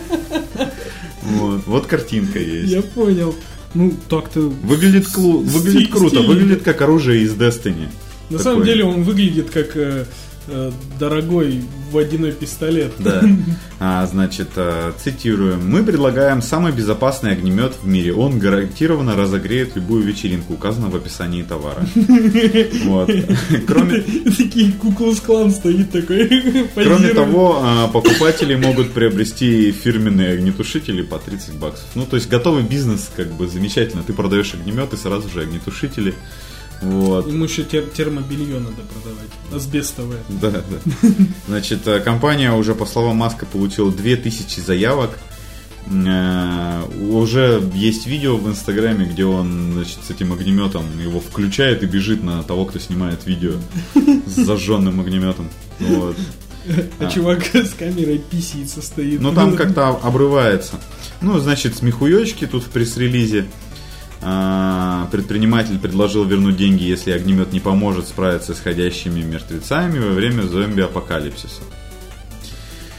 [1.23, 2.71] Вот, вот картинка есть.
[2.71, 3.35] Я понял.
[3.73, 4.39] Ну, так-то...
[4.41, 6.27] Выглядит, клу- выглядит Стиль- круто, стильно.
[6.27, 7.87] выглядит как оружие из Destiny.
[8.29, 8.43] На Такой.
[8.43, 10.05] самом деле он выглядит как э,
[10.47, 11.61] э, дорогой
[11.91, 12.93] водяной пистолет.
[12.99, 13.23] Да.
[13.79, 15.69] А, значит, э, цитируем.
[15.69, 18.11] Мы предлагаем самый безопасный огнемет в мире.
[18.11, 21.85] Он гарантированно разогреет любую вечеринку, указано в описании товара.
[22.85, 23.11] Вот.
[23.67, 24.03] Кроме,
[24.57, 26.27] Такие куклус клан стоит такой.
[26.73, 31.87] кроме того, а, покупатели могут приобрести фирменные огнетушители по 30 баксов.
[31.93, 34.01] Ну, то есть готовый бизнес, как бы замечательно.
[34.01, 36.15] Ты продаешь огнемет и сразу же огнетушители.
[36.81, 37.27] Вот.
[37.27, 39.29] Ему еще тер- термобелье надо продавать.
[39.53, 40.19] Асбестовое.
[40.29, 41.09] Да, да.
[41.47, 45.17] Значит, э, компания уже, по словам Маска, получила 2000 заявок.
[45.89, 51.85] Э, Уже есть видео в Инстаграме, где он значит, с этим огнеметом его включает и
[51.85, 53.53] бежит на того, кто снимает видео
[53.95, 55.49] с зажженным огнеметом.
[55.79, 56.17] Вот.
[56.99, 59.21] А, чувак с камерой писится стоит.
[59.21, 60.75] Ну там как-то обрывается.
[61.21, 63.45] Ну, значит, смехуёчки тут в пресс-релизе.
[64.21, 70.43] А, Предприниматель предложил вернуть деньги, если огнемет не поможет справиться с ходящими мертвецами во время
[70.43, 71.61] зомби-апокалипсиса.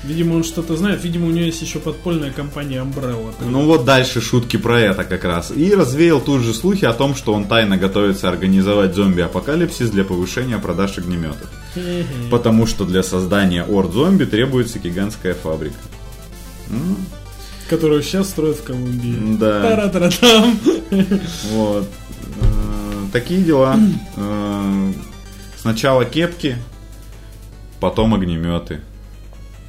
[0.05, 1.03] Видимо, он что-то знает.
[1.03, 3.35] Видимо, у него есть еще подпольная компания Umbrella.
[3.40, 5.51] Ну вот дальше шутки про это как раз.
[5.51, 10.59] И развеял тут же слухи о том, что он тайно готовится организовать зомби-апокалипсис для повышения
[10.59, 11.51] продаж огнеметов.
[12.31, 15.77] Потому что для создания орд зомби требуется гигантская фабрика.
[17.69, 19.36] Которую сейчас строят в Колумбии.
[19.39, 19.61] Да.
[19.62, 20.59] Тара-тара-там.
[21.51, 21.89] Вот.
[22.40, 23.77] Э, Такие дела.
[24.16, 24.93] Э,
[25.57, 26.57] Сначала кепки,
[27.81, 28.81] потом огнеметы.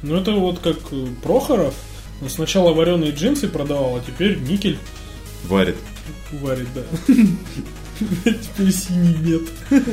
[0.02, 1.74] Ну это вот как э, Прохоров.
[2.22, 4.78] Он сначала вареные джинсы продавал, а теперь никель
[5.48, 5.76] Варит.
[6.32, 7.14] варит, да.
[8.24, 9.42] Теперь синий мед.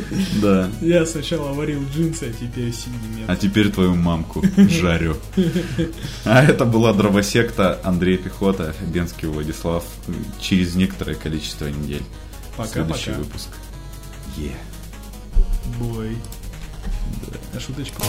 [0.41, 0.69] Да.
[0.81, 3.39] Я сначала варил джинсы, а теперь синий А мед.
[3.39, 5.17] теперь твою мамку жарю.
[6.25, 9.83] А это была дровосекта Андрей Пехота, Бенский Владислав.
[10.39, 12.03] Через некоторое количество недель.
[12.71, 13.19] Следующий Пока-пока.
[13.19, 13.49] выпуск.
[14.37, 14.51] Е.
[15.79, 16.17] Бой.
[17.55, 18.01] А шуточка.